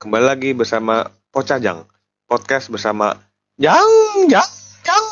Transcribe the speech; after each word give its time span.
kembali 0.00 0.24
lagi 0.24 0.50
bersama 0.56 1.04
Pocajang 1.28 1.84
podcast 2.24 2.72
bersama 2.72 3.20
Jang 3.60 3.84
Jang 4.32 4.48
Jang. 4.80 5.04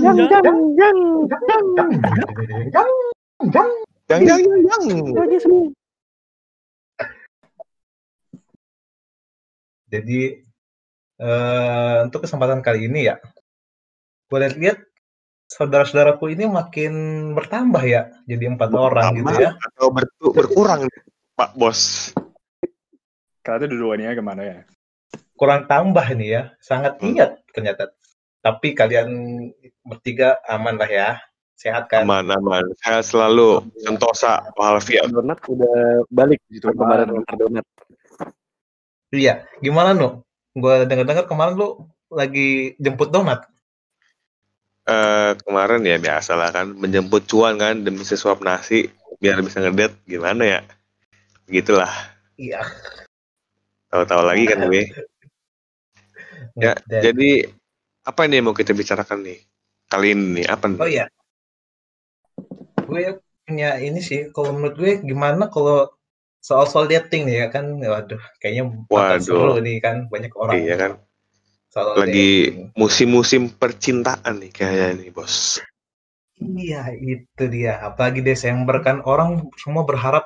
Jang 0.00 0.16
jang 0.16 0.40
jang 0.40 0.58
jang 0.80 0.98
Jang. 2.72 2.88
Jang 4.08 4.22
Jang 4.24 4.40
Jang 4.64 4.82
semua. 5.44 5.68
Jadi 9.92 10.20
eh, 11.20 11.96
untuk 12.08 12.24
kesempatan 12.24 12.64
kali 12.64 12.88
ini 12.88 13.12
ya, 13.12 13.20
gue 14.32 14.38
lihat 14.40 14.80
saudara-saudaraku 15.52 16.32
ini 16.32 16.48
makin 16.48 16.92
bertambah 17.36 17.84
ya, 17.84 18.08
jadi 18.24 18.56
empat 18.56 18.72
orang 18.72 19.20
gitu 19.20 19.36
ya. 19.36 19.52
atau 19.52 19.92
bertu- 19.92 20.32
berkurang 20.32 20.88
Pak 21.36 21.60
Bos 21.60 22.10
Kalian 23.44 23.68
dua-duanya 23.76 24.16
ke 24.16 24.22
mana 24.24 24.42
ya? 24.42 24.58
Kurang 25.36 25.68
tambah 25.68 26.06
nih 26.16 26.28
ya, 26.32 26.42
sangat 26.64 26.96
Hmm. 26.98 27.12
niat 27.12 27.44
ternyata. 27.52 27.92
Tapi 28.40 28.72
kalian 28.72 29.08
bertiga 29.84 30.40
aman 30.48 30.80
lah 30.80 30.88
ya, 30.88 31.08
sehat 31.52 31.92
kan? 31.92 32.08
aman 32.08 32.28
aman 32.28 32.64
saya 32.80 33.00
selalu 33.04 33.68
sentosa 33.84 34.48
walafiat 34.56 35.08
Donat 35.12 35.40
udah 35.48 36.04
balik 36.08 36.40
gitu 36.48 36.72
kemarin 36.72 37.08
donat. 37.36 37.64
Iya, 39.14 39.46
gimana 39.62 39.94
nu? 39.94 40.24
Gue 40.56 40.88
dengar-dengar 40.88 41.28
kemarin 41.28 41.54
lu 41.54 41.68
lagi 42.10 42.74
jemput 42.80 43.12
donat. 43.12 43.46
Eh, 44.84 45.32
kemarin 45.40 45.80
ya 45.84 45.96
biasa 45.96 46.36
lah 46.36 46.52
kan 46.52 46.68
menjemput 46.76 47.24
cuan 47.24 47.56
kan 47.56 47.80
demi 47.80 48.04
sesuap 48.04 48.44
nasi 48.44 48.92
biar 49.16 49.40
bisa 49.40 49.64
ngedet 49.64 49.96
gimana 50.04 50.44
ya 50.44 50.60
gitulah 51.48 51.88
Iya. 52.36 52.60
Tahu-tahu 53.94 54.22
lagi 54.26 54.44
kan 54.50 54.58
gue 54.66 54.82
Ya, 56.58 56.74
Dan- 56.88 57.02
jadi 57.10 57.30
apa 58.04 58.20
ini 58.28 58.34
yang 58.38 58.46
mau 58.50 58.56
kita 58.56 58.72
bicarakan 58.76 59.18
nih 59.26 59.38
kali 59.90 60.06
ini 60.14 60.24
nih 60.42 60.46
apa 60.50 60.64
nih? 60.70 60.78
Oh 60.82 60.88
iya. 60.88 61.04
Gue 62.88 63.02
punya 63.44 63.70
ini 63.80 64.00
sih, 64.00 64.20
kalau 64.34 64.50
menurut 64.56 64.76
gue 64.80 64.92
gimana 65.04 65.48
kalau 65.52 65.88
soal-soal 66.44 66.84
dating 66.88 67.28
nih 67.28 67.36
ya 67.44 67.46
kan, 67.54 67.64
waduh, 67.80 68.20
kayaknya 68.40 68.64
Waduh. 68.88 69.20
seru 69.24 69.52
nih 69.64 69.76
kan, 69.84 69.96
banyak 70.12 70.32
orang 70.36 70.56
Iya 70.64 70.74
kan, 70.76 70.92
soal 71.72 71.86
lagi 72.00 72.28
musim-musim 72.76 73.42
percintaan 73.60 74.34
nih 74.42 74.50
kayaknya 74.52 74.88
nih 75.00 75.10
bos. 75.16 75.60
Iya, 76.42 76.80
itu 76.98 77.42
dia. 77.54 77.72
Apalagi 77.88 78.20
Desember 78.28 78.76
kan 78.86 78.96
orang 79.06 79.30
semua 79.62 79.82
berharap 79.88 80.24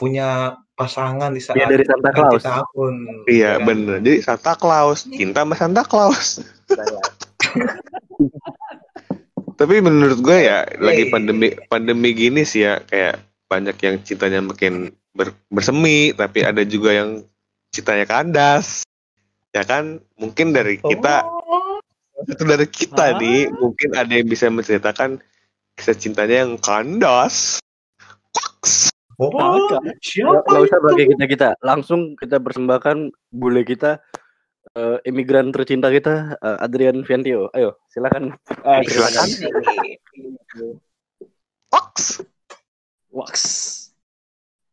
punya 0.00 0.56
pasangan 0.76 1.32
di 1.32 1.40
saat 1.40 1.56
Dia 1.56 1.66
dari 1.66 1.82
Santa 1.82 2.12
Claus. 2.12 2.44
tahun. 2.44 2.94
Iya 3.24 3.56
kan? 3.56 3.64
bener, 3.64 3.96
jadi 3.98 4.18
Santa 4.20 4.52
Claus, 4.54 5.08
cinta 5.08 5.40
sama 5.42 5.56
Santa 5.56 5.82
Claus. 5.82 6.44
Tapi 9.56 9.80
menurut 9.80 10.20
gue 10.20 10.38
ya 10.44 10.68
lagi 10.76 11.08
Hey. 11.08 11.10
pandemi 11.10 11.48
pandemi 11.66 12.12
gini 12.12 12.44
sih 12.44 12.60
ya 12.62 12.76
kayak 12.78 13.16
banyak 13.48 13.76
yang 13.80 13.96
cintanya 14.04 14.44
makin 14.44 14.92
ber- 15.16 15.32
bersemi, 15.48 16.12
tapi 16.12 16.44
ada 16.44 16.60
juga 16.60 16.92
yang 16.92 17.24
cintanya 17.72 18.04
kandas. 18.04 18.84
Ya 19.50 19.64
kan, 19.64 20.04
mungkin 20.14 20.52
dari 20.52 20.76
kita 20.76 21.24
Oh. 21.24 21.80
itu 22.22 22.44
dari 22.44 22.68
kita 22.68 23.14
Ah. 23.14 23.16
nih 23.16 23.48
mungkin 23.48 23.96
ada 23.96 24.12
yang 24.12 24.28
bisa 24.28 24.52
menceritakan 24.52 25.24
kisah 25.72 25.96
cintanya 25.96 26.44
yang 26.44 26.60
kandas. 26.60 27.56
Koks. 28.30 28.92
Oh, 29.16 29.32
Nggak 29.32 29.96
siapa 30.04 30.44
nggak 30.44 30.62
usah 30.68 30.78
pakai 30.84 31.04
kita 31.08 31.24
kita, 31.24 31.48
langsung 31.64 32.20
kita 32.20 32.36
persembahkan 32.36 33.08
bule 33.32 33.64
kita 33.64 33.96
eh, 34.76 35.00
imigran 35.08 35.48
tercinta 35.56 35.88
kita 35.88 36.36
eh, 36.36 36.58
Adrian 36.60 37.00
Fiantio. 37.00 37.48
Ayo, 37.56 37.80
silakan. 37.88 38.36
Ah, 38.60 38.84
Silakan. 38.84 39.28
Koks. 41.72 42.20
Wax. 43.08 43.40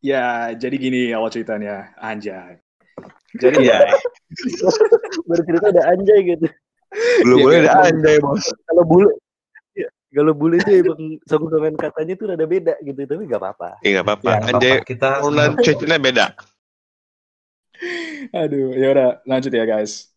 Ya, 0.04 0.52
jadi 0.52 0.76
gini 0.76 1.16
awal 1.16 1.32
ceritanya, 1.32 1.96
anjay. 1.96 2.60
Jadi 3.40 3.64
ya, 3.72 3.80
Baru 5.24 5.42
cerita 5.48 5.72
ada 5.72 5.88
anjay 5.96 6.20
gitu. 6.36 6.48
Belum 7.24 7.38
Iya, 7.40 7.44
boleh 7.48 7.58
iya. 7.64 7.72
ada 7.72 7.80
anjay 7.88 8.16
bos. 8.20 8.44
Kalau 8.68 8.84
bule 8.84 9.10
kalau 10.14 10.32
bule 10.32 10.62
itu 10.62 10.86
emang 10.86 11.18
songkongan 11.26 11.74
katanya 11.76 12.14
tuh 12.14 12.26
rada 12.30 12.46
beda 12.46 12.74
gitu, 12.80 13.02
tapi 13.04 13.22
nggak 13.26 13.42
apa-apa. 13.42 13.70
Iya 13.82 13.90
nggak 14.00 14.06
apa-apa. 14.06 14.30
Ya, 14.30 14.38
Anjay, 14.46 14.72
apa-apa. 14.78 14.88
kita 14.88 15.08
turunan 15.20 15.52
cucunya 15.58 15.98
beda. 15.98 16.26
aduh, 18.32 18.72
ya 18.78 18.88
udah 18.94 19.10
lanjut 19.26 19.52
ya 19.52 19.66
guys. 19.66 20.14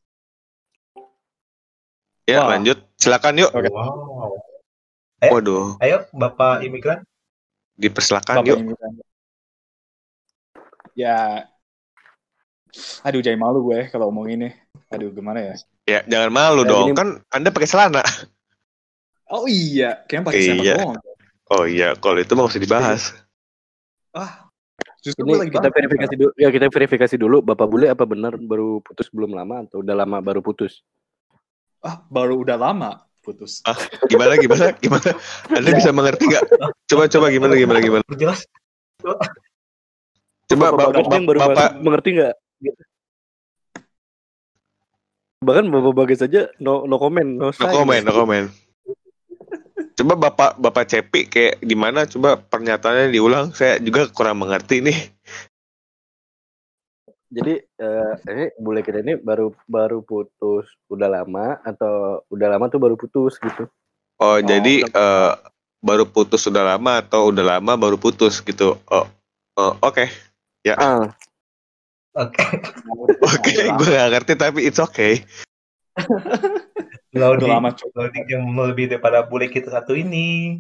Ya 2.26 2.42
Wah. 2.42 2.54
lanjut, 2.54 2.78
silakan 2.98 3.40
yuk. 3.40 3.50
Oke. 3.50 3.70
Wow. 3.70 4.36
Eh? 5.24 5.30
Waduh, 5.32 5.80
Ayo, 5.80 6.04
Bapak 6.12 6.60
imigran. 6.60 7.00
dipersilakan 7.74 8.44
Bapak 8.44 8.48
yuk. 8.52 8.58
imigran. 8.60 8.92
Ya, 10.96 11.44
aduh 13.04 13.20
jadi 13.20 13.36
malu 13.36 13.64
gue 13.64 13.88
kalau 13.88 14.08
ngomong 14.12 14.28
ini. 14.32 14.48
Aduh, 14.92 15.08
gimana 15.12 15.40
ya? 15.40 15.54
Ya 15.86 16.00
jangan 16.04 16.30
malu 16.32 16.62
Ya, 16.64 16.68
dong, 16.68 16.88
ini- 16.92 16.98
kan 16.98 17.08
Anda 17.32 17.48
pakai 17.48 17.68
celana. 17.68 18.02
Oh 19.26 19.44
iya, 19.50 20.06
kayaknya 20.06 20.24
pakai 20.30 20.38
Iya. 20.38 20.54
siapa 20.54 20.64
doang. 20.78 20.98
Oh 21.46 21.64
iya, 21.66 21.88
kalau 21.98 22.18
itu 22.18 22.32
mau 22.34 22.46
usah 22.46 22.62
dibahas. 22.62 23.14
Ah, 24.14 24.46
justru 25.02 25.22
Ini 25.26 25.46
lagi 25.46 25.52
kita 25.54 25.68
verifikasi 25.70 26.14
dulu. 26.18 26.32
Ya 26.38 26.48
kita 26.50 26.66
verifikasi 26.70 27.14
dulu 27.18 27.36
Bapak 27.42 27.66
bule 27.70 27.86
apa 27.90 28.02
benar 28.06 28.34
baru 28.38 28.82
putus 28.82 29.10
belum 29.10 29.34
lama 29.34 29.66
atau 29.66 29.82
udah 29.82 29.94
lama 29.94 30.18
baru 30.22 30.42
putus? 30.42 30.82
Ah, 31.82 32.02
baru 32.10 32.42
udah 32.42 32.58
lama 32.58 33.02
putus. 33.22 33.62
Gimana 34.10 34.38
gimana 34.38 34.74
gimana? 34.78 35.10
Anda 35.50 35.70
bisa 35.74 35.90
mengerti 35.90 36.30
nggak? 36.30 36.44
Coba 36.86 37.10
coba 37.10 37.26
gimana 37.30 37.54
gimana 37.58 37.78
gimana? 37.82 38.04
Jelas. 38.14 38.46
Coba 40.46 40.70
Bapak 40.74 41.02
Bapak 41.02 41.20
baru 41.26 41.38
Bapak 41.42 41.70
mengerti 41.82 42.08
nggak? 42.14 42.34
Bahkan 45.42 45.66
Bapak 45.70 45.92
Bagas 45.94 46.18
saja 46.22 46.50
no 46.58 46.86
no 46.90 46.96
comment, 46.98 47.26
no, 47.26 47.50
no 47.54 47.66
comment, 47.70 48.02
no 48.02 48.14
comment. 48.14 48.46
Coba 49.96 50.12
Bapak 50.28 50.60
Bapak 50.60 50.84
Cepi 50.84 51.24
kayak 51.24 51.64
gimana? 51.64 52.04
Coba 52.04 52.36
pernyataannya 52.36 53.08
diulang. 53.08 53.56
Saya 53.56 53.80
juga 53.80 54.12
kurang 54.12 54.44
mengerti 54.44 54.84
nih. 54.84 54.98
Jadi 57.26 57.58
eh, 57.58 58.12
ini 58.28 58.44
bule 58.60 58.84
kita 58.84 59.02
ini 59.02 59.16
baru 59.16 59.50
baru 59.66 60.04
putus 60.04 60.68
udah 60.92 61.10
lama 61.10 61.58
atau 61.64 62.22
udah 62.28 62.48
lama 62.54 62.68
tuh 62.68 62.78
baru 62.78 62.94
putus 62.94 63.40
gitu. 63.40 63.66
Oh, 64.20 64.38
jadi 64.38 64.84
eh, 64.84 65.32
baru 65.80 66.04
putus 66.04 66.44
sudah 66.44 66.76
lama 66.76 67.00
atau 67.00 67.32
udah 67.32 67.56
lama 67.56 67.72
baru 67.74 67.96
putus 67.96 68.44
gitu. 68.44 68.76
Oh, 68.92 69.08
oh, 69.56 69.72
oke. 69.80 70.06
Ah, 70.76 71.14
Oke. 72.16 72.44
Oke, 73.20 73.52
gue 73.52 73.88
gak 73.92 74.08
ngerti 74.08 74.32
tapi 74.40 74.64
it's 74.64 74.80
okay. 74.80 75.20
Udah 77.14 77.32
Loading, 77.32 77.48
lama 77.48 77.70
loading 77.94 78.24
yang 78.28 78.42
lebih 78.50 78.90
daripada 78.90 79.22
bule 79.22 79.46
kita 79.46 79.70
satu 79.70 79.94
ini. 79.94 80.58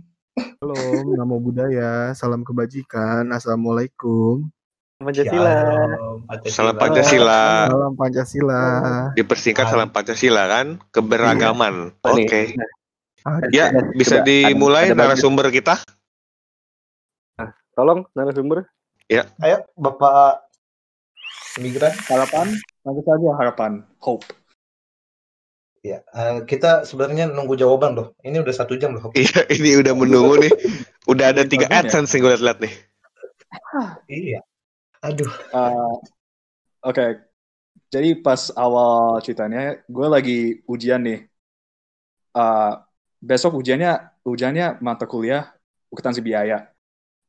Halo, 0.62 0.76
namo 1.16 1.36
budaya, 1.36 2.12
salam 2.12 2.44
kebajikan, 2.44 3.28
assalamualaikum, 3.28 4.46
Pancasila. 4.96 5.52
Shalom, 5.52 6.18
Salam 6.48 6.74
Pancasila. 6.76 7.42
salam 7.68 7.92
Pancasila. 7.92 8.62
Dipersingkat 9.12 9.64
salam 9.66 9.90
Pancasila 9.90 10.42
kan, 10.48 10.66
keberagaman. 10.92 11.92
Nih. 12.16 12.24
Oke. 12.24 12.40
Ah, 13.26 13.42
Ya, 13.50 13.74
Ada- 13.74 13.90
bisa 13.92 14.22
ada- 14.22 14.24
dimulai 14.24 14.94
narasumber 14.94 15.50
kita. 15.50 15.82
Tolong 17.74 18.06
narasumber. 18.14 18.64
Ayo, 19.10 19.58
Bapak 19.74 20.46
imigran. 21.58 21.92
Harapan, 22.08 22.46
lanjut 22.86 23.04
saja 23.04 23.30
harapan, 23.36 23.72
hope. 24.00 24.24
Ya, 25.86 26.02
eh, 26.02 26.42
kita 26.50 26.82
sebenarnya 26.82 27.30
nunggu 27.30 27.54
jawaban 27.54 27.94
loh. 27.94 28.08
Ini 28.26 28.42
udah 28.42 28.54
satu 28.54 28.74
jam 28.74 28.98
loh. 28.98 29.14
Iya, 29.14 29.46
ini 29.54 29.78
udah 29.78 29.94
menunggu 29.94 30.42
nih. 30.42 30.52
Udah 31.06 31.30
ada 31.30 31.46
tiga? 31.46 31.70
AdSense 31.70 32.10
yang 32.18 32.26
gue 32.26 32.32
liat-liat 32.34 32.58
nih. 32.58 32.74
Iya. 34.10 34.40
Aduh. 35.06 35.30
Eh, 35.30 35.94
Oke, 36.86 37.06
jadi 37.90 38.14
pas 38.18 38.50
awal 38.54 39.18
ceritanya, 39.22 39.78
gue 39.86 40.06
lagi 40.10 40.38
ujian 40.66 41.02
nih. 41.06 41.26
Eh, 42.34 42.72
besok 43.22 43.62
ujiannya, 43.62 44.22
ujiannya 44.26 44.82
mata 44.82 45.06
kuliah 45.06 45.54
akuntansi 45.90 46.20
biaya. 46.20 46.68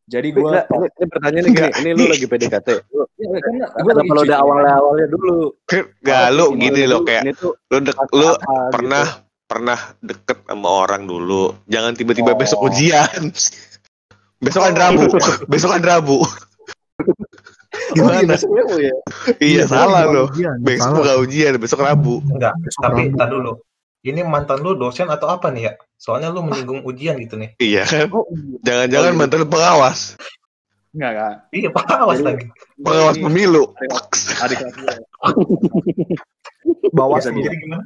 Jadi 0.08 0.28
gue, 0.32 0.40
Enggak, 0.40 0.66
ini, 0.72 0.88
ini 0.88 1.06
pertanyaannya 1.12 1.52
gini, 1.52 1.72
ini 1.84 1.90
lu 1.92 2.04
lagi 2.08 2.26
PDKT. 2.26 2.68
Lu, 2.96 3.04
ya, 3.20 3.28
kan 3.44 3.54
gue 3.84 3.92
lagi 3.92 4.08
kalau 4.08 4.24
udah 4.24 4.38
awal-awalnya 4.40 5.08
dulu? 5.12 5.52
Gak 6.00 6.26
lu 6.32 6.46
gini 6.56 6.88
loh 6.88 7.04
kayak 7.04 7.28
lu 7.44 7.78
dek, 7.82 7.96
lu 8.16 8.30
gitu. 8.32 8.40
pernah 8.72 9.04
pernah 9.44 9.80
deket 10.00 10.48
sama 10.48 10.70
orang 10.88 11.04
dulu. 11.04 11.52
Jangan 11.68 11.92
tiba-tiba 11.94 12.32
Oh. 12.32 12.40
besok 12.40 12.60
ujian. 12.64 13.32
Besok 14.38 14.70
kan 14.70 14.76
Rabu. 14.78 15.10
Besok 15.52 15.70
kan 15.74 15.82
Rabu. 15.82 16.22
Gimana? 17.98 18.22
besok 18.24 18.50
demo 18.54 18.78
ya? 18.78 18.94
Iya 19.38 19.64
salah 19.66 20.06
bukan 20.06 20.14
loh. 20.14 20.28
ujian, 20.30 20.58
Besok 20.62 20.84
salah. 20.88 21.02
nggak 21.02 21.18
ujian, 21.26 21.54
besok 21.58 21.80
Rabu. 21.82 22.16
Enggak, 22.22 22.54
Besok 22.62 22.82
tapi 22.86 23.02
Rabu. 23.04 23.18
tar 23.18 23.28
dulu. 23.28 23.52
Ini 24.08 24.24
mantan 24.24 24.64
lu 24.64 24.72
dosen 24.74 25.12
atau 25.12 25.28
apa 25.28 25.52
nih 25.52 25.68
ya? 25.68 25.74
Soalnya 26.00 26.32
lu 26.32 26.40
menyinggung 26.40 26.88
ujian 26.88 27.20
gitu 27.20 27.36
nih. 27.36 27.60
Iya 27.60 27.84
kan? 27.84 28.08
Oh, 28.16 28.24
iya. 28.32 28.56
Jangan-jangan 28.64 29.12
Oh, 29.12 29.14
iya. 29.14 29.20
mantan 29.20 29.42
pengawas, 29.52 30.00
Enggak, 30.96 31.12
enggak. 31.14 31.34
Iya, 31.52 31.70
Pak, 31.76 31.84
awas 31.94 32.18
Jadi- 32.18 32.26
lagi. 32.26 32.46
pengawas 32.80 33.18
pemilu. 33.20 33.64
Adik 34.40 34.58
kelas. 34.58 34.98
Bawas 36.90 37.22
Bisa, 37.22 37.36
nih. 37.36 37.44
Jadi 37.46 37.58
gimana? 37.60 37.84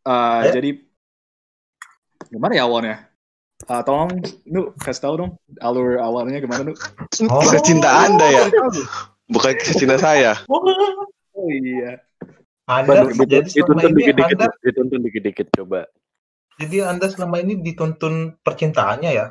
Uh, 0.00 0.40
Eh? 0.48 0.52
Jadi 0.54 0.70
gimana 2.28 2.52
ya 2.54 2.64
awalnya? 2.64 2.96
Uh, 3.68 3.82
tolong, 3.84 4.08
nu 4.48 4.72
kasih 4.80 5.02
tahu 5.04 5.14
dong 5.20 5.32
alur 5.60 6.00
awalnya 6.00 6.40
gimana 6.40 6.64
nu? 6.64 6.72
Oh. 7.28 7.44
Kisah 7.44 7.60
cinta 7.60 8.08
Anda 8.08 8.24
ya, 8.24 8.42
bukan 9.28 9.52
kisah 9.60 9.76
cinta 9.76 9.96
saya. 10.00 10.32
Oh 10.48 10.64
iya. 11.46 12.00
Anda 12.70 13.02
Ban, 13.02 13.26
jadi 13.26 13.48
selama 13.50 13.82
dituntun 13.82 13.90
ini 13.90 13.98
dikit-dikit, 13.98 14.36
Anda 14.38 14.46
dituntun 14.62 15.00
dikit-dikit 15.02 15.46
coba. 15.58 15.80
jadi 16.54 16.76
Anda 16.86 17.06
selama 17.10 17.36
ini 17.42 17.58
dituntun 17.58 18.14
percintaannya 18.46 19.10
ya? 19.10 19.26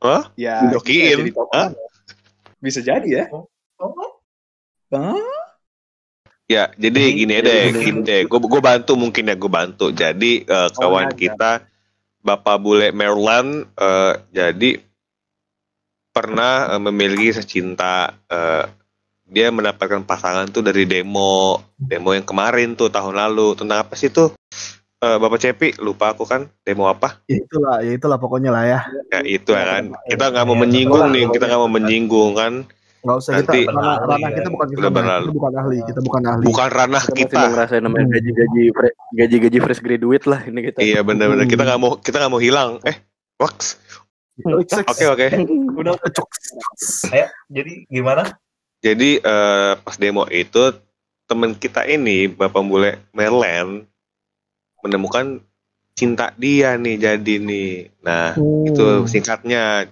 Hah? 0.00 0.32
Ya. 0.40 0.64
Didokiin. 0.64 1.28
jadi 1.28 1.32
tokoan 1.36 1.70
ya. 1.76 1.86
Bisa 2.58 2.80
jadi 2.80 3.08
ya. 3.08 3.24
Oh, 3.28 3.44
Hah? 4.88 5.20
Ya, 6.44 6.68
jadi 6.76 7.12
Ini- 7.12 7.16
gini 7.18 7.34
ini- 7.36 7.44
deh, 7.44 7.60
ini- 7.68 7.82
gini 7.82 8.00
deh. 8.04 8.20
Gue 8.24 8.40
gue 8.40 8.62
bantu 8.62 8.92
mungkin 8.96 9.28
ya, 9.28 9.36
gue 9.36 9.48
bantu. 9.48 9.92
Jadi 9.92 10.44
eh, 10.44 10.68
kawan 10.72 11.12
aja. 11.12 11.16
kita, 11.16 11.50
Bapak 12.20 12.56
Bule 12.60 12.88
Maryland, 12.92 13.68
eh, 13.76 14.14
jadi 14.30 14.80
pernah 16.08 16.72
eh, 16.72 16.80
memiliki 16.80 17.32
secinta. 17.34 18.12
eh, 18.28 18.64
dia 19.24 19.48
mendapatkan 19.48 20.04
pasangan 20.04 20.46
tuh 20.48 20.60
dari 20.60 20.84
demo, 20.84 21.56
demo 21.74 22.12
yang 22.12 22.24
kemarin 22.24 22.72
tuh 22.72 22.88
tahun 22.88 23.16
lalu. 23.16 23.56
Tentang 23.56 23.82
apa 23.82 23.94
sih 23.94 24.08
tuh? 24.08 24.36
Eh, 24.98 25.16
Bapak 25.18 25.36
Cepi, 25.36 25.76
lupa 25.78 26.12
aku 26.12 26.24
kan 26.24 26.48
demo 26.60 26.88
apa? 26.88 27.20
Ya 27.28 27.36
itulah, 27.36 27.76
ya 27.80 27.92
itulah 27.92 28.16
pokoknya 28.16 28.48
lah 28.48 28.64
ya. 28.64 28.80
Ya 29.10 29.20
itu 29.20 29.52
ya 29.52 29.64
kan. 29.66 29.84
Kita 30.06 30.32
nggak 30.32 30.44
mau 30.44 30.56
Iya, 30.56 30.62
menyinggung 30.64 31.06
nih, 31.10 31.24
kita 31.28 31.44
nggak 31.44 31.60
mau 31.60 31.68
menyinggung 31.70 32.32
kan. 32.32 32.52
Nggak 33.04 33.16
usah 33.20 33.32
kita 33.36 33.52
Nanti- 33.52 33.66
ranah, 33.68 33.96
ranah 34.00 34.16
Iya, 34.16 34.36
kita 34.40 34.48
bukan 34.48 34.66
udah 34.66 34.80
kita, 34.80 34.88
berlalu. 34.96 35.24
kita 35.28 35.36
bukan 35.36 35.52
ahli, 35.60 35.78
kita 35.84 36.00
bukan 36.00 36.22
ahli. 36.24 36.44
Bukan 36.48 36.68
ranah 36.72 37.02
Kita 37.04 37.16
kita. 37.20 37.40
ngerasain 37.52 37.82
namanya 37.84 38.06
gaji-gaji 38.16 38.62
fre- 38.72 38.96
gaji-gaji 39.12 39.58
fresh 39.60 39.82
graduate 39.84 40.24
lah 40.24 40.40
ini 40.48 40.60
kita. 40.72 40.78
Iya 40.80 41.00
benar-benar. 41.04 41.44
Hmm. 41.44 41.52
Kita 41.52 41.62
nggak 41.68 41.80
mau 41.80 41.92
kita 42.00 42.16
nggak 42.24 42.32
mau 42.32 42.40
hilang. 42.40 42.70
Eh, 42.88 42.96
wax. 43.36 43.76
Oke 44.88 45.04
oke. 45.06 45.26
Udah. 45.76 45.94
Ayo, 47.12 47.26
jadi 47.52 47.72
gimana? 47.86 48.24
Jadi 48.84 49.16
eh, 49.16 49.72
pas 49.80 49.96
demo 49.96 50.28
itu 50.28 50.76
teman 51.24 51.56
kita 51.56 51.88
ini 51.88 52.28
Bapak 52.28 52.60
Bule 52.68 53.00
Merlen 53.16 53.88
menemukan 54.84 55.40
cinta 55.96 56.36
dia 56.36 56.76
nih 56.76 57.00
jadi 57.00 57.34
nih. 57.40 57.88
Nah 58.04 58.36
Hmm. 58.36 58.68
itu 58.68 59.08
singkatnya. 59.08 59.88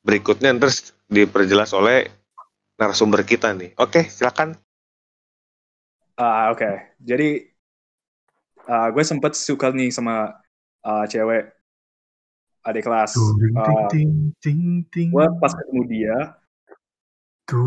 Berikutnya 0.00 0.56
terus 0.56 0.96
diperjelas 1.12 1.76
oleh 1.76 2.08
narasumber 2.80 3.20
kita 3.28 3.52
nih. 3.52 3.76
Oke 3.76 4.08
silakan. 4.08 4.56
Ah, 6.16 6.48
oke. 6.48 6.96
Jadi 7.04 7.44
ah, 8.64 8.88
gue 8.88 9.04
sempet 9.04 9.36
suka 9.36 9.68
nih 9.68 9.92
sama 9.92 10.40
ah, 10.80 11.04
cewek 11.04 11.52
adik 12.64 12.88
kelas. 12.88 13.12
Ting, 13.92 15.12
gue 15.12 15.24
pas 15.36 15.52
ketemu 15.52 15.82
dia 15.84 16.39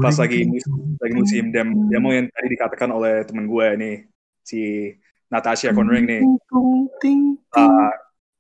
pas 0.04 0.16
lagi 0.22 0.38
ting, 0.44 0.50
mus- 0.52 0.68
ting, 0.68 0.98
lagi 1.02 1.14
musim 1.22 1.44
dem 1.54 1.68
demo 1.92 2.10
yang 2.12 2.28
tadi 2.32 2.48
dikatakan 2.56 2.90
oleh 2.98 3.14
temen 3.28 3.46
gue 3.48 3.68
nih 3.82 3.96
si 4.44 4.60
Natasha 5.32 5.70
Conring 5.76 6.06
nih. 6.06 6.22
Ah, 7.54 7.90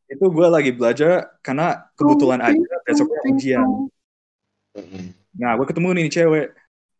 itu 0.09 0.25
gue 0.25 0.47
lagi 0.49 0.71
belajar 0.73 1.37
karena 1.45 1.65
kebetulan 1.97 2.41
aja 2.41 2.73
besoknya 2.85 3.19
ting, 3.23 3.35
ujian. 3.37 3.69
Nah, 5.37 5.51
gue 5.57 5.65
ketemu 5.69 5.89
nih 5.97 6.07
cewek. 6.13 6.47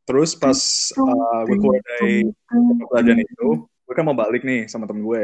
Terus 0.03 0.29
pas 0.35 0.59
uh, 0.99 1.41
gue 1.47 1.55
keluar 1.61 1.79
dari 1.87 2.27
pelajaran 2.89 3.19
itu, 3.23 3.49
gue 3.63 3.93
kan 3.95 4.03
mau 4.03 4.17
balik 4.17 4.41
nih 4.43 4.67
sama 4.67 4.85
temen 4.89 5.03
gue. 5.05 5.21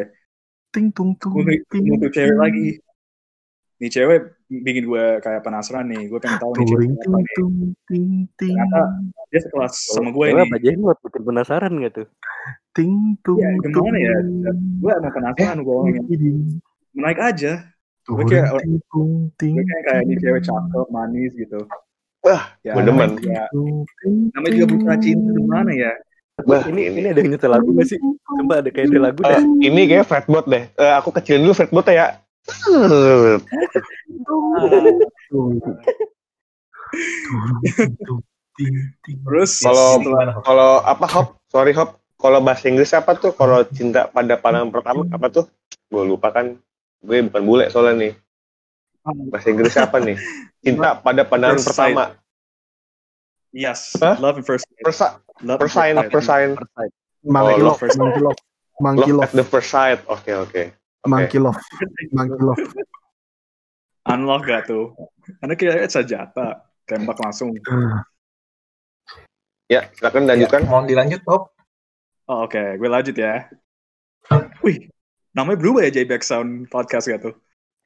ting, 0.71 0.87
tung, 0.93 1.83
tung, 1.89 2.13
cewek 2.13 2.37
lagi. 2.37 2.67
Nih 3.79 3.87
cewek 3.89 4.19
bikin 4.49 4.83
gue 4.85 5.05
kayak 5.19 5.39
penasaran 5.39 5.87
nih. 5.87 6.11
Gue 6.11 6.19
pengen 6.19 6.35
tahu 6.37 6.51
nih 6.53 6.65
cewek 6.67 6.85
apa 6.85 6.99
ting, 6.99 7.13
nih. 7.15 7.25
ting, 7.87 8.05
ting, 8.35 8.53
Ternyata 8.53 8.81
dia 9.25 9.39
sekelas 9.39 9.73
sama 9.89 10.09
gue 10.11 10.25
nih. 10.29 10.43
apa 10.43 10.57
jengot 10.59 10.97
bikin 10.99 11.21
penasaran 11.23 11.71
gak 11.79 11.93
tuh? 11.95 12.07
ting, 12.69 12.91
tung, 13.23 13.39
Ya, 13.39 13.49
gimana 13.57 13.97
ya? 13.97 14.15
Gue 14.77 14.91
emang 14.93 15.11
penasaran 15.11 15.57
gue 15.59 15.73
orangnya. 15.73 16.01
ting, 16.05 16.37
Menaik 16.91 17.19
aja. 17.19 17.53
Gue 18.03 18.23
kayak- 18.25 18.51
ting, 18.59 18.75
tung, 18.89 19.11
ting, 19.35 19.53
Gue 19.55 19.63
kayak 19.63 19.83
kayak 19.85 20.01
nih 20.05 20.17
cewek 20.17 20.41
cakep, 20.43 20.87
manis 20.89 21.31
gitu. 21.33 21.59
Wah, 22.19 22.43
ya, 22.59 22.75
gue 22.75 22.83
demen. 22.83 23.09
Ya, 23.23 23.47
namanya 24.35 24.51
juga 24.53 24.67
buta 24.69 24.93
cinta 24.99 25.31
gimana 25.31 25.71
ya? 25.71 25.91
Wah, 26.41 26.63
ini, 26.67 26.87
ini. 26.87 26.99
ini 26.99 27.07
ada 27.11 27.19
yang 27.19 27.31
nyetel 27.31 27.51
lagu 27.51 27.69
gak 27.73 27.87
sih? 27.87 27.99
Coba 27.99 28.59
ada 28.59 28.69
kayak 28.69 28.87
ada 28.89 28.99
lagu 29.01 29.19
Eh, 29.21 29.27
dah. 29.29 29.41
ini 29.61 29.81
kayak 29.87 30.03
fretboard 30.03 30.47
deh. 30.47 30.63
Eh, 30.69 30.93
aku 30.95 31.11
kecilin 31.11 31.43
dulu 31.43 31.53
fretboardnya 31.53 31.95
ya. 31.95 32.07
Terus 39.05 39.51
Kalau- 39.63 39.99
Kalau 40.43 40.71
apa 40.83 41.05
hop? 41.07 41.27
Sorry 41.49 41.71
hop. 41.73 41.97
Kalau 42.19 42.43
bahasa 42.43 42.67
Inggris 42.67 42.91
apa 42.91 43.15
tuh? 43.15 43.31
Kalau 43.31 43.63
cinta 43.71 44.11
pada 44.11 44.35
pandangan 44.35 44.69
pertama 44.69 45.07
apa 45.07 45.27
tuh? 45.31 45.45
Gue 45.87 46.03
lupa 46.03 46.35
kan. 46.35 46.59
Gue 46.99 47.23
bukan 47.23 47.43
bule 47.47 47.65
soalnya 47.71 47.95
nih. 47.95 48.13
Bahasa 49.31 49.47
Inggris 49.49 49.71
apa 49.79 49.97
nih? 50.03 50.19
Cinta 50.59 50.99
pada 50.99 51.23
pandangan 51.23 51.55
First 51.57 51.71
sight. 51.71 51.95
pertama. 51.95 52.05
yes, 53.49 53.95
Hah? 53.97 54.19
love 54.19 54.37
and 54.37 54.45
first 54.45 54.67
sight. 54.67 54.83
Persa, 54.83 55.07
Love 55.41 55.57
at 55.57 56.11
first 56.11 56.27
sight. 56.27 56.51
first 57.79 57.97
monkey 57.97 58.21
love, 58.21 58.37
monkey 58.77 59.09
Love 59.09 59.23
love, 59.23 59.23
at 59.25 59.31
the 59.33 59.47
first 59.47 59.71
sight. 59.71 60.03
Oke 60.05 60.35
oke. 60.35 60.61
monkey 61.11 61.39
love, 61.39 61.59
monkey 62.11 62.39
love. 62.39 62.59
Unlock 64.05 64.43
gak 64.43 64.65
tuh? 64.65 64.95
Karena 65.39 65.53
kira 65.53 65.85
senjata 65.85 66.65
tembak 66.83 67.19
langsung. 67.21 67.53
Ya 69.69 69.85
silakan 69.93 70.25
Ya, 70.25 70.33
lanjutkan. 70.33 70.61
mau 70.65 70.81
dilanjut, 70.81 71.21
Bob? 71.21 71.53
Oh, 72.25 72.45
Oke, 72.45 72.57
gue 72.75 72.89
lanjut 72.89 73.13
ya. 73.13 73.45
Wih, 74.61 74.89
namanya 75.31 75.57
berubah 75.57 75.85
ya 75.85 75.93
J-Back 75.93 76.21
Sound 76.21 76.65
Podcast 76.67 77.05
gak 77.05 77.21
tuh? 77.21 77.33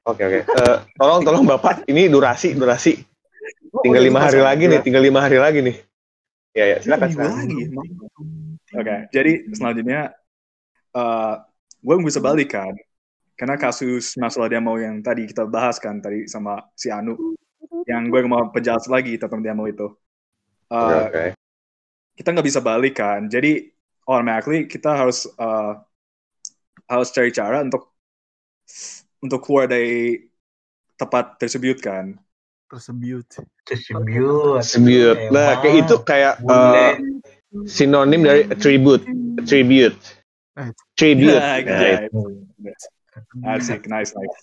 Oke 0.03 0.19
oke. 0.19 0.39
Eh, 0.43 0.77
tolong 0.95 1.23
tolong 1.23 1.43
bapak. 1.43 1.87
Ini 1.87 2.07
durasi 2.07 2.55
durasi. 2.55 2.99
Tinggal 3.83 4.03
Oh, 4.03 4.07
lima 4.07 4.19
iya, 4.19 4.25
hari 4.27 4.39
sama. 4.39 4.47
lagi 4.51 4.63
nih. 4.67 4.79
Tinggal 4.79 5.03
lima 5.03 5.19
hari 5.19 5.37
lagi 5.39 5.59
nih. 5.59 5.75
Ya 6.53 6.65
ya 6.69 6.77
silakan. 6.79 7.07
Minggu 7.07 7.19
silakan. 7.19 7.39
lagi. 7.39 7.61
Oke, 8.73 8.95
jadi 9.11 9.31
selanjutnya 9.51 9.99
eh 10.93 11.33
gue 11.79 11.95
bisa 12.03 12.19
balik 12.19 12.51
kan. 12.51 12.71
Karena 13.33 13.57
kasus 13.57 14.13
masalah 14.15 14.45
demo 14.47 14.77
yang 14.77 15.01
tadi 15.01 15.25
kita 15.25 15.49
bahas 15.49 15.81
kan 15.81 15.97
tadi 15.99 16.29
sama 16.29 16.61
si 16.77 16.93
Anu. 16.93 17.17
Yang 17.89 18.03
gue 18.13 18.19
mau 18.29 18.47
penjelas 18.53 18.85
lagi 18.87 19.17
tentang 19.17 19.41
demo 19.41 19.65
itu. 19.67 19.89
Eh, 20.69 20.77
Oke 20.77 20.95
oke. 21.09 21.25
kita 22.15 22.27
nggak 22.31 22.47
bisa 22.47 22.61
balik 22.61 22.93
kan. 23.01 23.25
Jadi 23.27 23.67
automatically 24.05 24.69
kita 24.69 24.93
harus 24.93 25.25
uh, 25.37 25.81
harus 26.85 27.09
cari 27.09 27.33
cara 27.33 27.63
untuk 27.65 27.89
untuk 29.19 29.39
keluar 29.41 29.65
dari 29.67 30.23
tempat 30.95 31.41
tersebut 31.41 31.77
kan. 31.81 32.15
Tersebut. 32.69 33.25
Distribute. 33.65 34.61
Tribute. 34.61 35.21
Nah 35.33 35.59
kayak 35.61 35.75
itu 35.85 35.95
kayak 36.05 36.33
eh, 36.37 36.45
Bule. 36.45 36.87
sinonim 37.65 38.21
dari 38.23 38.41
attribute. 38.47 39.03
Tribute. 39.45 39.97
Eh. 40.57 40.69
Tribute. 40.93 41.41
Nah, 41.41 41.57
Nah, 41.65 41.97
gitu. 42.05 42.21
Asik, 43.45 43.85
nice, 43.85 44.11
nice. 44.13 44.37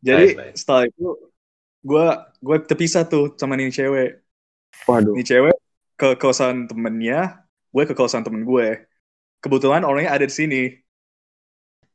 Jadi 0.00 0.24
Nice, 0.24 0.38
nice. 0.38 0.56
setelah 0.62 0.84
itu 0.86 1.06
gue 1.82 2.06
gue 2.38 2.56
terpisah 2.62 3.02
tuh 3.04 3.34
sama 3.34 3.58
nih 3.58 3.70
cewek. 3.70 4.22
Waduh. 4.86 5.14
Nih 5.14 5.26
cewek 5.26 5.56
ke 5.98 6.08
kosan 6.18 6.66
temennya, 6.70 7.42
gue 7.70 7.84
ke 7.86 7.94
kosan 7.94 8.22
temen 8.22 8.42
gue. 8.42 8.86
Kebetulan 9.42 9.82
orangnya 9.82 10.14
ada 10.14 10.26
di 10.26 10.34
sini. 10.34 10.62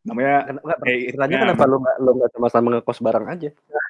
Namanya 0.08 0.56
Enggak, 0.56 0.78
Eh, 0.88 1.12
nah. 1.16 1.28
kenapa 1.28 1.64
lo 1.68 1.84
nggak 1.84 1.96
lo 2.00 2.12
nggak 2.16 2.30
sama-sama 2.32 2.68
ngekos 2.80 3.00
barang 3.04 3.26
aja? 3.28 3.50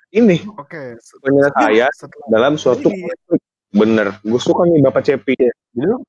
Ini 0.10 0.38
Oke, 0.58 0.98
se- 0.98 1.18
punya 1.22 1.46
saya 1.54 1.86
setelah 1.94 2.28
dalam 2.32 2.54
suatu 2.58 2.90
konflik. 2.90 3.42
Bener. 3.70 4.08
Gue 4.26 4.42
suka 4.42 4.66
nih 4.66 4.82
Bapak 4.82 5.04
Cepi. 5.06 5.36
Jadi 5.38 5.86
ah, 5.94 6.02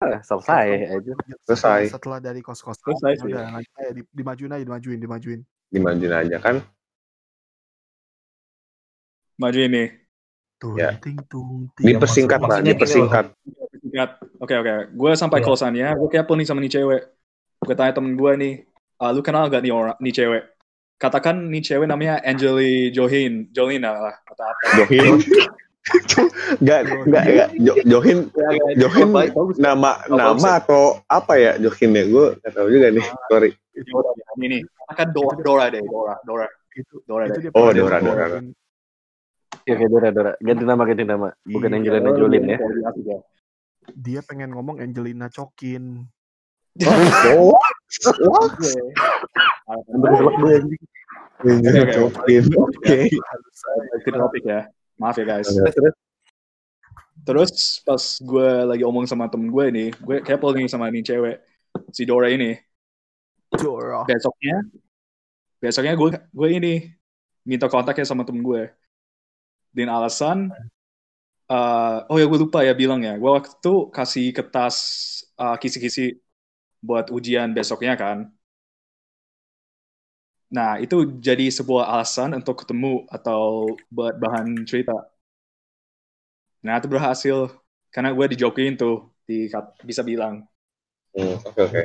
selesai 0.00 0.66
aja. 0.90 1.12
Selesai. 1.44 1.80
Setelah 1.92 2.18
dari 2.18 2.40
kos-kosan, 2.40 2.80
Selesai 2.80 3.12
sih. 3.18 3.28
udah 3.28 3.44
lanjut 3.52 3.74
aja, 3.76 3.90
di- 3.92 4.08
dimajuin 4.10 4.50
aja, 4.50 4.64
dimajuin, 4.64 4.98
dimajuin. 4.98 5.40
Dimajuin 5.68 6.14
aja 6.16 6.36
kan. 6.38 6.56
maju 9.36 9.56
ini. 9.56 9.88
Tung 10.60 10.76
Ya. 10.76 10.92
ting 11.00 11.16
tung 11.24 11.72
ting. 11.72 11.88
Dipersingkat 11.88 12.36
lah, 12.38 12.60
dipersingkat. 12.60 13.32
Ingat. 13.82 14.20
Oke 14.36 14.52
oke. 14.52 14.92
Gue 14.92 15.16
sampai 15.16 15.40
Iya. 15.40 15.46
kosannya, 15.48 15.88
gue 15.96 16.08
kepo 16.10 16.36
nih 16.36 16.44
sama 16.44 16.60
nih 16.60 16.68
cewek. 16.70 17.02
Gue 17.58 17.72
tanya 17.72 17.96
temen 17.96 18.12
gue 18.12 18.32
nih, 18.36 18.52
"Ah, 18.96 19.08
lu 19.10 19.24
kenal 19.24 19.48
gak 19.48 19.64
nih 19.64 19.72
orang 19.72 19.96
nih 19.96 20.12
cewek? 20.12 20.44
Katakan 20.94 21.48
nih 21.48 21.64
cewek 21.64 21.88
namanya 21.88 22.20
Angeli 22.20 22.92
Johin, 22.92 23.48
Jolina 23.48 23.96
lah 23.96 24.14
atau 24.20 24.44
apa. 24.44 24.60
Johin. 24.76 25.16
Enggak, 26.60 26.80
enggak, 27.06 27.24
enggak. 27.26 27.48
Jo- 27.58 27.78
Johin, 27.86 28.18
Johin 28.76 29.10
nama 29.58 29.90
nama 30.06 30.50
atau 30.58 30.98
apa 31.06 31.34
ya 31.36 31.52
Johin 31.58 31.90
ya? 31.94 32.04
Gue 32.06 32.26
nggak 32.38 32.52
tahu 32.54 32.66
juga 32.70 32.86
nih. 32.90 33.06
Sorry. 33.26 33.50
Dora. 33.80 34.10
Ini. 34.40 34.58
Katakan 34.60 35.08
Dora, 35.14 35.36
Dora 35.40 35.64
deh, 35.70 35.82
Dora, 35.82 36.14
Dora. 36.26 36.46
Itu, 36.74 37.02
Dora 37.06 37.24
itu 37.26 37.38
deh. 37.38 37.50
dia 37.50 37.58
Oh, 37.58 37.70
Dora, 37.72 37.98
Dora. 37.98 38.24
Oke, 39.50 39.70
oke, 39.76 39.86
Dora, 39.86 40.08
Dora. 40.10 40.32
Ganti 40.38 40.64
nama, 40.66 40.82
ganti 40.84 41.04
nama. 41.06 41.28
Bukan 41.46 41.68
Iya. 41.70 41.76
Angelina 41.78 42.10
Jolie 42.14 42.40
ya. 42.44 42.58
Dia 43.96 44.20
pengen 44.26 44.50
ngomong 44.54 44.82
Angelina 44.82 45.26
Cokin. 45.30 46.04
Oh, 47.30 47.58
Bergelak 49.90 50.34
gue 50.38 50.52
anjing. 50.58 50.82
Johin. 51.94 52.44
Oke. 52.58 52.98
Itu 53.96 54.08
topik 54.10 54.44
ya. 54.44 54.66
Maaf 55.00 55.16
ya 55.16 55.24
guys. 55.24 55.48
Terus, 57.24 57.80
pas 57.80 58.02
gue 58.20 58.50
lagi 58.68 58.84
omong 58.84 59.08
sama 59.08 59.32
temen 59.32 59.48
gue 59.48 59.66
nih, 59.72 59.88
gue 59.96 60.16
kepo 60.20 60.52
nih 60.52 60.68
sama 60.68 60.92
nih 60.92 61.00
cewek, 61.00 61.36
si 61.88 62.04
Dora 62.04 62.28
ini. 62.28 62.52
Dora. 63.56 64.04
Besoknya, 64.04 64.60
besoknya 65.56 65.96
gue 65.96 66.20
gue 66.20 66.48
ini 66.52 66.74
minta 67.48 67.64
kontaknya 67.72 68.04
sama 68.04 68.28
temen 68.28 68.44
gue. 68.44 68.68
Dan 69.72 69.88
alasan, 69.88 70.52
eh, 71.48 71.98
oh 72.08 72.16
ya 72.20 72.28
gue 72.28 72.38
lupa 72.40 72.60
ya 72.60 72.76
bilang 72.76 73.00
ya, 73.00 73.16
gue 73.16 73.30
waktu 73.30 73.56
itu 73.56 73.88
kasih 73.88 74.36
kertas 74.36 74.76
eh, 75.40 75.56
kisi-kisi 75.56 76.20
buat 76.84 77.08
ujian 77.08 77.56
besoknya 77.56 77.96
kan. 77.96 78.28
Nah, 80.56 80.70
itu 80.84 80.96
jadi 81.26 81.46
sebuah 81.58 81.84
alasan 81.94 82.30
untuk 82.38 82.54
ketemu 82.66 83.06
atau 83.16 83.42
buat 83.94 84.14
bahan 84.22 84.46
cerita. 84.70 84.94
Nah, 86.64 86.74
itu 86.80 86.88
berhasil. 86.92 87.36
Karena 87.94 88.10
gue 88.14 88.26
dijokin 88.36 88.72
tuh, 88.78 89.10
di, 89.26 89.50
bisa 89.88 90.02
bilang. 90.06 90.46
Hmm, 91.14 91.34
Oke, 91.46 91.60
oke. 91.66 91.80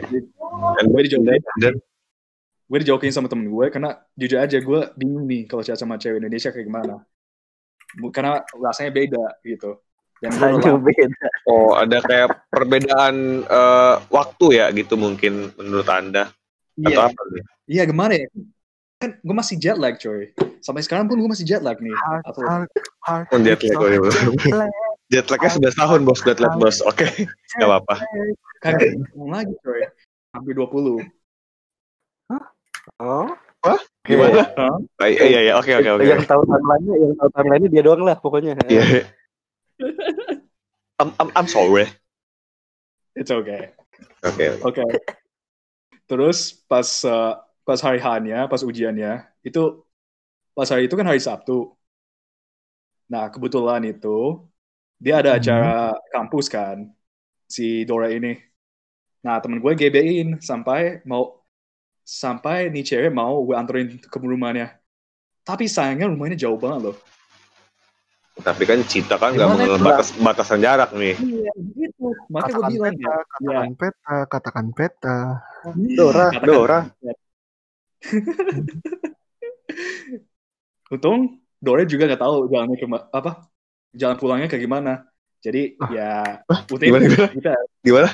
Dan 0.77 0.86
Gue 0.93 1.01
dijokin, 1.05 1.41
dan 1.62 1.74
gue 2.69 2.79
dijokin 2.81 3.12
sama 3.13 3.27
temen 3.29 3.48
gue, 3.50 3.65
karena 3.74 3.98
jujur 4.17 4.38
aja 4.41 4.57
gue 4.57 4.79
bingung 4.98 5.25
nih 5.29 5.45
kalau 5.50 5.62
chat 5.65 5.77
sama 5.77 5.98
cewek 6.01 6.22
Indonesia 6.22 6.50
kayak 6.53 6.67
gimana. 6.69 6.95
Bu- 8.00 8.12
Karena 8.13 8.43
rasanya 8.60 8.91
beda 8.91 9.25
gitu. 9.45 9.72
Dan 10.22 10.31
beda. 10.39 10.72
oh 11.50 11.75
ada 11.77 12.00
kayak 12.01 12.29
perbedaan 12.50 13.15
eh, 13.45 13.95
waktu 14.10 14.45
ya 14.60 14.65
gitu 14.74 14.95
mungkin 14.98 15.51
menurut 15.57 15.88
anda 15.89 16.31
atau 16.81 17.01
Iya, 17.01 17.07
apa 17.07 17.22
nih? 17.34 17.43
iya 17.72 17.84
gimana 17.89 18.13
ya? 18.19 18.25
Kan 18.99 19.09
gue 19.19 19.35
masih 19.35 19.55
jet 19.59 19.75
lag 19.75 19.99
coy. 19.99 20.31
Sampai 20.63 20.81
sekarang 20.81 21.05
pun 21.11 21.19
gue 21.19 21.29
masih 21.29 21.45
jet 21.45 21.61
lag 21.61 21.77
nih. 21.77 21.91
Heart, 21.91 22.23
Atau 22.31 22.41
heart, 22.47 22.69
heart. 23.03 23.27
Oh, 23.35 23.39
jet 23.43 23.59
lag, 23.59 23.77
oh, 23.77 23.87
iya, 23.91 23.99
bener. 23.99 24.23
Jet 24.39 24.55
lag. 24.55 24.71
Jet 25.05 25.29
lagnya 25.29 25.53
sudah 25.53 25.69
tahun 25.77 26.01
bos, 26.01 26.17
jet 26.25 26.41
lag 26.41 26.57
bos. 26.57 26.81
Oke, 26.81 27.05
nggak 27.61 27.69
apa-apa. 27.69 28.01
kagak 28.57 28.97
ngomong 29.13 29.37
lagi 29.37 29.53
coy. 29.61 29.85
Hampir 30.33 30.57
20. 30.57 30.65
Oh. 32.97 33.29
Hah? 33.61 33.79
Oke. 34.01 34.09
Gimana? 34.09 34.49
Ah, 34.57 35.05
Iya, 35.05 35.23
iya, 35.29 35.39
iya. 35.45 35.53
Oke, 35.61 35.77
oke, 35.77 35.89
oke. 36.01 36.05
Yang 36.09 36.25
tahu 36.25 36.41
timeline-nya, 36.49 36.93
yang 36.97 37.13
tahu 37.21 37.29
timeline-nya 37.37 37.69
dia 37.69 37.83
doang 37.85 38.01
lah 38.01 38.17
pokoknya. 38.17 38.57
Iya. 38.65 39.05
I'm, 40.97 41.13
I'm, 41.21 41.29
I'm 41.37 41.47
sorry. 41.49 41.85
It's 43.13 43.29
okay. 43.29 43.77
Oke. 44.25 44.45
Oke. 44.65 44.83
Terus 46.09 46.65
pas 46.65 46.85
uh, 47.05 47.37
pas 47.65 47.79
hari 47.81 47.98
H-nya, 47.98 48.45
pas 48.45 48.62
ujiannya, 48.62 49.25
itu 49.41 49.81
pas 50.53 50.69
hari 50.69 50.86
itu 50.86 50.93
kan 50.93 51.07
hari 51.10 51.17
Sabtu. 51.19 51.74
Nah, 53.10 53.29
kebetulan 53.29 53.81
itu 53.86 54.45
dia 54.98 55.19
ada 55.19 55.34
Hmm. 55.36 55.39
acara 55.41 55.75
kampus 56.13 56.45
kan, 56.48 56.89
si 57.45 57.84
Dora 57.84 58.10
ini. 58.10 58.38
Nah, 59.22 59.41
temen 59.41 59.57
gue 59.57 59.74
GB-in 59.74 60.38
sampai 60.39 61.01
mau 61.03 61.41
sampai 62.05 62.69
nih 62.69 62.86
cewek 62.86 63.10
mau 63.10 63.41
gue 63.41 63.57
anterin 63.57 63.98
ke 63.98 64.17
rumahnya. 64.22 64.77
Tapi 65.41 65.65
sayangnya 65.65 66.05
rumahnya 66.05 66.38
jauh 66.38 66.57
banget 66.57 66.93
loh. 66.93 66.98
Tapi 68.36 68.67
kan 68.67 68.77
cinta 68.86 69.15
kan 69.15 69.31
nggak 69.34 69.48
mengenal 69.48 69.79
batas 69.79 70.13
batasan 70.13 70.60
jarak 70.62 70.93
nih. 70.93 71.15
Iya, 71.17 71.51
gitu. 71.74 72.13
Makanya 72.29 72.53
gue 72.53 72.62
Katakan 72.62 72.69
bilang 72.69 72.93
peta, 72.93 73.10
ya. 73.10 73.17
katakan 73.25 73.72
peta, 73.74 74.15
katakan 74.29 74.67
peta. 74.75 75.17
Dora, 75.98 76.25
Katakan- 76.29 76.45
Dora. 76.45 76.79
Untung 80.93 81.41
Dora 81.57 81.81
juga 81.88 82.05
nggak 82.05 82.21
tahu 82.21 82.45
jalannya 82.51 82.77
ke 82.77 82.85
apa 83.09 83.31
jalan 83.95 84.15
pulangnya 84.19 84.47
kayak 84.51 84.63
gimana. 84.63 84.93
Jadi 85.41 85.77
ya 85.93 86.41
Utin 86.69 86.89
gimana, 86.89 87.03
gimana? 87.05 87.27
kita 87.33 87.53
Gimana? 87.81 88.09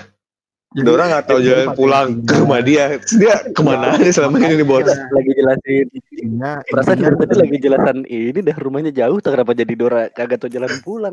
Jadi- 0.71 0.87
Dora 0.87 1.03
nggak 1.03 1.25
tahu 1.27 1.39
jalan 1.43 1.67
pulang 1.75 2.07
ke 2.23 2.33
rumah 2.39 2.61
dia. 2.63 2.95
Dia 3.19 3.35
ke 3.51 3.59
mana 3.59 3.99
aja 3.99 4.07
selama 4.07 4.39
ini 4.39 4.55
nih 4.55 4.67
bos? 4.67 4.87
lagi 4.87 5.31
jelasin 5.35 5.85
intinya, 5.91 6.63
perasaan 6.63 6.97
dari 7.03 7.15
tadi 7.19 7.35
lagi 7.35 7.57
jelasan 7.59 7.97
ini 8.07 8.39
dah 8.39 8.55
rumahnya 8.55 8.91
jauh 8.95 9.19
tak 9.19 9.35
kenapa 9.35 9.51
jadi 9.51 9.73
Dora 9.75 10.07
kagak 10.15 10.39
tahu 10.39 10.47
jalan 10.47 10.71
pulang 10.79 11.11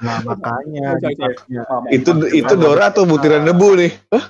Nah, 0.00 0.24
makanya 0.24 0.96
ya, 1.04 1.64
Itu 1.92 2.16
itu 2.32 2.54
Dora 2.56 2.88
atau 2.88 3.04
butiran 3.04 3.44
debu 3.44 3.76
nih? 3.76 3.92
Hah? 4.08 4.24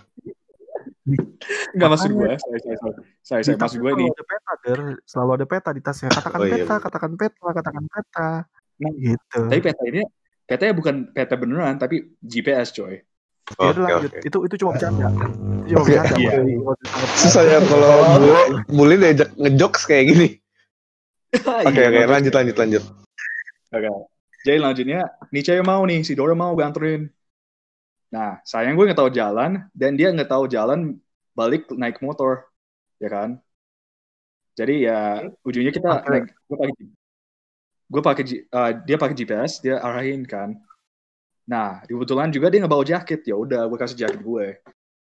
Nggak 1.04 1.88
maksud 1.90 2.10
gue. 2.10 2.32
Saya 2.32 2.58
saya 2.58 2.76
saya 3.20 3.40
saya, 3.44 3.56
maksud 3.60 3.78
gue 3.78 3.92
nih. 3.92 4.08
Selalu 4.08 4.16
ada 4.16 4.24
peta, 4.24 4.52
Der. 4.64 4.80
Selalu 5.04 5.30
ada 5.36 5.46
peta 5.46 5.70
di 5.76 5.80
tasnya. 5.84 6.08
Katakan 6.08 6.38
Oh, 6.40 6.46
iya, 6.48 6.54
peta, 6.56 6.74
katakan 6.80 7.12
peta, 7.14 7.48
katakan 7.52 7.84
peta. 7.86 8.28
Nah, 8.74 8.92
gitu. 8.96 9.40
Tapi 9.52 9.60
peta 9.60 9.82
ini 9.84 10.02
petanya 10.44 10.74
bukan 10.74 10.94
peta 11.10 11.34
beneran 11.36 11.76
tapi 11.76 12.16
GPS 12.20 12.72
coy. 12.72 13.00
Ya 13.44 13.52
Oke, 13.60 13.76
udah 13.76 13.82
lanjut. 13.84 14.10
oke. 14.10 14.18
Itu 14.24 14.38
itu 14.48 14.54
cuma 14.56 14.70
bercanda. 14.76 15.08
Itu 15.68 15.72
cuma 15.76 15.82
bercanda. 15.84 16.16
Iya. 16.16 16.32
Nggak 16.40 16.72
usah 16.72 16.84
dianggap 16.88 17.16
Susah 17.20 17.42
ya 17.44 17.58
kalau 17.60 17.92
bule, 18.16 18.42
bule 18.66 18.94
diajak 18.96 19.28
ngejokes 19.36 19.82
kayak 19.84 20.04
gini. 20.08 20.28
Oke, 21.66 21.74
Iya, 21.74 21.90
oke, 21.90 21.98
bagus. 21.98 22.12
lanjut, 22.14 22.32
lanjut, 22.32 22.56
lanjut. 22.56 22.82
Oke. 23.74 23.90
Jadi 24.44 24.58
lanjutnya, 24.60 25.00
nih 25.28 25.42
cewek 25.42 25.64
mau 25.64 25.82
nih, 25.82 26.00
si 26.00 26.14
Dora 26.14 26.30
mau 26.32 26.54
gue 26.54 26.62
anterin. 26.62 27.10
Nah, 28.14 28.38
sayang 28.46 28.78
gue 28.78 28.86
nggak 28.86 29.00
tahu 29.02 29.10
jalan, 29.10 29.66
dan 29.74 29.98
dia 29.98 30.14
nggak 30.14 30.30
tahu 30.30 30.46
jalan 30.46 30.94
balik 31.34 31.66
naik 31.74 31.98
motor, 31.98 32.46
ya 33.02 33.10
kan? 33.10 33.42
Jadi 34.54 34.86
ya 34.86 35.26
ujungnya 35.42 35.74
kita 35.74 36.06
naik, 36.06 36.30
gue 36.30 36.56
pakai, 36.62 36.74
gue 37.90 38.02
pakai, 38.06 38.24
uh, 38.54 38.70
dia 38.86 38.96
pakai 39.02 39.16
GPS, 39.18 39.58
dia 39.58 39.82
arahin 39.82 40.22
kan. 40.22 40.54
Nah, 41.42 41.82
kebetulan 41.90 42.30
juga 42.30 42.54
dia 42.54 42.62
nggak 42.62 42.70
bawa 42.70 42.86
jaket, 42.86 43.26
ya 43.26 43.34
udah 43.34 43.66
gue 43.66 43.78
kasih 43.82 43.98
jaket 44.06 44.22
gue. 44.22 44.62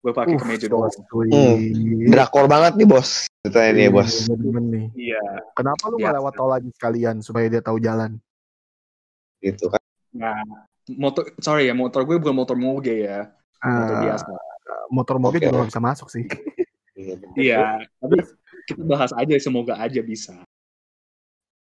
Gue 0.03 0.13
pakai 0.15 0.35
Uff, 0.39 0.43
kemeja 0.47 0.67
doang. 0.71 0.91
sweet. 0.91 2.11
Drakor 2.11 2.47
banget 2.47 2.79
nih 2.79 2.87
bos. 2.87 3.27
Ceritanya 3.43 3.71
nih 3.75 3.85
ya 3.87 3.91
bos. 3.91 4.11
Iya, 4.31 4.61
nih. 4.63 4.87
Iya. 4.95 5.25
Kenapa 5.59 5.83
lu 5.91 5.99
nggak 5.99 6.15
Biasa. 6.15 6.19
lewat 6.23 6.33
tol 6.39 6.51
lagi 6.51 6.71
sekalian 6.75 7.17
supaya 7.19 7.47
dia 7.51 7.63
tahu 7.63 7.79
jalan? 7.83 8.19
Gitu 9.43 9.67
kan. 9.71 9.83
Nah, 10.15 10.43
motor, 10.91 11.23
sorry 11.39 11.71
ya, 11.71 11.75
motor 11.75 12.03
gue 12.03 12.19
bukan 12.19 12.35
motor 12.35 12.57
moge 12.59 13.07
ya, 13.07 13.31
motor 13.63 13.97
Ah, 13.97 14.03
biasa. 14.03 14.27
motor 14.91 15.17
mobil 15.23 15.39
Oke, 15.39 15.47
juga 15.47 15.57
nggak 15.63 15.71
bisa 15.71 15.83
masuk 15.83 16.09
sih. 16.11 16.25
Iya. 16.93 17.15
Iya, 17.35 17.61
tapi 17.99 18.17
kita 18.69 18.83
bahas 18.87 19.11
aja, 19.15 19.35
semoga 19.39 19.75
aja 19.79 20.01
bisa. 20.03 20.35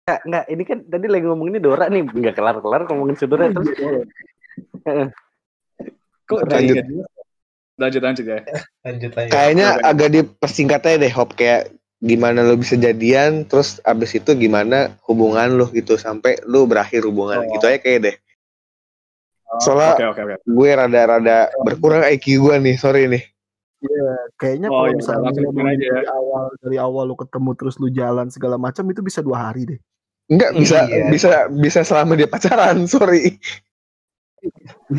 Nggak, 0.07 0.19
nggak, 0.25 0.45
ini 0.49 0.63
kan 0.65 0.77
tadi 0.89 1.05
lagi 1.05 1.25
ngomongin 1.29 1.61
Dora 1.61 1.85
nih, 1.88 2.01
nggak 2.03 2.35
kelar-kelar 2.35 2.81
ngomongin 2.89 3.15
si 3.15 3.25
Dora 3.29 3.51
terus. 3.53 3.69
Kok 6.25 6.39
Lanjut. 6.45 6.85
Lanjut 7.79 8.01
lanjut 8.03 8.25
ya. 8.27 8.39
Lanjut 8.83 9.11
aja. 9.15 9.29
Kayaknya 9.31 9.67
agak 9.81 10.09
dipersingkat 10.11 10.81
aja 10.83 10.97
deh 10.99 11.13
Hop 11.15 11.31
kayak 11.39 11.71
gimana 11.99 12.43
lo 12.43 12.55
bisa 12.55 12.75
jadian 12.79 13.43
terus 13.47 13.79
abis 13.83 14.15
itu 14.19 14.31
gimana 14.35 14.95
hubungan 15.07 15.55
lo 15.59 15.67
gitu 15.71 15.95
sampai 15.99 16.39
lo 16.47 16.63
berakhir 16.63 17.03
hubungan 17.03 17.43
Oh. 17.43 17.51
gitu 17.55 17.67
aja 17.67 17.79
kayak 17.79 17.99
deh 18.03 18.15
Soalnya- 19.57 19.97
Oke 19.97 20.05
oke 20.05 20.21
oke. 20.23 20.35
gue 20.45 20.69
rada-rada 20.69 21.37
berkurang 21.59 22.05
IQ 22.05 22.25
gue 22.37 22.55
nih 22.61 22.75
sorry 22.75 23.09
nih 23.09 23.23
Kayaknya 24.35 24.67
Oh, 24.67 24.83
kalau 24.83 24.89
iya, 24.91 24.95
misalnya 24.99 25.29
aja 25.31 25.39
ya. 25.79 25.93
dari 25.95 26.07
awal 26.07 26.43
dari 26.59 26.77
awal 26.77 27.03
lu 27.07 27.15
ketemu 27.15 27.51
terus 27.55 27.75
lu 27.79 27.87
jalan 27.89 28.27
segala 28.27 28.59
macam 28.59 28.83
itu 28.85 28.99
bisa 28.99 29.23
dua 29.23 29.49
hari 29.49 29.63
deh. 29.65 29.79
Enggak 30.27 30.51
bisa 30.53 30.83
Iya. 30.83 31.07
bisa 31.07 31.29
bisa 31.49 31.79
selama 31.81 32.13
dia 32.13 32.27
pacaran 32.27 32.83
sorry 32.91 33.39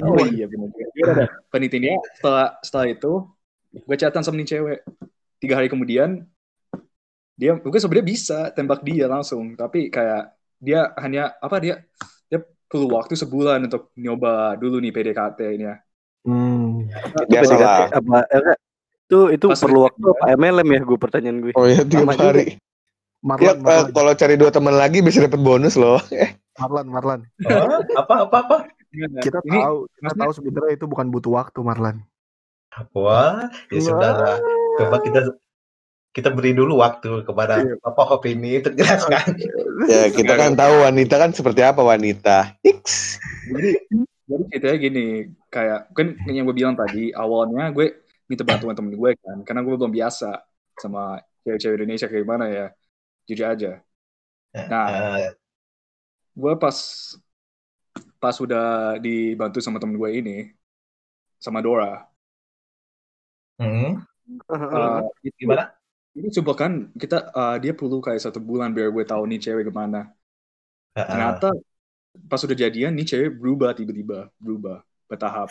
Oh 0.01 0.25
iya 0.27 0.45
benar. 0.45 0.69
Gue 0.73 1.07
ada 1.07 1.27
penitinya 1.49 1.97
setelah 2.15 2.49
setelah 2.61 2.87
itu 2.89 3.13
gue 3.71 3.97
chatan 3.97 4.25
sama 4.25 4.41
nih 4.41 4.49
cewek. 4.49 4.79
Tiga 5.37 5.55
hari 5.57 5.69
kemudian 5.69 6.25
dia 7.37 7.57
gue 7.57 7.81
sebenarnya 7.81 8.05
bisa 8.07 8.39
tembak 8.53 8.81
dia 8.81 9.09
langsung 9.09 9.57
tapi 9.57 9.89
kayak 9.89 10.29
dia 10.57 10.93
hanya 10.97 11.37
apa 11.37 11.57
dia 11.57 11.75
perlu 12.71 12.87
waktu 12.95 13.19
sebulan 13.19 13.67
untuk 13.67 13.91
nyoba 13.99 14.55
dulu 14.55 14.79
nih 14.79 14.95
PDKT-nya. 14.95 15.73
Hmm. 16.23 16.87
Biasalah. 17.27 17.91
PDKT 17.91 17.99
apa 17.99 18.17
eh, 18.31 18.39
enggak. 18.39 18.59
itu 19.11 19.19
itu 19.35 19.47
Pas 19.51 19.59
perlu 19.59 19.81
waktu 19.91 20.07
apa 20.07 20.25
MLM 20.39 20.69
ya 20.71 20.81
gue 20.87 20.99
pertanyaan 21.03 21.37
gue 21.43 21.53
Oh 21.59 21.67
ya 21.67 21.83
tiga 21.83 22.07
juga. 22.07 22.31
hari. 22.31 22.47
Ya 22.55 22.59
Marlan, 23.21 23.53
eh, 23.53 23.61
Marlan, 23.61 23.87
kalau 23.93 24.13
cari 24.17 24.35
dua 24.41 24.49
teman 24.49 24.75
lagi 24.79 25.05
bisa 25.05 25.21
dapat 25.21 25.41
bonus 25.43 25.75
loh. 25.77 25.99
Marlan, 26.63 26.87
Marlan. 26.89 27.21
Oh, 27.45 27.83
apa 28.01 28.15
apa 28.25 28.37
apa? 28.47 28.57
Kita 29.21 29.39
ini 29.45 29.61
tahu, 29.61 29.77
kita 29.87 30.01
maksudnya- 30.01 30.23
tahu 30.25 30.33
sebenarnya 30.33 30.73
itu 30.79 30.87
bukan 30.89 31.07
butuh 31.13 31.33
waktu, 31.37 31.59
Marlan. 31.61 31.97
Wah, 32.95 33.51
ya 33.69 33.93
lah. 33.93 34.39
Coba 34.79 34.97
kita 35.03 35.21
kita 36.11 36.35
beri 36.35 36.53
dulu 36.55 36.83
waktu 36.83 37.23
kepada 37.23 37.63
Bapak 37.79 38.07
Hop 38.11 38.23
ini 38.27 38.59
untuk 38.59 38.75
jelaskan. 38.75 39.39
ya 39.87 40.11
kita 40.11 40.35
kan 40.35 40.59
tahu 40.59 40.87
wanita 40.87 41.15
kan 41.19 41.31
seperti 41.31 41.63
apa 41.63 41.83
wanita. 41.83 42.59
X. 42.67 43.17
jadi 43.51 43.71
jadi 44.31 44.43
ceritanya 44.47 44.79
gini 44.79 45.07
kayak 45.51 45.91
kan 45.91 46.15
yang 46.31 46.47
gue 46.47 46.55
bilang 46.55 46.79
tadi 46.79 47.11
awalnya 47.11 47.75
gue 47.75 48.07
minta 48.31 48.47
bantuan 48.47 48.79
temen 48.79 48.95
gue 48.95 49.11
kan 49.19 49.43
karena 49.43 49.61
gue 49.67 49.75
belum 49.75 49.91
biasa 49.91 50.39
sama 50.79 51.19
cewek-cewek 51.43 51.83
Indonesia 51.83 52.07
kayak 52.07 52.23
gimana 52.23 52.45
ya 52.47 52.67
jujur 53.27 53.47
aja 53.51 53.73
Nah. 54.51 54.87
Eh, 55.23 55.31
gue 56.35 56.53
pas 56.59 56.77
pas 58.23 58.37
udah 58.39 58.99
dibantu 59.03 59.59
sama 59.63 59.79
temen 59.83 59.99
gue 59.99 60.11
ini 60.15 60.37
sama 61.41 61.59
Dora 61.65 62.07
hmm, 63.59 63.99
uh, 64.47 65.01
gimana? 65.41 65.75
Ini 66.11 66.29
coba 66.41 66.53
kan 66.57 66.73
kita 66.95 67.31
uh, 67.31 67.57
dia 67.57 67.71
perlu 67.71 68.03
kayak 68.03 68.19
satu 68.19 68.43
bulan 68.43 68.75
biar 68.75 68.91
gue 68.91 69.05
tahu 69.05 69.23
nih 69.31 69.39
cewek 69.41 69.69
gimana 69.69 70.11
Eh, 70.91 70.99
eh. 70.99 71.07
ternyata 71.07 71.55
pas 72.27 72.43
udah 72.43 72.57
jadian 72.59 72.91
nih 72.99 73.07
cewek 73.07 73.39
berubah 73.39 73.71
tiba-tiba 73.71 74.27
berubah 74.43 74.83
bertahap. 75.07 75.51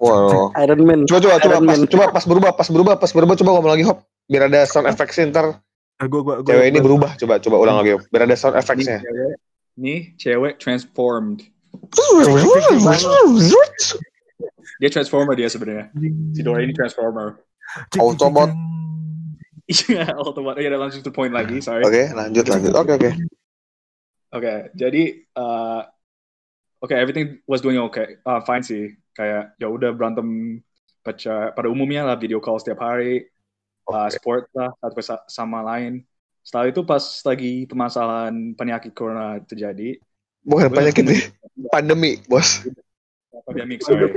Wow. 0.00 0.52
Iron 0.56 0.80
Man. 0.84 1.00
Coba 1.08 1.20
coba 1.20 1.36
coba 1.40 1.56
Iron 1.56 1.64
pas, 1.64 1.76
Man. 1.76 1.88
coba 1.88 2.04
pas 2.12 2.24
berubah 2.28 2.50
pas 2.52 2.68
berubah 2.68 2.94
pas 3.00 3.10
berubah 3.12 3.34
coba 3.36 3.50
ngomong 3.56 3.72
lagi 3.72 3.84
hop. 3.88 4.04
Biar 4.28 4.48
ada 4.48 4.64
sound 4.68 4.88
effect 4.88 5.12
ntar. 5.32 5.60
Eh, 6.00 6.06
gua, 6.08 6.20
gua, 6.20 6.34
gua, 6.40 6.48
cewek 6.52 6.66
ini 6.68 6.76
gua- 6.80 6.84
berubah 6.88 7.10
coba 7.16 7.34
coba 7.40 7.56
ulang 7.56 7.76
lagi 7.80 7.96
Hop. 7.96 8.04
biar 8.12 8.22
ada 8.28 8.36
sound 8.36 8.56
nih 8.56 8.60
effectnya. 8.60 8.98
cewek 9.00 9.32
nih 9.80 10.00
cewek 10.16 10.52
transformed. 10.60 11.38
Dia 14.80 14.88
transformer 14.88 15.36
dia 15.36 15.48
sebenarnya. 15.48 15.92
Si 16.32 16.40
Dora 16.40 16.64
ini 16.64 16.72
transformer. 16.72 17.36
Cing, 17.92 18.00
Iya, 19.90 20.18
Autobot. 20.18 20.58
Ya, 20.58 20.74
langsung 20.74 21.06
to 21.06 21.14
point 21.14 21.30
lagi, 21.30 21.62
sorry. 21.62 21.86
Oke 21.86 22.10
lanjut 22.10 22.44
lanjut. 22.50 22.74
Oke 22.74 22.92
oke. 22.98 23.10
Oke, 24.30 24.54
jadi 24.78 25.26
uh, 25.38 25.82
oke 26.82 26.94
everything 26.94 27.42
was 27.46 27.62
doing 27.62 27.78
okay, 27.78 28.18
uh, 28.26 28.42
fine 28.42 28.62
sih. 28.62 28.94
Kayak 29.14 29.54
ya 29.58 29.66
udah 29.70 29.90
berantem 29.94 30.58
pada 31.02 31.54
pada 31.54 31.68
umumnya 31.70 32.06
lah 32.06 32.14
video 32.18 32.38
call 32.38 32.58
setiap 32.58 32.82
hari, 32.82 33.26
uh, 33.90 34.06
Oke. 34.06 34.18
sport 34.18 34.42
lah 34.54 34.70
satu 34.78 35.02
sa- 35.02 35.26
sama 35.26 35.62
lain. 35.62 36.02
Setelah 36.42 36.66
itu 36.70 36.80
pas 36.86 37.02
lagi 37.02 37.66
permasalahan 37.66 38.34
penyakit 38.54 38.90
corona 38.94 39.38
terjadi, 39.44 39.98
Bukan 40.40 40.72
penyakit 40.72 41.04
nih 41.04 41.20
pandemi 41.74 42.18
bos. 42.24 42.64
Pandemic 43.46 43.78
sorry. 43.82 44.10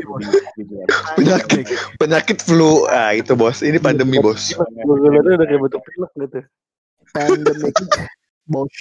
Gitu 0.58 0.74
ya. 0.74 0.86
Penyakit 1.17 1.65
penyakit 2.01 2.38
flu. 2.41 2.86
Ah 2.89 3.13
itu 3.13 3.34
bos. 3.38 3.62
Ini 3.62 3.77
pandemi 3.77 4.17
bos. 4.20 4.53
gue 4.53 5.10
liatnya 5.10 5.38
udah 5.38 5.48
kayak 5.48 5.62
bentuk 5.62 5.82
pilek 5.86 6.12
gitu 6.17 6.39
Pandemic. 7.13 7.74
Bos. 8.43 8.74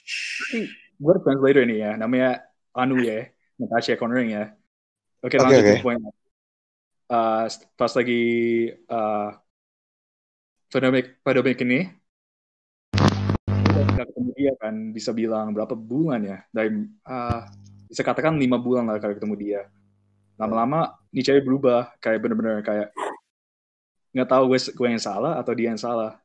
gue 1.03 1.11
ada 1.11 1.21
translator 1.23 1.67
ini 1.67 1.83
ya, 1.83 1.99
namanya 1.99 2.47
Anu 2.79 3.03
ya, 3.03 3.27
Natasha 3.59 3.99
Conring 3.99 4.33
ya. 4.33 4.45
Oke, 5.23 5.35
Oke, 5.35 5.43
lanjut 5.43 5.63
oke. 5.63 5.73
ke 5.75 5.83
poin. 5.83 5.99
Uh, 7.13 7.45
pas 7.75 7.93
lagi 7.93 8.23
uh, 8.89 9.35
pandemic, 10.71 11.19
pandemic 11.27 11.59
ini, 11.67 11.81
nggak 13.93 14.07
ketemu 14.09 14.31
dia 14.39 14.53
kan, 14.57 14.75
bisa 14.95 15.11
bilang 15.13 15.53
berapa 15.53 15.75
bulan 15.77 16.23
ya, 16.23 16.39
dari 16.55 16.87
uh, 17.05 17.45
bisa 17.91 18.03
katakan 18.07 18.41
lima 18.41 18.57
bulan 18.57 18.89
lah 18.89 18.97
kalau 19.03 19.19
ketemu 19.19 19.35
dia. 19.37 19.63
Lama-lama, 20.43 20.99
nih 21.15 21.23
cewek 21.23 21.47
berubah, 21.47 21.95
kayak 22.03 22.19
bener-bener 22.19 22.67
kayak 22.67 22.91
nggak 24.11 24.29
tahu 24.29 24.51
gue, 24.51 24.59
gue 24.59 24.89
yang 24.91 25.03
salah 25.03 25.39
atau 25.39 25.55
dia 25.55 25.71
yang 25.71 25.79
salah. 25.79 26.19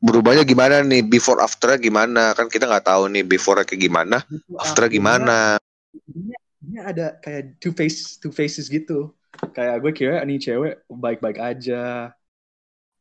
Berubahnya 0.00 0.48
gimana 0.48 0.80
nih? 0.80 1.04
Before 1.04 1.44
after 1.44 1.76
gimana? 1.76 2.32
Kan 2.32 2.48
kita 2.48 2.64
nggak 2.64 2.88
tahu 2.88 3.12
nih 3.12 3.22
before 3.28 3.60
kayak 3.68 3.84
gimana, 3.84 4.24
after 4.56 4.88
gimana. 4.88 5.60
dia, 6.08 6.38
dia 6.58 6.80
ada 6.88 7.06
kayak 7.20 7.60
two 7.60 7.76
face 7.76 8.16
two 8.16 8.32
faces 8.32 8.70
gitu 8.72 9.12
kayak 9.54 9.80
gue 9.80 9.92
kira 9.96 10.20
nih 10.22 10.38
cewek 10.38 10.74
baik-baik 10.86 11.38
aja 11.40 12.12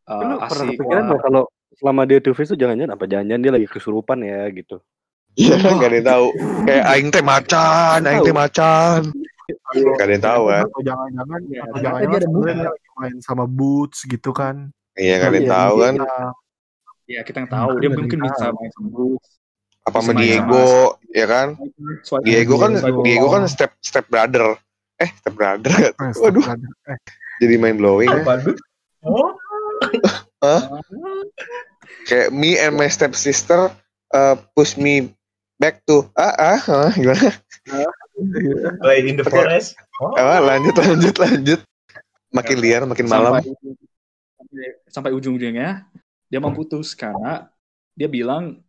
uh, 0.08 0.22
lu 0.24 0.36
pernah 0.40 0.66
asik 0.66 0.80
kepikiran 0.80 1.04
wah. 1.04 1.08
nggak 1.12 1.22
kalau 1.28 1.44
selama 1.76 2.02
dia 2.08 2.20
two 2.24 2.36
face 2.36 2.50
tuh 2.56 2.60
jangan-jangan 2.60 2.96
apa 2.96 3.06
jangan-jangan 3.06 3.42
dia 3.44 3.54
lagi 3.54 3.68
kesurupan 3.68 4.20
ya 4.24 4.48
gitu 4.56 4.78
Iya 5.38 5.56
nggak 5.62 5.94
ada 5.94 6.02
tahu. 6.04 6.28
Kayak 6.68 6.86
aing 6.90 7.10
teh 7.14 7.24
macan, 7.24 8.00
aing 8.02 8.22
teh 8.26 8.36
macan. 8.36 9.00
Nggak 9.70 10.02
ada 10.02 10.14
yang 10.14 10.26
tahu 10.26 10.44
kan? 10.48 10.64
Atau 10.66 10.82
jangan-jangan, 10.82 11.40
Ya, 11.46 11.62
atau 11.64 11.78
jangan-jangan 11.78 12.22
sebenarnya 12.26 12.70
main 12.98 13.16
sama 13.22 13.46
Boots 13.46 14.00
gitu 14.04 14.32
kan. 14.34 14.74
Iya 14.98 15.14
nggak 15.18 15.30
ada 15.30 15.38
yang 15.38 15.46
Iya, 15.46 15.56
tahu 15.56 15.74
kan? 15.80 15.94
Nah, 15.96 16.30
ya 17.06 17.20
kita 17.24 17.38
yang 17.40 17.50
tahu 17.50 17.70
Mungkin 17.72 17.82
dia 17.86 17.98
mungkin 17.98 18.20
bisa 18.26 18.46
main 18.52 18.72
sama 18.74 18.88
Bruce 18.90 19.30
Apa 19.86 19.98
sama 20.02 20.20
Diego, 20.20 20.68
ya 21.10 21.26
kan? 21.26 21.48
Swipe- 22.04 22.26
Diego 22.26 22.56
kan 22.58 22.72
Diego. 22.76 23.02
Diego 23.02 23.28
kan 23.30 23.44
step 23.46 23.72
step 23.80 24.06
brother. 24.08 24.58
Eh 25.00 25.10
step 25.16 25.34
brother. 25.34 25.72
eh, 25.72 25.94
Waduh, 26.20 26.44
eh, 26.92 26.98
jadi 27.40 27.56
main 27.56 27.80
blowing. 27.80 28.10
ya. 28.12 28.22
Oh, 29.08 29.32
Kayak 32.06 32.30
me 32.32 32.60
and 32.60 32.76
my 32.76 32.88
step 32.88 33.16
sister 33.16 33.72
uh, 34.12 34.36
push 34.54 34.76
me 34.76 35.14
back 35.56 35.80
to 35.86 36.08
ah 36.16 36.36
ah, 36.36 36.60
ah 36.60 36.92
gimana? 36.92 37.32
Play 38.82 39.00
in 39.08 39.16
the 39.20 39.26
forest. 39.26 39.76
Oh, 40.00 40.16
Ah, 40.16 40.40
lanjut 40.40 40.76
lanjut 40.76 41.16
lanjut. 41.20 41.60
Makin 42.30 42.58
liar, 42.62 42.84
makin 42.86 43.06
malam. 43.10 43.42
sampai, 43.42 44.68
sampai, 44.90 45.12
ujung-ujungnya 45.18 45.90
dia 46.30 46.40
mau 46.40 46.54
putus 46.54 46.94
karena 46.94 47.50
dia 47.98 48.06
bilang 48.06 48.62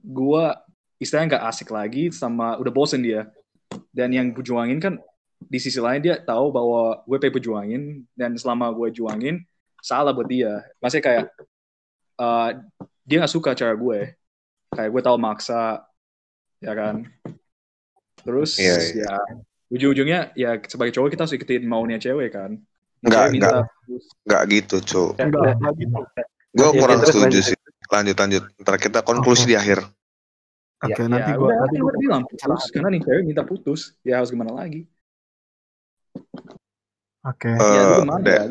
gua 0.00 0.56
istilahnya 0.96 1.36
nggak 1.36 1.46
asik 1.52 1.68
lagi 1.68 2.08
sama 2.10 2.56
udah 2.56 2.72
bosen 2.72 3.04
dia. 3.04 3.28
Dan 3.92 4.16
yang 4.16 4.32
berjuangin 4.32 4.80
kan 4.80 4.94
di 5.38 5.58
sisi 5.60 5.78
lain 5.78 6.00
dia 6.00 6.18
tahu 6.18 6.50
bahwa 6.50 7.04
gue 7.04 7.16
pengen 7.20 7.34
berjuangin 7.38 7.82
dan 8.16 8.34
selama 8.34 8.72
gue 8.74 8.90
juangin 8.90 9.44
salah 9.84 10.10
buat 10.10 10.26
dia. 10.26 10.64
Masih 10.80 11.04
kayak 11.04 11.30
uh, 12.18 12.58
dia 13.06 13.16
nggak 13.22 13.32
suka 13.32 13.54
cara 13.54 13.72
gue 13.76 14.18
kayak 14.74 14.90
gue 14.92 15.02
tahu 15.02 15.16
maksa 15.16 15.80
ya 16.60 16.74
kan 16.76 17.06
terus 18.28 18.60
Iya, 18.60 18.76
iya. 18.92 19.08
ya 19.08 19.16
ujung-ujungnya 19.72 20.20
ya 20.36 20.60
sebagai 20.68 20.92
cowok 20.92 21.08
kita 21.16 21.24
harus 21.24 21.36
ikutin 21.40 21.64
maunya 21.64 21.96
cewek 21.96 22.36
kan 22.36 22.60
Enggak, 23.00 23.30
Cewek 23.30 23.32
minta 23.32 23.48
enggak, 23.48 23.64
enggak 24.26 24.42
gitu, 24.52 24.76
Cuk. 24.84 25.10
enggak, 25.22 25.42
enggak 25.56 25.72
gitu. 25.78 26.00
Gue 26.50 26.68
kurang 26.76 27.00
setuju 27.06 27.24
lanjut. 27.30 27.42
sih. 27.46 27.56
Lanjut 27.88 28.16
lanjut. 28.18 28.42
Ntar 28.58 28.74
kita 28.76 28.98
konklusi 29.06 29.44
di 29.48 29.54
akhir. 29.56 29.80
Oke, 30.78 31.02
Ya, 31.02 31.06
nanti 31.10 31.30
ya 31.30 31.38
gua 31.38 31.46
udah 31.50 31.58
nanti 31.62 31.74
kan 31.74 31.82
gua 31.82 31.90
udah 31.90 32.02
bilang 32.02 32.22
putus 32.26 32.62
karena 32.74 32.88
nih 32.90 33.00
cewek 33.06 33.22
minta 33.26 33.42
putus 33.46 33.80
ya 34.06 34.18
harus 34.22 34.30
gimana 34.30 34.52
lagi 34.54 34.86
Oke. 37.26 37.50
ya 37.50 37.82
lu 37.86 37.96
gimana 38.02 38.22
deh. 38.22 38.34
ya? 38.34 38.44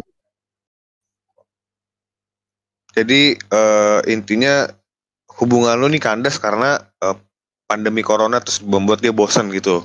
Jadi 2.98 3.22
eh, 3.38 4.00
intinya 4.12 4.66
hubungan 5.40 5.76
lu 5.78 5.88
nih 5.92 6.02
kandas 6.02 6.40
karena 6.42 6.80
eh, 7.04 7.16
pandemi 7.67 8.01
corona 8.01 8.39
terus 8.39 8.63
membuat 8.63 9.03
dia 9.03 9.12
bosan 9.12 9.51
gitu. 9.51 9.84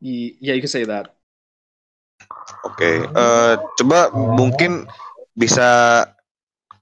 Yeah 0.00 0.56
you 0.56 0.64
can 0.64 0.72
say 0.72 0.88
that 0.88 1.12
Oke, 2.64 3.04
eh, 3.04 3.54
coba 3.80 4.12
mungkin 4.12 4.84
bisa 5.32 6.04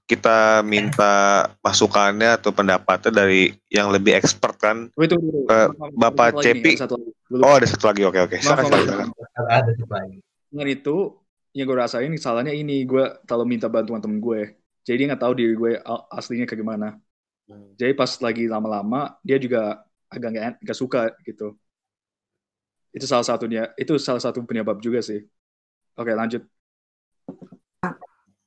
kita 0.09 0.65
minta 0.65 1.45
masukannya 1.61 2.35
atau 2.41 2.49
pendapatnya 2.49 3.13
dari 3.13 3.53
yang 3.69 3.93
lebih 3.93 4.17
expert 4.17 4.57
kan. 4.57 4.89
Wait. 4.97 5.13
Eh, 5.13 5.19
Maaf, 5.47 5.71
maaf, 5.77 5.91
Bapak 5.95 6.27
satu 6.27 6.37
lagi 6.41 6.45
Cepi. 6.49 6.71
ada 6.75 6.81
satu 6.83 6.95
lagi. 6.97 7.11
Oh 7.39 7.53
ada 7.55 7.67
satu 7.69 7.85
lagi, 7.87 8.01
oke 8.03 8.19
oke. 8.25 8.35
Silakan 8.41 8.63
ada 8.67 9.71
satu 9.71 9.85
lagi. 9.93 10.17
Dengan 10.49 10.67
itu 10.67 10.95
yang 11.53 11.65
gue 11.69 11.77
rasain 11.77 12.13
salahnya 12.17 12.53
ini 12.53 12.85
gue 12.85 13.05
kalau 13.25 13.45
minta 13.45 13.65
bantuan 13.65 14.01
temen 14.01 14.21
gue 14.21 14.53
jadi 14.85 15.09
nggak 15.09 15.21
tahu 15.21 15.33
diri 15.33 15.53
gue 15.57 15.71
aslinya 16.13 16.45
kayak 16.45 16.61
gimana 16.61 16.87
jadi 17.79 17.91
pas 17.99 18.11
lagi 18.25 18.43
lama-lama 18.53 18.97
dia 19.27 19.37
juga 19.45 19.59
agak 20.13 20.27
nggak 20.33 20.45
en- 20.47 20.59
nggak 20.63 20.77
suka 20.81 20.99
gitu 21.27 21.45
itu 22.95 23.05
salah 23.11 23.25
satunya 23.29 23.61
itu 23.81 23.93
salah 24.01 24.21
satu 24.21 24.39
penyebab 24.49 24.77
juga 24.81 24.99
sih 25.05 25.19
oke 25.99 26.11
lanjut 26.19 26.43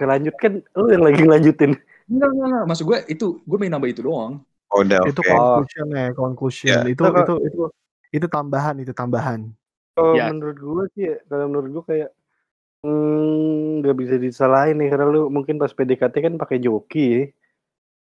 Ngelanjut 0.01 0.35
kan 0.43 0.53
lu 0.79 0.87
yang 0.91 1.05
lagi 1.07 1.21
ngelanjutin 1.23 1.73
enggak 2.11 2.29
enggak 2.35 2.47
enggak 2.51 2.65
maksud 2.69 2.85
gue 2.91 2.99
itu 3.15 3.27
gue 3.49 3.57
main 3.61 3.71
nambah 3.73 3.91
itu 3.93 4.03
doang 4.09 4.35
Oh, 4.73 4.81
udah 4.85 5.01
Itu 5.09 5.21
oke. 5.21 5.31
conclusion-nya, 5.31 6.03
conclusion. 6.21 6.77
Ya. 6.77 6.93
Itu 6.93 7.03
Nah, 7.03 7.13
itu 7.21 7.33
itu 7.47 7.59
itu 8.17 8.27
tambahan, 8.35 8.77
itu 8.83 8.93
tambahan. 9.01 9.41
Kalau 9.97 10.17
Ya. 10.17 10.27
menurut 10.29 10.57
gue 10.57 10.83
sih, 10.97 11.03
ya, 11.11 11.15
kalau 11.29 11.45
menurut 11.53 11.69
gue 11.77 11.85
kayak 11.91 12.09
hmm, 12.85 13.81
nggak 13.83 13.97
bisa 14.03 14.17
disalahin 14.27 14.77
nih 14.81 14.89
karena 14.93 15.07
lu 15.15 15.21
mungkin 15.37 15.57
pas 15.63 15.73
PDKT 15.77 16.17
kan 16.27 16.35
pakai 16.43 16.59
joki. 16.67 17.01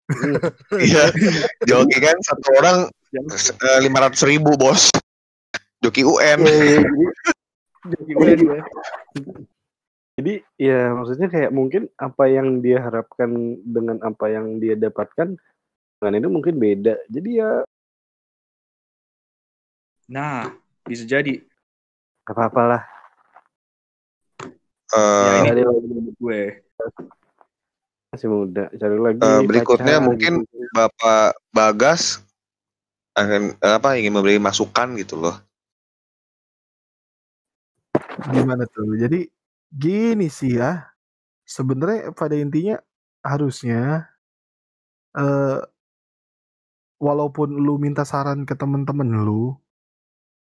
Ya. 0.06 0.38
Hmm, 0.70 0.78
Iya. 0.78 1.04
Joki 1.68 1.98
kan 1.98 2.16
satu 2.22 2.48
orang 2.58 2.76
lima 3.82 3.98
ratus 4.06 4.22
ribu 4.22 4.54
bos. 4.54 4.90
Joki 5.82 6.02
UM. 6.02 6.40
Iya, 6.46 6.54
iya, 6.56 6.78
jadi 6.80 7.06
joki 7.86 8.12
UN 8.14 8.38
ya. 8.40 8.62
Jadi 10.16 10.34
ya 10.56 10.80
maksudnya 10.96 11.28
kayak 11.28 11.52
mungkin 11.52 11.92
apa 12.00 12.24
yang 12.24 12.64
dia 12.64 12.80
harapkan 12.80 13.60
dengan 13.60 14.00
apa 14.00 14.32
yang 14.32 14.56
dia 14.56 14.72
dapatkan 14.72 15.36
dengan 16.00 16.12
itu 16.16 16.28
mungkin 16.32 16.56
beda. 16.56 16.96
Jadi 17.08 17.30
ya 17.36 17.50
Nah, 20.06 20.54
bisa 20.86 21.02
jadi. 21.02 21.42
gak 22.22 22.34
apa-apa 22.34 22.62
lah. 22.62 22.82
Eh, 24.94 25.50
Ya, 25.50 25.54
ini 25.54 26.10
gue. 26.14 26.42
Masih 28.16 28.28
muda, 28.32 28.72
cari 28.72 28.96
lagi. 28.96 29.20
Eh, 29.20 29.40
berikutnya 29.44 30.00
pacar 30.00 30.06
mungkin 30.08 30.32
gitu. 30.48 30.64
Bapak 30.72 31.36
Bagas 31.52 32.24
akan 33.12 33.56
eh, 33.60 33.74
apa 33.76 34.00
ingin 34.00 34.16
memberi 34.16 34.40
masukan 34.40 34.96
gitu 34.96 35.20
loh. 35.20 35.36
Gimana 38.32 38.64
tuh? 38.72 38.96
Jadi 38.96 39.28
gini 39.68 40.32
sih 40.32 40.56
ya. 40.56 40.88
Sebenarnya 41.46 42.10
pada 42.16 42.34
intinya 42.34 42.80
harusnya 43.20 44.10
eh 45.16 45.60
walaupun 46.96 47.60
lu 47.60 47.76
minta 47.76 48.08
saran 48.08 48.48
ke 48.48 48.56
temen-temen 48.56 49.24
lu, 49.24 49.52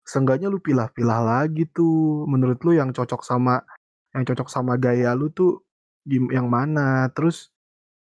seenggaknya 0.07 0.47
lu 0.47 0.63
pilah-pilah 0.63 1.21
lagi 1.23 1.67
tuh 1.71 2.27
menurut 2.31 2.63
lu 2.63 2.79
yang 2.79 2.95
cocok 2.95 3.27
sama 3.27 3.67
yang 4.15 4.23
cocok 4.23 4.47
sama 4.47 4.79
gaya 4.79 5.11
lu 5.15 5.31
tuh 5.31 5.63
gim- 6.07 6.31
yang 6.31 6.47
mana. 6.47 7.11
Terus 7.15 7.54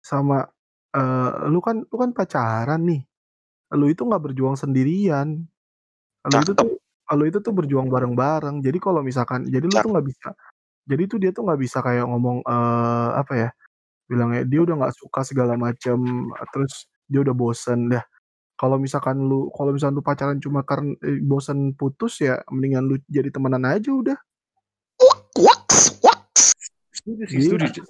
sama 0.07 0.47
eh 0.95 1.31
lu 1.51 1.59
kan 1.59 1.83
lu 1.83 1.97
kan 1.99 2.11
pacaran 2.15 2.87
nih. 2.87 3.03
Lu 3.75 3.91
itu 3.91 4.07
nggak 4.07 4.23
berjuang 4.31 4.55
sendirian. 4.55 5.43
Lu 6.31 6.37
itu 6.39 6.55
tuh 6.55 6.79
lu 7.19 7.25
itu 7.27 7.39
tuh 7.43 7.51
berjuang 7.51 7.91
bareng-bareng. 7.91 8.63
Jadi 8.63 8.79
kalau 8.79 9.03
misalkan 9.03 9.51
jadi 9.51 9.67
lu 9.67 9.75
tuh 9.75 9.91
nggak 9.91 10.07
bisa 10.07 10.31
jadi 10.87 11.03
tuh 11.11 11.19
dia 11.19 11.31
tuh 11.35 11.43
nggak 11.43 11.61
bisa 11.61 11.83
kayak 11.83 12.07
ngomong 12.07 12.47
eh 12.47 13.11
apa 13.19 13.33
ya? 13.35 13.51
Bilangnya 14.07 14.47
dia 14.47 14.63
udah 14.63 14.75
nggak 14.79 14.95
suka 14.95 15.27
segala 15.27 15.59
macam 15.59 16.31
terus 16.55 16.87
dia 17.11 17.27
udah 17.27 17.35
bosen 17.35 17.91
dah. 17.91 18.07
Kalau 18.57 18.79
misalkan 18.79 19.27
lu 19.27 19.51
kalau 19.53 19.75
misalkan 19.75 19.99
lu 19.99 20.05
pacaran 20.07 20.39
cuma 20.39 20.63
karena 20.63 20.95
eh, 21.03 21.19
bosen 21.21 21.75
putus 21.75 22.23
ya 22.23 22.41
mendingan 22.49 22.87
lu 22.87 22.97
jadi 23.11 23.29
temenan 23.35 23.67
aja 23.67 23.91
udah. 23.91 24.19
Waks, 25.37 26.01
waks. 26.01 26.55
Setuju 26.95 27.25
sih, 27.29 27.39
Gila. 27.51 27.69
setuju. 27.69 27.83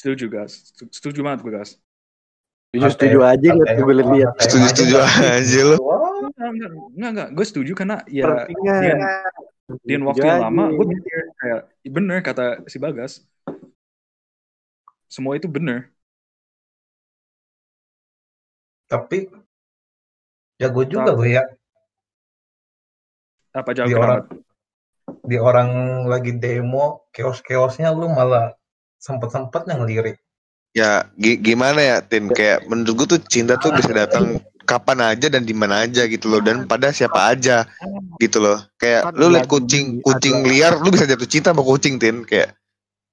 Setuju, 0.00 0.32
guys. 0.32 0.72
Setuju 0.88 1.20
banget 1.20 1.44
gue, 1.44 1.52
guys. 1.52 1.76
Setuju 2.70 2.88
setuju 2.94 3.18
aja 3.26 3.48
nggak 3.52 3.74
tuh 3.76 3.84
gue 3.84 3.96
lihat. 4.00 4.34
Setuju 4.40 4.66
setuju 4.72 4.94
aja 5.02 5.60
lo. 5.66 5.76
Enggak, 6.96 7.10
enggak. 7.12 7.28
Gue 7.36 7.44
setuju 7.44 7.72
karena 7.76 8.00
ya 8.08 8.48
di 9.84 9.94
waktu 10.02 10.26
yang 10.26 10.50
lama 10.50 10.72
gue 10.72 10.86
mikir 10.86 11.18
kayak 11.36 11.60
bener 11.84 12.18
kata 12.24 12.64
si 12.70 12.78
Bagas. 12.80 13.26
Semua 15.10 15.34
itu 15.34 15.50
bener. 15.50 15.90
Tapi 18.86 19.28
jago 20.62 20.82
juga 20.82 21.14
gue 21.14 21.30
ya 21.38 21.44
Apa 23.54 23.70
jauh 23.74 23.86
di 23.86 23.94
orang 23.94 24.26
di 25.26 25.36
orang 25.38 25.70
lagi 26.06 26.34
demo 26.38 27.06
keos-keosnya 27.10 27.90
lu 27.94 28.10
malah 28.10 28.54
sempet-sempetnya 29.00 29.80
ngelirik. 29.80 30.20
Ya 30.76 31.10
gi- 31.18 31.40
gimana 31.40 31.80
ya 31.82 31.96
Tin? 32.04 32.30
Kayak 32.30 32.68
menurut 32.70 32.94
gue 32.94 33.06
tuh 33.16 33.20
cinta 33.26 33.58
tuh 33.58 33.74
bisa 33.74 33.90
datang 33.90 34.38
kapan 34.68 35.16
aja 35.16 35.26
dan 35.26 35.42
di 35.42 35.50
mana 35.56 35.82
aja 35.82 36.06
gitu 36.06 36.30
loh. 36.30 36.38
Dan 36.38 36.68
pada 36.70 36.94
siapa 36.94 37.34
aja 37.34 37.66
gitu 38.22 38.38
loh. 38.38 38.60
Kayak 38.78 39.10
lu 39.18 39.34
liat 39.34 39.50
kucing 39.50 39.98
kucing 40.04 40.46
liar 40.46 40.78
lu 40.78 40.94
bisa 40.94 41.08
jatuh 41.08 41.26
cinta 41.26 41.50
sama 41.50 41.66
kucing 41.66 41.98
Tin. 41.98 42.22
Kayak 42.22 42.54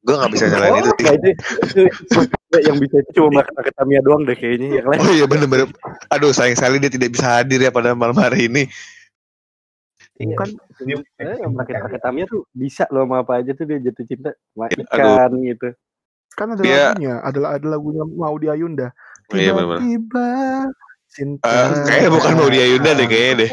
gue 0.06 0.14
nggak 0.14 0.32
bisa 0.38 0.46
nyalain 0.54 0.78
itu 0.78 0.92
Tin. 0.94 1.06
Nggak, 1.08 1.16
itu, 1.18 1.30
itu, 1.66 1.82
itu 2.22 2.58
yang 2.62 2.78
bisa 2.78 2.96
itu 3.02 3.10
cuma 3.18 3.42
makan 3.42 3.74
Tamiya 3.74 4.02
doang 4.06 4.22
deh 4.28 4.38
kayaknya. 4.38 4.68
Yang 4.84 4.88
lain. 4.94 5.00
Oh 5.02 5.12
iya 5.16 5.26
bener-bener. 5.26 5.68
Aduh 6.14 6.36
sayang 6.36 6.60
sekali 6.60 6.78
dia 6.78 6.94
tidak 6.94 7.10
bisa 7.16 7.42
hadir 7.42 7.58
ya 7.58 7.74
pada 7.74 7.98
malam 7.98 8.16
hari 8.22 8.52
ini 8.52 8.70
Iya. 10.18 10.36
Kan 10.36 10.50
Eh, 11.18 11.38
pakai 11.78 12.00
Tamiya 12.02 12.26
tuh 12.26 12.42
bisa 12.52 12.90
loh 12.90 13.06
sama 13.06 13.22
apa 13.22 13.38
aja 13.38 13.54
tuh 13.54 13.66
dia 13.66 13.78
jatuh 13.78 14.06
cinta 14.06 14.30
sama 14.54 14.66
Aduh. 14.68 14.84
ikan 14.86 15.32
gitu. 15.42 15.70
kan 16.34 16.54
ada 16.54 16.62
Dia- 16.62 16.94
lagunya, 16.94 17.14
ada 17.26 17.40
ada 17.58 17.66
lagunya 17.66 18.04
Ayunda. 18.50 18.88
Oh, 19.28 19.36
iya 19.36 19.52
bener-bener. 19.58 19.82
Tiba-tiba 19.82 20.28
cinta. 21.10 21.50
Eh, 21.50 21.70
kayaknya 21.84 22.10
bukan 22.14 22.34
Maudi 22.38 22.58
Ayunda 22.62 22.90
deh, 22.94 23.08
kayaknya 23.10 23.34
deh. 23.42 23.50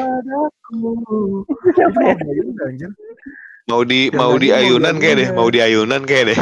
Ayunda 2.29 2.63
anjir. 2.69 2.91
mau 3.65 3.81
di 3.81 4.13
mau 4.13 4.37
di 4.37 4.53
mau 4.53 4.61
ayunan 4.61 4.95
di 4.95 5.01
kayak 5.01 5.17
deh 5.17 5.29
mau 5.33 5.49
di 5.49 5.59
ayunan 5.59 6.03
kayak 6.05 6.25
deh 6.29 6.41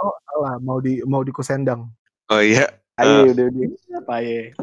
Oh, 0.00 0.16
salah, 0.24 0.56
mau 0.58 0.80
di 0.80 1.04
mau 1.04 1.20
di 1.20 1.28
Kusendang. 1.28 1.92
oh 2.28 2.40
iya 2.40 2.64
Ayo 2.96 3.28
udah 3.28 3.44
udah. 3.44 3.68
Apa 4.00 4.16
ya? 4.22 4.54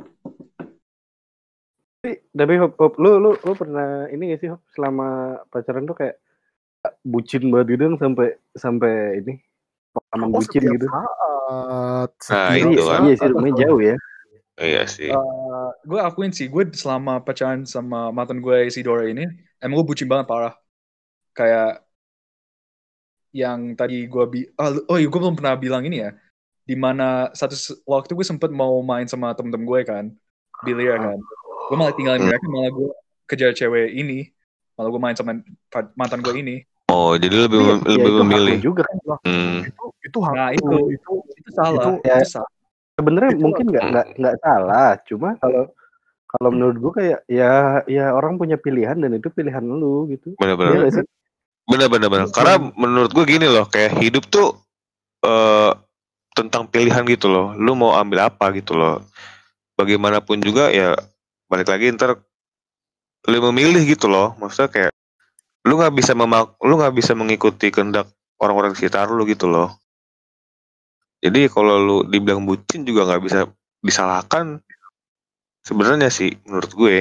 Tapi, 2.02 2.12
tapi 2.34 2.54
Hop, 2.62 2.74
Hop, 2.82 2.94
lu, 2.98 3.12
lu, 3.24 3.32
lu 3.46 3.54
pernah 3.62 4.10
ini 4.14 4.34
gak 4.34 4.40
sih 4.42 4.50
Hop, 4.54 4.62
selama 4.74 5.06
pacaran 5.54 5.86
tuh 5.90 5.96
kayak 6.00 6.16
bucin 7.14 7.44
banget 7.54 7.68
gitu 7.78 7.84
dong 7.90 7.98
sampai 8.04 8.28
sampai 8.64 8.94
ini 9.22 9.34
pengalaman 9.96 10.42
bucin 10.42 10.64
setiap 10.64 10.76
gitu. 10.76 10.88
saat. 10.90 12.12
Nah, 12.30 12.52
Iya, 12.52 12.64
itu 12.64 12.82
kan. 12.92 13.04
iya 13.04 13.12
sih 13.20 13.28
rumahnya 13.32 13.56
jauh 13.68 13.80
ya. 13.90 13.96
iya 14.66 14.84
sih 14.96 15.12
Eh, 15.12 15.68
gue 15.90 16.00
akuin 16.08 16.32
sih, 16.38 16.48
gue 16.54 16.64
selama 16.82 17.12
pacaran 17.26 17.62
sama 17.74 17.98
mantan 18.16 18.40
gue 18.46 18.58
si 18.76 18.80
Dora 18.86 19.04
ini, 19.12 19.22
emang 19.62 19.76
gue 19.84 19.88
bucin 19.92 20.08
banget 20.12 20.28
parah. 20.32 20.54
Kayak 21.38 21.66
yang 23.32 23.60
tadi 23.80 23.96
gue 24.12 24.24
bi, 24.28 24.40
oh, 24.60 24.70
oh 24.92 24.98
iya 25.00 25.08
gue 25.08 25.20
belum 25.24 25.36
pernah 25.40 25.56
bilang 25.56 25.84
ini 25.88 26.04
ya. 26.04 26.10
Di 26.70 26.76
mana 26.80 27.30
satu 27.36 27.56
s- 27.60 27.80
waktu 27.86 28.12
gue 28.18 28.26
sempet 28.28 28.50
mau 28.56 28.80
main 28.82 29.06
sama 29.12 29.36
temen-temen 29.38 29.68
gue 29.68 29.82
kan, 29.92 30.06
biliar 30.66 30.98
kan. 31.06 31.20
Gue 31.72 31.80
malah 31.80 31.96
tinggalin 31.96 32.20
Hmm. 32.20 32.28
mereka, 32.28 32.46
malah 32.52 32.68
gue 32.68 32.90
kejar 33.32 33.56
cewek 33.56 33.96
ini, 33.96 34.28
malah 34.76 34.92
gue 34.92 35.00
main 35.00 35.16
sama 35.16 35.40
mantan 35.96 36.20
gue 36.20 36.36
ini. 36.36 36.56
oh 36.92 37.16
jadi 37.16 37.48
lebih 37.48 37.56
ya- 37.56 37.68
mem- 37.72 37.84
ya 37.88 37.92
lebih 37.96 38.04
itu 38.04 38.12
lu 38.12 38.24
memilih 38.28 38.58
juga 38.60 38.84
kan. 38.84 38.96
hmm. 39.24 39.58
Itu 39.64 39.84
itu 40.04 40.18
hak 40.20 40.34
Nah, 40.36 40.50
itu. 40.52 40.76
itu 40.92 41.14
Itu 41.40 41.50
salah, 41.56 41.72
Itu- 41.72 42.04
itu, 42.04 42.12
Ya. 42.12 42.20
salah. 42.28 42.52
Sebenarnya 43.00 43.32
Itu 43.32 43.40
mungkin 43.48 43.66
nggak 43.72 43.86
nggak 43.88 44.06
nggak 44.20 44.36
salah, 44.44 44.90
cuma 45.08 45.30
kalau 45.40 45.64
kalau 46.28 46.50
menurut 46.52 46.76
gua 46.84 46.92
kayak 47.00 47.20
ya 47.32 47.52
ya 47.88 48.12
orang 48.12 48.36
punya 48.36 48.60
pilihan 48.60 49.00
dan 49.00 49.16
itu 49.16 49.32
pilihan 49.32 49.64
lu 49.64 50.12
gitu. 50.12 50.36
Iya 50.44 50.60
benar-benar 50.60 50.92
sih? 50.92 51.08
benar-benar 51.72 52.10
benar. 52.12 52.28
karena 52.36 52.54
menurut 52.76 53.12
gue 53.16 53.24
gini 53.24 53.48
loh 53.48 53.64
kayak 53.72 53.96
hidup 54.04 54.28
tuh 54.28 54.60
eh 55.24 55.72
tentang 56.36 56.68
pilihan 56.68 57.08
gitu 57.08 57.32
loh 57.32 57.56
lu 57.56 57.72
mau 57.80 57.96
ambil 57.96 58.28
apa 58.28 58.52
gitu 58.52 58.76
loh 58.76 59.00
bagaimanapun 59.80 60.44
juga 60.44 60.68
ya 60.68 60.92
balik 61.52 61.68
lagi 61.68 61.92
ntar 61.92 62.24
lu 63.28 63.38
memilih 63.52 63.84
gitu 63.84 64.08
loh. 64.08 64.32
Maksudnya 64.40 64.70
kayak 64.72 64.92
lu 65.68 65.76
nggak 65.76 65.94
bisa 65.94 66.16
memak 66.16 66.56
lu 66.64 66.80
nggak 66.80 66.96
bisa 66.96 67.12
mengikuti 67.12 67.68
kehendak 67.70 68.08
orang-orang 68.40 68.72
di 68.72 68.80
sekitar 68.80 69.12
lu 69.12 69.28
gitu 69.28 69.52
loh. 69.52 69.76
Jadi 71.20 71.52
kalau 71.52 71.76
lu 71.78 71.98
dibilang 72.08 72.48
bucin 72.48 72.88
juga 72.88 73.06
nggak 73.06 73.22
bisa 73.28 73.40
disalahkan 73.84 74.64
sebenarnya 75.68 76.08
sih 76.08 76.34
menurut 76.48 76.72
gue. 76.72 76.98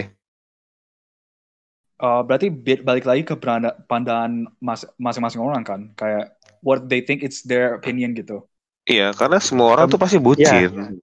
Uh, 2.01 2.25
berarti 2.25 2.49
balik 2.81 3.05
lagi 3.05 3.29
ke 3.29 3.37
pandangan 3.85 4.49
mas- 4.57 4.89
masing-masing 4.97 5.41
orang 5.41 5.61
kan, 5.61 5.81
kayak 6.01 6.33
what 6.65 6.89
they 6.89 7.05
think 7.05 7.21
it's 7.21 7.45
their 7.45 7.77
opinion 7.77 8.17
gitu. 8.17 8.45
iya 8.89 9.13
karena 9.13 9.37
semua 9.37 9.77
orang 9.77 9.87
tuh 9.87 10.01
pasti 10.01 10.17
bucin 10.17 11.01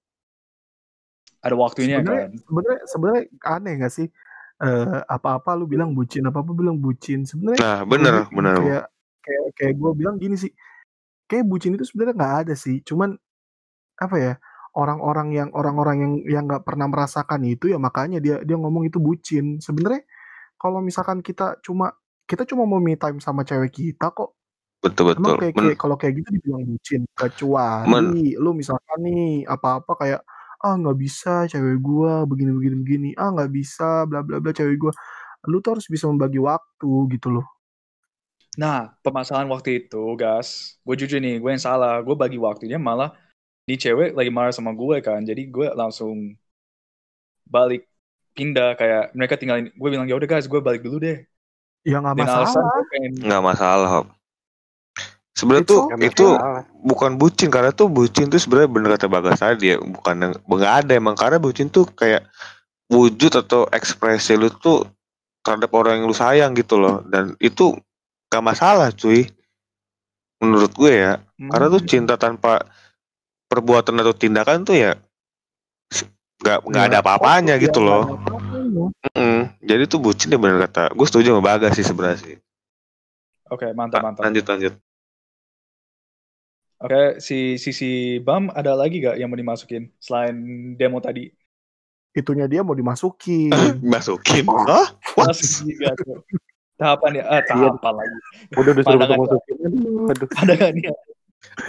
Ada 1.41 1.55
waktunya 1.55 2.01
sebenarnya 2.01 2.25
kan. 2.27 2.31
sebenarnya 2.41 2.79
sebenarnya 2.89 3.23
aneh 3.45 3.73
gak 3.81 3.93
sih? 3.93 4.07
Eh, 4.57 4.99
apa-apa 5.05 5.53
lu 5.53 5.69
bilang 5.69 5.93
bucin, 5.93 6.25
apa-apa 6.25 6.51
bilang 6.51 6.81
bucin. 6.81 7.23
Sebenarnya 7.29 7.61
nah 7.61 7.77
bener 7.85 8.13
gua- 8.25 8.31
bener 8.33 8.55
kayak 8.57 8.85
kayak 9.21 9.43
kayak 9.59 9.73
gue 9.75 9.91
bilang 9.93 10.15
gini 10.17 10.39
sih 10.39 10.51
kayak 11.27 11.43
bucin 11.43 11.75
itu 11.75 11.83
sebenarnya 11.83 12.15
nggak 12.15 12.35
ada 12.47 12.53
sih 12.55 12.79
cuman 12.79 13.11
apa 13.99 14.15
ya 14.15 14.33
orang-orang 14.71 15.35
yang 15.35 15.49
orang-orang 15.51 15.97
yang 15.99 16.13
yang 16.23 16.43
nggak 16.47 16.63
pernah 16.63 16.87
merasakan 16.87 17.43
itu 17.43 17.67
ya 17.67 17.75
makanya 17.75 18.23
dia 18.23 18.39
dia 18.39 18.55
ngomong 18.55 18.87
itu 18.87 19.03
bucin 19.03 19.59
sebenarnya 19.59 20.07
kalau 20.55 20.79
misalkan 20.79 21.19
kita 21.19 21.59
cuma 21.59 21.91
kita 22.23 22.47
cuma 22.47 22.63
mau 22.63 22.79
me 22.79 22.95
time 22.95 23.19
sama 23.19 23.43
cewek 23.43 23.75
kita 23.75 24.15
kok 24.15 24.31
betul 24.79 25.11
betul 25.11 25.19
emang 25.19 25.35
kayak, 25.43 25.53
Men- 25.59 25.63
kayak 25.67 25.77
kalau 25.83 25.95
kayak 25.99 26.13
gitu 26.23 26.29
dibilang 26.39 26.63
bucin 26.63 27.01
kecuali 27.11 28.23
lu 28.39 28.49
misalkan 28.55 28.99
nih 29.03 29.43
apa-apa 29.43 29.91
kayak 29.99 30.21
ah 30.65 30.73
nggak 30.79 30.97
bisa 30.97 31.45
cewek 31.51 31.77
gua 31.81 32.25
begini 32.29 32.51
begini 32.57 32.75
begini 32.83 33.09
ah 33.17 33.29
nggak 33.33 33.51
bisa 33.53 34.05
bla 34.09 34.19
bla 34.25 34.37
bla 34.41 34.51
cewek 34.53 34.77
gua 34.81 34.93
lu 35.49 35.61
tuh 35.63 35.77
harus 35.77 35.87
bisa 35.87 36.05
membagi 36.09 36.39
waktu 36.41 36.89
gitu 37.13 37.29
loh 37.35 37.47
Nah, 38.57 38.89
permasalahan 39.05 39.45
waktu 39.53 39.85
itu, 39.85 40.17
gas, 40.17 40.81
gue 40.81 40.95
jujur 40.97 41.21
nih, 41.21 41.37
gue 41.37 41.49
yang 41.53 41.61
salah. 41.61 42.01
Gue 42.01 42.17
bagi 42.17 42.41
waktunya 42.41 42.81
malah 42.81 43.13
di 43.69 43.77
cewek 43.77 44.17
lagi 44.17 44.33
marah 44.33 44.49
sama 44.49 44.73
gue 44.73 44.97
kan. 45.05 45.21
Jadi 45.21 45.45
gue 45.53 45.69
langsung 45.77 46.33
balik 47.45 47.85
pindah 48.33 48.73
kayak 48.73 49.13
mereka 49.13 49.37
tinggalin. 49.37 49.69
Gue 49.77 49.89
bilang 49.93 50.09
ya 50.09 50.17
udah 50.17 50.25
guys, 50.25 50.49
gue 50.49 50.57
balik 50.57 50.81
dulu 50.81 50.97
deh. 50.97 51.21
ya 51.87 52.03
nggak 52.03 52.19
masalah 52.19 52.51
gue 52.51 52.83
pengen 52.91 53.11
nggak 53.23 53.43
masalah 53.47 53.87
Hop. 53.87 54.07
Sebenarnya 55.37 55.65
tuh 55.69 55.81
okay. 55.93 56.09
itu 56.09 56.25
Masalah. 56.33 56.63
bukan 56.81 57.11
bucin 57.15 57.49
karena 57.53 57.69
tuh 57.69 57.87
bucin 57.87 58.25
tuh 58.27 58.41
sebenarnya 58.41 58.69
bener 58.73 58.89
kata 58.97 59.05
bagas 59.07 59.37
tadi 59.37 59.69
ya 59.71 59.77
bukan 59.77 60.15
yang 60.17 60.33
nggak 60.33 60.73
ada 60.83 60.91
emang 60.97 61.13
karena 61.13 61.37
bucin 61.37 61.69
tuh 61.69 61.85
kayak 61.85 62.25
wujud 62.89 63.29
atau 63.37 63.69
ekspresi 63.69 64.33
lu 64.33 64.49
tuh 64.49 64.89
terhadap 65.45 65.69
orang 65.71 66.01
yang 66.01 66.05
lu 66.09 66.15
sayang 66.17 66.57
gitu 66.57 66.75
loh 66.75 67.05
dan 67.05 67.37
itu 67.37 67.77
gak 68.27 68.43
masalah 68.43 68.89
cuy 68.91 69.29
menurut 70.41 70.73
gue 70.73 70.93
ya 70.93 71.13
Hmm. 71.37 71.53
karena 71.53 71.69
tuh 71.69 71.83
cinta 71.85 72.17
tanpa 72.17 72.65
perbuatan 73.45 73.93
atau 74.01 74.09
tindakan 74.11 74.65
tuh 74.65 74.73
ya 74.73 74.97
nggak 76.37 76.57
nggak 76.65 76.83
Ya, 76.83 76.89
ada 76.89 76.97
apa-apanya 76.99 77.55
ya, 77.57 77.61
gitu 77.61 77.77
nggak 77.77 77.85
loh 77.85 78.03
ada 78.03 78.13
apa-apanya. 78.17 78.85
Mm-mm. 79.13 79.39
jadi 79.61 79.83
tuh 79.85 79.99
bucin 80.01 80.33
ya 80.33 80.41
bener 80.41 80.65
kata 80.65 80.93
gue 80.93 81.05
setuju 81.05 81.27
sama 81.31 81.45
bagas 81.45 81.77
sih 81.77 81.85
sebenarnya 81.85 82.19
sih 82.19 82.35
Oke, 83.47 83.69
mantap, 83.71 84.01
mantap. 84.01 84.25
lanjut 84.25 84.43
lanjut 84.43 84.73
Oke, 86.77 87.17
si 87.17 87.57
sisi 87.57 88.21
Bam 88.21 88.53
ada 88.53 88.77
lagi 88.77 89.01
gak 89.01 89.17
yang 89.17 89.33
mau 89.33 89.39
dimasukin 89.39 89.89
selain 89.97 90.37
demo 90.77 91.01
tadi? 91.01 91.33
itunya 92.17 92.49
dia 92.49 92.65
mau 92.65 92.73
dimasukin 92.73 93.53
masukin 93.93 94.41
oh 94.49 94.65
what 95.13 95.29
Masuk 95.29 95.69
juga 95.69 95.93
tuh. 96.01 96.17
Tahapan 96.77 97.21
ya, 97.21 97.23
ah, 97.29 97.41
tahapan 97.45 97.93
lagi. 97.93 98.17
Udah 98.57 98.73
disuruh 98.73 98.99
Pandangan. 99.01 99.17
masukin. 99.21 99.55
Aduh, 100.09 100.27
aduh. 100.33 100.69
Nih? 100.73 100.85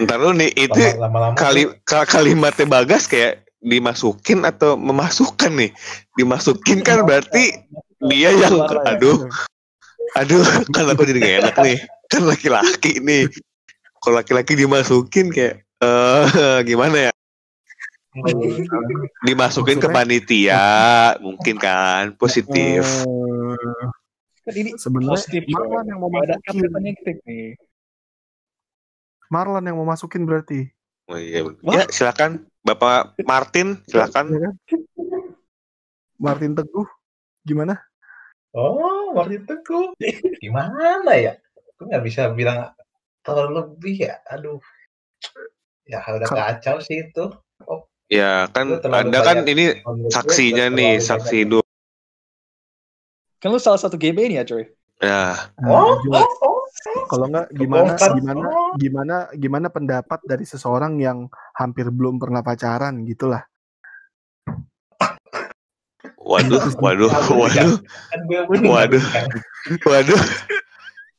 ntar 0.09 0.17
lu 0.21 0.33
nih 0.33 0.49
itu 0.57 0.81
Lama- 0.81 1.01
lama-lama 1.09 1.37
kali 1.37 1.63
ka- 1.85 2.09
kalimatnya 2.09 2.65
bagas 2.65 3.05
kayak 3.05 3.45
dimasukin 3.61 4.41
atau 4.49 4.81
memasukkan 4.81 5.53
nih 5.53 5.71
dimasukin 6.17 6.81
kan 6.81 7.05
berarti 7.05 7.53
dia 8.09 8.33
yang 8.33 8.49
Suara 8.57 8.81
ya. 8.85 8.97
aduh 8.97 9.17
aduh 10.17 10.41
kan 10.75 10.89
aku 10.89 11.05
jadi 11.05 11.19
gak 11.21 11.37
enak 11.45 11.57
nih 11.61 11.79
kan 12.09 12.23
laki-laki 12.25 12.93
nih 13.05 13.29
kalau 14.03 14.21
laki-laki 14.21 14.55
dimasukin 14.55 15.31
kayak 15.31 15.65
eh 15.79 16.25
gimana 16.69 17.11
ya 17.11 17.13
dimasukin 19.23 19.79
ke 19.79 19.89
panitia 19.91 20.65
mungkin 21.23 21.57
kan 21.61 22.17
positif 22.19 23.07
Kan 24.49 24.57
ini 24.57 24.81
sebenarnya 24.81 25.13
positif. 25.13 25.45
Marlon 25.53 25.85
yang 25.93 26.01
mau 26.01 26.09
masukin 26.09 26.57
nih. 27.29 27.53
Marlon 29.29 29.65
yang 29.69 29.77
mau 29.77 29.85
masukin 29.85 30.25
berarti 30.25 30.73
oh, 31.13 31.21
iya. 31.21 31.45
ya 31.69 31.85
silakan 31.93 32.49
bapak 32.65 33.13
Martin 33.29 33.77
silakan 33.85 34.33
Ya 34.33 34.41
kan? 34.49 34.55
Martin 36.17 36.57
Teguh 36.57 36.89
gimana 37.45 37.77
Oh, 38.57 39.13
Martin 39.13 39.45
Teguh. 39.45 39.93
Gimana 40.41 41.13
ya? 41.21 41.37
Gue 41.77 41.85
nggak 41.93 42.05
bisa 42.05 42.33
bilang 42.33 42.73
terlalu 43.29 43.53
lebih 43.61 43.97
ya. 44.05 44.15
Aduh. 44.29 44.59
Ya 45.85 46.01
udah 46.05 46.29
Kan- 46.29 46.39
kacau 46.57 46.77
sih 46.81 47.01
itu. 47.03 47.25
ya 48.09 48.49
kan 48.49 48.81
anda 48.89 49.21
kan 49.21 49.45
ini 49.45 49.85
saksinya 50.09 50.73
nih 50.73 50.97
saksi 50.97 51.45
hidup 51.45 51.65
Kan 53.37 53.53
lu 53.53 53.61
salah 53.61 53.77
satu 53.77 53.95
GB 53.95 54.17
ini 54.25 54.41
ya, 54.41 54.45
coy. 54.45 54.65
ya 54.99 55.37
Oh, 55.69 55.93
Nah, 56.09 56.25
oh, 56.25 56.65
oh. 56.65 57.05
kalau 57.07 57.29
nggak 57.29 57.53
gimana 57.53 57.93
gimana 58.01 58.41
Oh. 58.49 58.73
gimana 58.77 59.17
gimana 59.33 59.67
pendapat 59.69 60.25
dari 60.25 60.43
seseorang 60.43 60.97
yang 60.97 61.29
hampir 61.53 61.93
belum 61.93 62.17
pernah 62.17 62.41
pacaran 62.41 63.05
gitulah 63.05 63.45
waduh 66.17 66.61
waduh 66.81 67.13
waduh 67.29 67.77
Kan 68.09 68.21
gue 68.25 68.41
Waduh. 68.65 69.05
waduh 69.85 70.21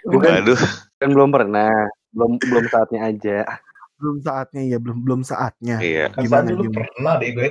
Bukan, 0.09 0.31
waduh 0.31 0.59
kan 0.97 1.09
belum 1.11 1.29
pernah. 1.29 1.69
Belum 2.09 2.31
belum 2.37 2.65
saatnya 2.67 3.01
aja. 3.05 3.37
belum 3.99 4.17
saatnya 4.17 4.61
ya 4.63 4.77
belum 4.79 5.03
belum 5.03 5.21
saatnya 5.21 5.75
iya 5.79 6.07
Gimana, 6.15 6.23
Gimana 6.23 6.47
dulu 6.49 6.61
gimana? 6.63 6.77
pernah 6.79 7.13
deh 7.15 7.29
gue. 7.29 7.49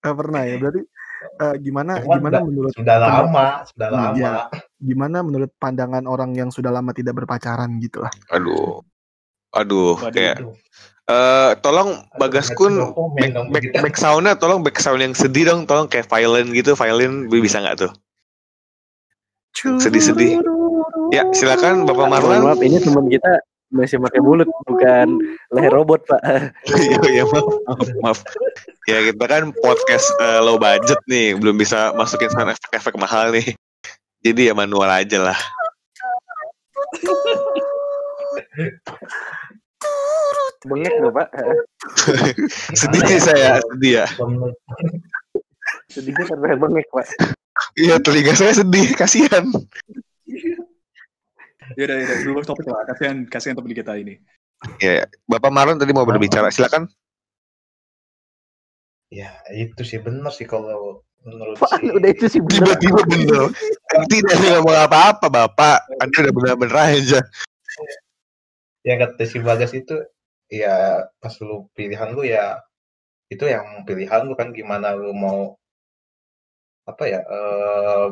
Eh, 0.00 0.14
pernah 0.14 0.40
ya 0.40 0.54
berarti 0.56 0.80
eh, 1.20 1.54
gimana 1.58 1.92
Cuman 1.98 2.06
gimana 2.14 2.30
nggak- 2.32 2.46
menurut 2.46 2.72
Sudah 2.72 2.96
lama, 2.96 3.46
sudah 3.66 3.88
Hmm, 3.88 3.96
lama. 3.98 4.14
iya. 4.14 4.32
gimana 4.78 5.18
menurut 5.20 5.50
pandangan 5.56 6.04
orang 6.04 6.30
yang 6.32 6.48
sudah 6.48 6.70
lama 6.70 6.90
tidak 6.90 7.12
berpacaran 7.14 7.74
gitu 7.78 8.00
lah 8.00 8.12
aduh 8.28 8.80
aduh 9.50 9.98
kayak 10.08 10.38
Aduh. 10.38 10.54
eh 11.04 11.50
tolong 11.58 11.90
no 12.70 12.94
comment 12.94 13.34
back, 13.50 13.66
back, 13.66 13.82
back 13.82 13.96
soundnya 13.98 14.32
tolong 14.32 14.62
back 14.62 14.78
sound 14.78 15.02
yang 15.02 15.12
sedih 15.12 15.44
dong 15.44 15.66
tolong 15.66 15.84
kayak 15.84 16.06
violin 16.06 16.54
gitu 16.54 16.72
violin 16.72 17.26
bisa 17.26 17.58
nggak 17.58 17.76
tuh 17.76 17.92
Sedih-sedih. 19.52 20.38
ya 21.10 21.26
silakan 21.32 21.82
bapak 21.82 22.06
Marlan 22.06 22.46
maaf, 22.46 22.62
ini 22.62 22.78
teman 22.78 23.10
kita 23.10 23.42
masih 23.70 24.02
pakai 24.02 24.20
mulut, 24.20 24.50
bukan 24.66 25.22
leher 25.54 25.72
robot, 25.72 26.02
Pak. 26.04 26.22
Iya, 26.74 26.98
iya, 27.10 27.24
maaf, 27.24 27.46
maaf, 27.66 27.88
maaf. 28.02 28.18
Ya 28.90 28.98
kita 29.06 29.24
kan 29.30 29.54
podcast 29.62 30.10
eh, 30.18 30.40
low 30.42 30.58
budget 30.58 30.98
nih, 31.06 31.38
belum 31.38 31.56
bisa 31.56 31.94
masukin 31.94 32.30
sound 32.34 32.50
efek-efek 32.50 32.98
mahal 32.98 33.30
nih. 33.30 33.54
Jadi 34.20 34.50
ya 34.50 34.54
manual 34.54 34.90
aja 34.90 35.18
lah. 35.22 35.38
Bengek 40.66 40.94
loh, 41.00 41.12
Pak. 41.14 41.28
sedih 42.80 43.00
sih 43.06 43.16
ya? 43.16 43.22
saya, 43.22 43.52
sedih 43.64 43.92
ya. 44.02 44.06
Sedikit 45.88 46.26
karena 46.28 46.58
bengek, 46.58 46.86
Pak. 46.92 47.06
Iya 47.78 47.96
telinga 48.02 48.34
saya 48.36 48.52
sedih, 48.52 48.92
kasihan. 48.98 49.46
Yaudah, 51.78 51.96
yaudah. 52.02 52.16
Dulu 52.24 52.38
topik 52.42 52.66
lah. 52.66 52.82
Kasihan, 52.88 53.16
kasihan 53.26 53.54
topik 53.58 53.74
kita 53.78 53.94
ini. 53.98 54.18
Ya, 54.82 55.08
Bapak 55.24 55.50
Marlon 55.52 55.80
tadi 55.80 55.92
mau 55.94 56.04
berbicara, 56.04 56.52
silakan. 56.52 56.90
Ya 59.10 59.34
itu 59.50 59.82
sih 59.82 59.98
benar 59.98 60.30
sih 60.30 60.46
kalau 60.46 61.02
menurut 61.26 61.58
Pak, 61.58 61.82
si- 61.82 61.90
udah 61.90 62.08
itu 62.14 62.26
sih 62.30 62.38
bener. 62.38 62.78
Tiba-tiba 62.78 63.02
bener. 63.08 63.44
Tidak 64.06 64.34
ada 64.38 64.48
ngomong 64.62 64.78
apa-apa, 64.86 65.26
Bapak. 65.26 65.78
Anda 65.98 66.16
udah 66.28 66.34
bener-bener 66.34 66.76
aja. 66.78 67.20
ya 68.80 68.94
kata 68.96 69.28
si 69.28 69.36
Bagas 69.44 69.76
itu 69.76 69.92
ya 70.48 71.04
pas 71.20 71.34
lu 71.44 71.68
pilihan 71.76 72.16
lu 72.16 72.24
ya 72.24 72.64
itu 73.28 73.44
yang 73.44 73.84
pilihan 73.84 74.24
lu 74.24 74.32
kan 74.32 74.56
gimana 74.56 74.96
lu 74.96 75.12
mau 75.12 75.52
apa 76.88 77.04
ya 77.04 77.20
eh, 77.20 78.08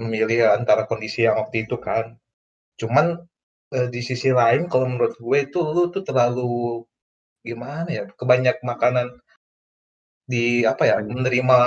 memilih 0.00 0.48
antara 0.48 0.88
kondisi 0.88 1.28
yang 1.28 1.36
waktu 1.36 1.68
itu 1.68 1.76
kan 1.76 2.16
cuman 2.76 3.20
eh, 3.72 3.88
di 3.88 4.00
sisi 4.00 4.30
lain 4.30 4.68
kalau 4.68 4.86
menurut 4.86 5.16
gue 5.16 5.38
itu 5.42 5.58
lu 5.60 5.88
tuh 5.88 6.02
terlalu 6.02 6.84
gimana 7.42 7.86
ya 7.88 8.04
kebanyak 8.10 8.58
makanan 8.60 9.10
di 10.26 10.66
apa 10.66 10.82
ya 10.82 10.96
menerima 11.00 11.58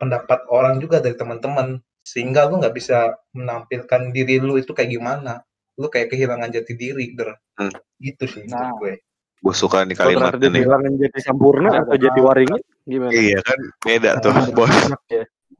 pendapat 0.00 0.48
orang 0.48 0.80
juga 0.80 1.04
dari 1.04 1.12
teman-teman 1.14 1.76
sehingga 2.00 2.48
lu 2.48 2.62
nggak 2.62 2.72
bisa 2.72 3.12
menampilkan 3.32 4.08
diri 4.10 4.40
lu 4.40 4.56
itu 4.56 4.72
kayak 4.72 4.88
gimana 4.90 5.44
lu 5.76 5.86
kayak 5.86 6.08
kehilangan 6.08 6.48
jati 6.50 6.72
diri 6.74 7.12
der 7.12 7.36
Hmm. 7.56 7.72
gitu 7.98 8.28
sih 8.28 8.44
Nah. 8.44 8.68
menurut 8.68 8.76
gue 8.80 8.94
Gue 9.36 9.52
suka 9.52 9.84
nih 9.84 9.96
kalimatnya 9.96 10.48
nih. 10.48 10.64
dibilang 10.64 10.82
jadi 10.96 11.18
sampurna 11.20 11.68
Ada 11.72 11.80
atau 11.84 11.96
jadi 12.00 12.20
waringin, 12.24 12.62
gimana? 12.84 13.12
Iya 13.12 13.38
kan, 13.44 13.58
beda 13.84 14.10
tuh, 14.24 14.32
bos. 14.56 14.72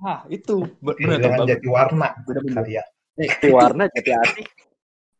Nah, 0.00 0.24
itu. 0.28 0.64
Kehilangan 0.80 1.44
Bang. 1.44 1.46
jati 1.46 1.68
warna 1.68 2.08
kali 2.26 2.80
ya 2.80 2.84
Jati 3.16 3.48
warna, 3.52 3.84
jati 3.92 4.10
hati. 4.16 4.42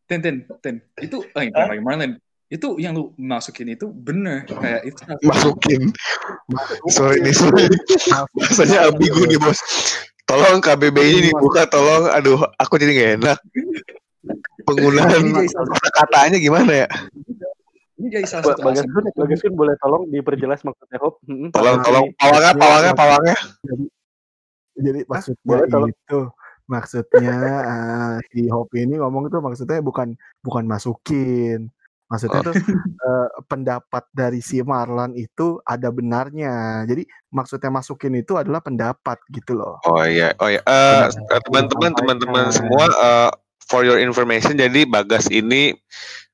Ten, 0.06 0.22
ten, 0.22 0.46
ten. 0.62 0.74
Itu, 1.02 1.26
eh, 1.34 1.50
Hah? 1.50 1.66
lagi 1.66 1.82
Marlon. 1.82 2.18
Itu 2.46 2.78
yang 2.78 2.94
lu 2.94 3.10
masukin 3.18 3.74
itu 3.74 3.90
bener. 3.90 4.46
Kayak 4.46 4.82
itu. 4.86 5.02
Masukin. 5.26 5.90
Sorry 6.94 7.18
nih, 7.18 7.34
sorry. 7.34 7.66
Rasanya 8.38 8.94
ambigu 8.94 9.26
nih, 9.26 9.34
bos. 9.42 9.58
Tolong 10.26 10.62
KBBI 10.62 11.30
dibuka, 11.30 11.66
tolong. 11.66 12.06
Aduh, 12.14 12.38
aku 12.58 12.78
jadi 12.78 12.94
gak 12.94 13.12
enak. 13.22 13.38
Penggunaan 14.66 15.22
Ini 15.22 15.46
kata-katanya 15.50 16.38
gimana 16.38 16.72
ya? 16.86 16.88
Ini 17.96 18.06
jadi 18.10 18.26
salah 18.26 18.54
satu 18.54 18.62
Bagas 18.62 18.86
alasan. 18.86 18.94
Kun, 18.94 19.04
Bagas 19.14 19.40
boleh 19.50 19.74
tolong 19.78 20.02
diperjelas 20.10 20.60
maksudnya 20.66 20.98
Hop? 21.02 21.22
Tolong, 21.26 21.76
tolong. 21.82 22.06
Pawangnya, 22.18 22.52
pawangnya, 22.58 22.92
pawangnya. 22.94 23.36
jadi 24.76 25.00
maksudnya 25.08 25.42
boleh 25.46 25.66
tolong. 25.70 25.90
itu 25.90 26.18
maksudnya 26.66 27.36
eh, 27.62 28.16
si 28.30 28.50
Hopi 28.50 28.86
ini 28.86 28.98
ngomong 28.98 29.30
tuh 29.30 29.42
maksudnya 29.42 29.78
bukan 29.82 30.18
bukan 30.42 30.64
masukin 30.66 31.70
Maksudnya 32.06 32.38
tuh 32.38 32.54
eh, 32.54 33.28
pendapat 33.50 34.06
dari 34.14 34.38
si 34.38 34.62
Marlan 34.62 35.18
itu 35.18 35.58
ada 35.66 35.90
benarnya. 35.90 36.86
Jadi 36.86 37.02
maksudnya 37.34 37.70
masukin 37.74 38.14
itu 38.14 38.38
adalah 38.38 38.62
pendapat 38.62 39.18
gitu 39.34 39.58
loh. 39.58 39.82
Oh 39.82 40.06
iya, 40.06 40.30
oh 40.38 40.46
iya. 40.46 40.62
Benar. 40.62 41.42
teman-teman, 41.50 41.90
teman-teman 41.98 42.44
semua, 42.54 42.86
eh, 42.86 43.30
for 43.66 43.82
your 43.82 43.98
information, 43.98 44.54
jadi 44.54 44.86
Bagas 44.86 45.26
ini 45.34 45.74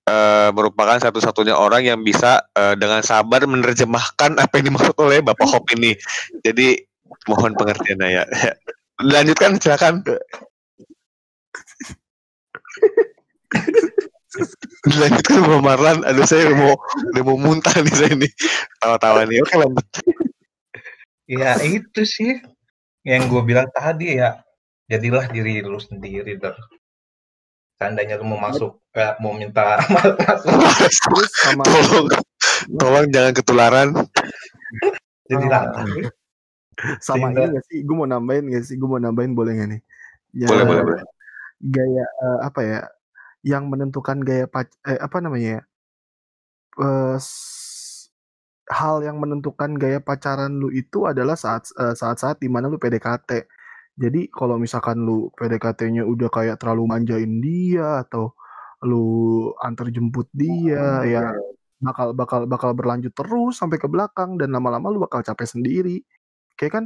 eh, 0.05 0.49
merupakan 0.53 1.01
satu-satunya 1.01 1.57
orang 1.57 1.89
yang 1.89 2.05
bisa 2.05 2.45
eh, 2.53 2.77
dengan 2.77 3.01
sabar 3.01 3.41
menerjemahkan 3.49 4.37
apa 4.37 4.53
yang 4.61 4.77
dimaksud 4.77 4.97
oleh 5.01 5.25
Bapak 5.25 5.49
Hop 5.57 5.65
ini. 5.73 5.97
Jadi 6.45 6.85
mohon 7.33 7.57
pengertiannya 7.57 8.09
ya. 8.13 8.25
Lanjutkan 9.03 9.59
silakan. 9.59 10.03
Lanjutkan 14.89 15.37
Bapak 15.45 15.63
Marlan. 15.63 15.99
Aduh 16.09 16.25
saya 16.25 16.51
mau 16.57 16.75
udah 17.13 17.23
mau 17.23 17.37
muntah 17.39 17.75
nih 17.83 17.95
saya 17.95 18.11
ini. 18.17 18.29
Tawa-tawa 18.81 19.29
nih. 19.29 19.43
Oke 19.45 19.55
lanjut. 19.61 19.87
Ya 21.29 21.55
itu 21.63 22.03
sih 22.05 22.41
yang 23.05 23.29
gue 23.29 23.43
bilang 23.45 23.69
tadi 23.71 24.19
ya. 24.19 24.41
Jadilah 24.91 25.25
diri 25.31 25.63
lu 25.65 25.79
sendiri 25.81 26.37
dong. 26.37 26.57
Seandainya 27.81 28.21
lu 28.21 28.29
mau 28.29 28.39
masuk, 28.39 28.79
eh, 28.95 29.15
mau 29.19 29.35
minta 29.35 29.75
masuk, 29.91 30.55
sama 31.35 31.65
Tolong, 31.67 32.07
tolong 32.79 33.07
jangan 33.11 33.33
ketularan. 33.35 33.89
jadilah. 35.27 35.63
Sama 36.99 37.31
Sehingga- 37.31 37.45
ini 37.49 37.55
gak 37.59 37.65
sih? 37.69 37.79
Gue 37.85 37.97
mau 37.97 38.09
nambahin 38.09 38.45
gak 38.51 38.65
sih? 38.65 38.75
Gue 38.81 38.89
mau 38.89 39.01
nambahin 39.01 39.33
boleh 39.33 39.53
gak 39.59 39.69
nih? 39.77 39.81
Ya, 40.33 40.49
Boleh, 40.49 40.65
boleh, 40.65 40.83
boleh. 40.83 41.03
Gaya 41.63 42.05
eh, 42.07 42.39
apa 42.43 42.61
ya? 42.65 42.81
Yang 43.43 43.65
menentukan 43.69 44.19
gaya 44.23 44.47
pac 44.49 44.71
eh, 44.87 44.99
apa 44.99 45.19
namanya 45.21 45.61
ya? 45.61 45.63
S- 47.21 48.09
hal 48.73 49.05
yang 49.05 49.21
menentukan 49.21 49.77
gaya 49.77 50.01
pacaran 50.01 50.57
lu 50.57 50.73
itu 50.73 51.05
adalah 51.05 51.37
saat 51.37 51.69
eh, 51.77 51.93
saat-saat 51.93 52.41
di 52.41 52.49
mana 52.49 52.73
lu 52.73 52.81
PDKT. 52.81 53.45
Jadi 53.93 54.33
kalau 54.33 54.57
misalkan 54.57 55.05
lu 55.05 55.29
PDKT-nya 55.37 56.09
udah 56.09 56.33
kayak 56.33 56.57
terlalu 56.57 56.89
manjain 56.89 57.45
dia 57.45 58.01
atau 58.01 58.33
lu 58.83 59.05
antar 59.63 59.93
jemput 59.93 60.27
dia 60.33 61.05
ya 61.07 61.23
bakal 61.79 62.11
bakal 62.17 62.41
bakal 62.49 62.71
berlanjut 62.75 63.13
terus 63.15 63.59
sampai 63.61 63.79
ke 63.79 63.87
belakang 63.87 64.35
dan 64.41 64.51
lama-lama 64.51 64.89
lu 64.89 65.03
bakal 65.05 65.21
capek 65.21 65.45
sendiri. 65.45 66.01
Kayak 66.63 66.79
kan 66.79 66.85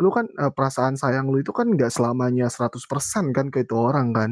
lu 0.00 0.08
kan 0.08 0.24
perasaan 0.56 0.96
sayang 0.96 1.28
lu 1.28 1.44
itu 1.44 1.52
kan 1.52 1.68
nggak 1.68 1.92
selamanya 1.92 2.48
100% 2.48 3.28
kan 3.36 3.52
ke 3.52 3.68
itu 3.68 3.76
orang 3.76 4.16
kan. 4.16 4.30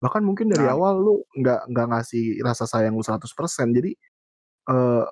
Bahkan 0.00 0.24
mungkin 0.24 0.48
dari 0.48 0.64
Nah. 0.64 0.72
awal 0.72 0.96
lu 0.96 1.14
nggak 1.36 1.68
nggak 1.68 1.86
ngasih 1.92 2.40
rasa 2.40 2.64
sayang 2.64 2.96
lu 2.96 3.04
100%. 3.04 3.76
Jadi 3.76 3.92
eh 4.72 5.04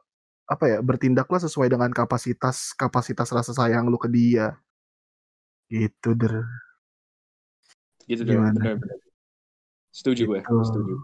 apa 0.48 0.64
ya 0.64 0.78
bertindaklah 0.80 1.42
sesuai 1.42 1.68
dengan 1.68 1.92
kapasitas 1.92 2.72
kapasitas 2.72 3.28
rasa 3.28 3.52
sayang 3.52 3.92
lu 3.92 4.00
ke 4.00 4.08
dia. 4.08 4.56
Gitu 5.68 6.16
der. 6.16 6.48
Gitu 8.08 8.24
deh. 8.24 8.40
Gimana? 8.40 8.56
Bener, 8.56 8.80
bener. 8.80 8.98
Setuju 9.92 10.22
gue. 10.32 10.40
Gitu. 10.40 10.64
Setuju. 10.64 10.94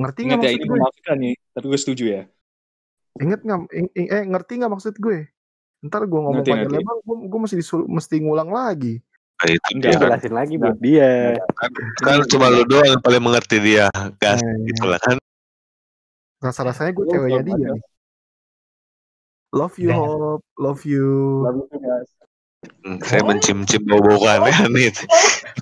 Ngerti 0.00 0.20
nggak 0.26 0.38
ya 0.38 0.42
maksud 0.48 0.56
ini 0.56 0.64
gue? 0.70 1.14
nih, 1.20 1.34
tapi 1.52 1.64
gue 1.68 1.80
setuju 1.82 2.04
ya. 2.08 2.22
Ingat 3.20 3.40
nggak? 3.42 3.60
ing- 3.74 3.94
ing- 3.94 4.10
Eh 4.10 4.22
ngerti 4.26 4.52
nggak 4.62 4.72
maksud 4.72 4.94
gue? 4.96 5.18
Ntar 5.84 6.02
gue 6.02 6.16
ngomong 6.16 6.40
panjang 6.40 6.64
lebar, 6.66 6.96
gue, 6.98 7.16
gue 7.22 7.40
mesti 7.40 7.56
disul- 7.56 7.84
mesti 7.86 8.16
ngulang 8.16 8.48
lagi. 8.48 9.04
Nah, 9.34 9.50
itu 9.50 9.68
Enggak. 9.70 9.84
dia 9.84 9.94
kan. 9.94 10.08
Jelasin 10.08 10.32
lagi 10.32 10.54
buat 10.56 10.78
dia. 10.78 11.10
kan 11.98 12.18
cuma 12.24 12.46
lu 12.48 12.64
doang 12.64 12.88
yang 12.88 13.02
paling 13.02 13.20
mengerti 13.20 13.56
dia 13.58 13.90
gas 14.16 14.38
Eh, 14.38 14.56
gitu 14.64 14.84
lah 14.84 14.96
kan 14.96 15.16
Rasa-rasanya 16.38 16.92
gue 16.92 17.04
ceweknya 17.06 17.42
dia 17.42 17.52
aja. 17.54 17.68
nih. 17.70 17.82
Love 19.50 19.76
you, 19.76 19.88
Nah. 19.88 19.98
Hop. 19.98 20.40
Love 20.56 20.82
you. 20.82 21.08
Hmm, 22.80 22.96
saya 22.98 23.20
mencium-cium 23.22 23.84
bau-bau 23.84 24.18
aneh-aneh 24.22 24.88
itu. 24.90 25.04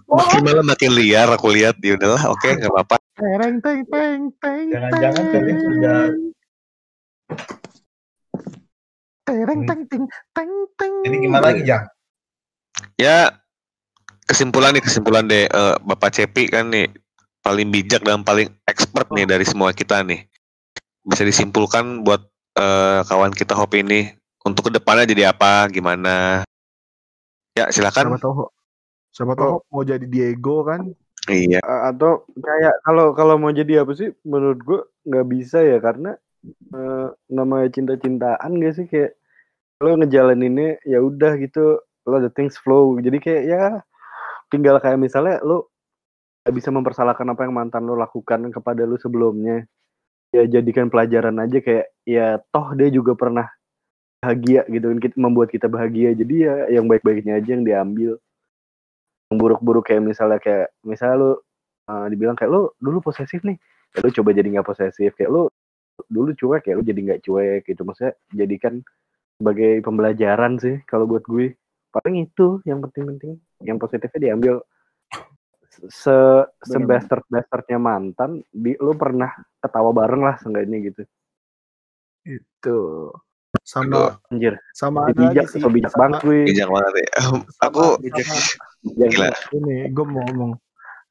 makin 0.07 0.41
malam 0.41 0.63
makin 0.65 0.91
liar 0.93 1.27
aku 1.29 1.51
lihat 1.51 1.75
ya 1.79 1.95
udahlah 1.95 2.31
oke 2.31 2.47
nggak 2.47 2.71
apa-apa 2.71 2.97
Tereng 3.13 3.59
teng 3.59 3.83
teng 3.85 4.21
teng 4.39 4.67
Jangan-jangan 4.71 5.25
kalian 5.29 5.59
sudah 5.59 6.01
tereng 9.23 9.63
Hmm. 9.63 9.69
teng 9.71 9.83
teng 9.89 10.05
teng 10.35 10.53
teng. 10.75 10.95
Jadi 11.07 11.17
gimana 11.23 11.45
lagi, 11.51 11.63
Jang? 11.63 11.85
ya 12.97 13.31
kesimpulan 14.27 14.73
nih 14.75 14.83
kesimpulan 14.83 15.27
deh 15.27 15.47
eh, 15.47 15.75
Bapak 15.83 16.11
Cepi 16.11 16.49
kan 16.49 16.71
nih 16.71 16.89
paling 17.43 17.69
bijak 17.69 18.03
dan 18.03 18.23
paling 18.23 18.49
expert 18.65 19.11
nih 19.13 19.27
dari 19.27 19.43
semua 19.43 19.75
kita 19.75 20.03
nih 20.03 20.27
bisa 21.03 21.23
disimpulkan 21.23 22.03
buat 22.03 22.23
eh, 22.57 23.01
kawan 23.07 23.35
kita 23.35 23.55
Hop 23.55 23.75
ini 23.75 24.15
untuk 24.43 24.71
ke 24.71 24.71
depannya 24.73 25.07
jadi 25.07 25.35
apa 25.35 25.67
gimana 25.69 26.43
ya 27.55 27.69
Siapa 27.69 27.93
silakan 27.93 28.19
tahu 28.19 28.47
Siapa 29.13 29.33
tahu 29.37 29.49
Hop 29.59 29.63
mau 29.69 29.83
jadi 29.85 30.07
Diego 30.07 30.65
kan? 30.65 30.89
iya 31.31 31.63
A- 31.63 31.95
atau 31.95 32.27
kayak 32.35 32.83
kalau 32.83 33.15
kalau 33.15 33.39
mau 33.39 33.55
jadi 33.55 33.87
apa 33.87 33.95
sih 33.95 34.11
menurut 34.27 34.59
gua 34.63 34.81
nggak 35.07 35.27
bisa 35.31 35.63
ya 35.63 35.79
karena 35.79 36.19
eh, 36.51 37.09
namanya 37.31 37.69
cinta-cintaan 37.73 38.51
gak 38.59 38.75
sih? 38.77 38.87
Kayak 38.91 39.17
lo 39.83 39.99
ngejalaninnya 39.99 40.79
ya 40.87 41.03
udah 41.03 41.35
gitu 41.43 41.83
lo 42.07 42.17
the 42.23 42.31
things 42.31 42.59
flow. 42.59 42.99
Jadi 42.99 43.19
kayak 43.19 43.43
ya 43.47 43.63
tinggal 44.51 44.79
kayak 44.79 44.99
misalnya 44.99 45.43
lo 45.43 45.71
bisa 46.51 46.75
mempersalahkan 46.75 47.27
apa 47.31 47.47
yang 47.47 47.55
mantan 47.55 47.87
lo 47.87 47.95
lakukan 47.95 48.51
kepada 48.51 48.83
lo 48.87 48.99
sebelumnya. 48.99 49.67
Ya 50.33 50.49
jadikan 50.49 50.89
pelajaran 50.89 51.37
aja 51.39 51.61
kayak 51.61 51.93
ya 52.09 52.41
toh 52.51 52.73
dia 52.73 52.89
juga 52.89 53.13
pernah 53.13 53.47
bahagia 54.23 54.63
gitu 54.71 54.87
kan 54.87 55.13
membuat 55.19 55.51
kita 55.51 55.67
bahagia. 55.67 56.15
Jadi 56.15 56.35
ya 56.47 56.55
yang 56.71 56.87
baik-baiknya 56.87 57.43
aja 57.43 57.51
yang 57.59 57.67
diambil. 57.67 58.19
Yang 59.31 59.37
buruk-buruk 59.39 59.85
kayak 59.91 60.03
misalnya 60.03 60.39
kayak 60.39 60.73
misalnya 60.87 61.17
lo 61.21 61.33
uh, 61.91 62.07
dibilang 62.07 62.39
kayak 62.39 62.51
lo 62.51 62.75
dulu 62.79 63.03
posesif 63.03 63.43
nih. 63.43 63.59
Ya 63.93 63.99
lo 64.03 64.11
coba 64.11 64.31
jadi 64.33 64.49
nggak 64.57 64.67
posesif. 64.67 65.11
Kayak 65.19 65.31
lo 65.31 65.43
dulu 66.09 66.33
cuek 66.33 66.65
kayak 66.65 66.77
lo 66.79 66.85
jadi 66.85 67.01
nggak 67.01 67.23
cuek 67.25 67.63
gitu. 67.69 67.83
Maksudnya 67.85 68.13
jadikan 68.33 68.81
sebagai 69.37 69.83
pembelajaran 69.83 70.53
sih 70.63 70.81
kalau 70.87 71.05
buat 71.07 71.25
gue. 71.27 71.57
Paling 71.93 72.25
itu 72.25 72.61
yang 72.65 72.81
penting-penting. 72.81 73.37
Yang 73.61 73.79
positifnya 73.81 74.21
diambil 74.33 74.65
se 75.73 76.17
se 76.61 76.77
Bener. 76.77 76.85
bastard 76.89 77.25
bastardnya 77.33 77.81
mantan 77.81 78.45
di 78.53 78.77
lo 78.77 78.93
pernah 78.93 79.33
ketawa 79.61 79.93
bareng 79.93 80.23
lah 80.25 80.37
seenggaknya 80.41 80.79
gitu. 80.93 81.03
Itu. 82.25 82.79
Sama 83.63 84.17
anjir. 84.33 84.57
sama 84.73 85.13
lagi 85.13 85.21
bijak 85.21 85.47
sih. 85.53 85.61
so 85.61 85.69
bijak 85.69 85.93
sama- 85.93 86.01
banget 86.17 86.21
gue 86.25 86.41
bijak 86.49 86.69
banget 86.73 86.93
ya. 86.97 87.09
Aku 87.69 87.85
Yang- 88.01 89.13
Gila. 89.13 89.29
ini 89.53 89.77
gue 89.93 90.05
mau 90.09 90.25
ngomong. 90.29 90.53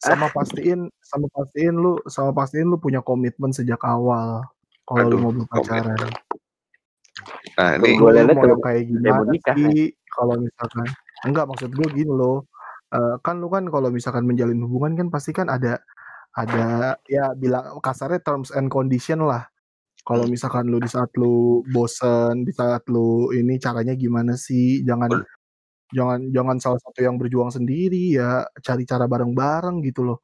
Sama 0.02 0.34
pastiin 0.34 0.90
sama 0.98 1.30
pastiin 1.30 1.78
lu 1.78 2.02
sama 2.10 2.34
pastiin 2.34 2.66
lu 2.66 2.82
punya 2.82 3.06
komitmen 3.06 3.54
sejak 3.54 3.78
awal 3.86 4.42
kalau 4.92 5.08
lu 5.12 5.18
mau 5.24 5.32
berpacaran. 5.32 5.98
Nah 7.60 7.70
ini 7.80 7.90
Gua 8.00 8.12
lu 8.12 8.24
liat 8.24 8.36
mau 8.36 8.58
kayak 8.64 8.84
gimana 8.88 9.30
nikah, 9.32 9.56
sih 9.56 9.92
kalau 10.16 10.36
misalkan 10.40 10.88
enggak 11.28 11.46
maksud 11.48 11.70
gue 11.72 11.88
gini 11.96 12.12
loh. 12.12 12.48
Eh, 12.92 13.16
kan 13.24 13.40
lu 13.40 13.48
kan 13.48 13.64
kalau 13.72 13.88
misalkan 13.88 14.28
menjalin 14.28 14.60
hubungan 14.68 15.00
kan 15.00 15.08
pasti 15.14 15.32
kan 15.32 15.48
ada 15.48 15.80
ada 16.36 16.96
ya 17.08 17.32
bilang 17.36 17.80
kasarnya 17.84 18.20
terms 18.24 18.52
and 18.56 18.68
condition 18.72 19.24
lah. 19.24 19.48
Kalau 20.04 20.26
Hmm. 20.28 20.34
misalkan 20.34 20.66
lu 20.72 20.82
di 20.82 20.90
saat 20.90 21.12
lu 21.20 21.62
bosen 21.72 22.44
di 22.48 22.52
saat 22.56 22.84
lu 22.90 23.30
ini 23.36 23.60
caranya 23.62 23.94
gimana 23.96 24.34
sih? 24.36 24.82
Jangan 24.84 25.12
jangan 25.94 26.20
jangan 26.34 26.58
salah 26.64 26.80
satu 26.84 27.00
yang 27.04 27.16
berjuang 27.22 27.52
sendiri 27.54 28.16
ya 28.18 28.48
cari 28.64 28.84
cara 28.88 29.06
bareng-bareng 29.08 29.84
gitu 29.86 30.04
loh. 30.08 30.20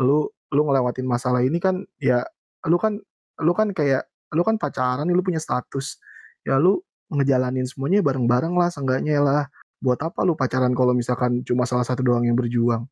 Lu 0.00 0.28
lu 0.52 0.60
ngelewatin 0.68 1.04
masalah 1.08 1.42
ini 1.42 1.58
kan 1.58 1.82
ya 2.00 2.22
lu 2.70 2.76
kan 2.80 3.00
lu 3.40 3.52
kan 3.56 3.72
kayak 3.72 4.08
lu 4.34 4.42
kan 4.42 4.56
pacaran 4.60 5.06
nih 5.08 5.14
lu 5.16 5.24
punya 5.24 5.40
status. 5.40 5.98
Ya 6.46 6.60
lu 6.60 6.82
ngejalanin 7.10 7.66
semuanya 7.66 8.02
bareng-bareng 8.02 8.54
lah 8.54 8.68
seenggaknya 8.70 9.22
lah. 9.22 9.44
Buat 9.80 10.02
apa 10.06 10.24
lu 10.24 10.36
pacaran 10.36 10.72
kalau 10.72 10.92
misalkan 10.96 11.44
cuma 11.44 11.64
salah 11.68 11.84
satu 11.84 12.04
doang 12.04 12.24
yang 12.24 12.36
berjuang? 12.36 12.86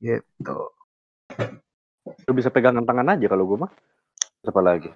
Gitu. 0.00 0.58
Lo 2.06 2.32
bisa 2.34 2.50
pegangan 2.52 2.86
tangan 2.86 3.18
aja 3.18 3.26
kalau 3.26 3.44
gue 3.50 3.58
mah. 3.66 3.72
Apa 4.46 4.60
lagi? 4.62 4.90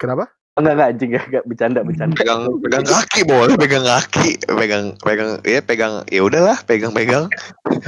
Kenapa 0.00 0.39
enggak 0.60 0.74
enggak 0.76 0.88
anjing 0.92 1.10
enggak, 1.10 1.24
enggak. 1.28 1.44
Bercanda 1.48 1.80
bercanda. 1.82 2.14
Pegang 2.20 2.40
pegang 2.60 2.84
kaki 2.86 3.20
boleh 3.26 3.54
pegang 3.56 3.84
kaki. 3.84 4.30
Pegang 4.44 4.84
pegang 5.00 5.30
ya 5.42 5.60
pegang. 5.64 5.92
Ya 6.12 6.20
udahlah 6.22 6.58
pegang 6.68 6.92
pegang. 6.92 7.24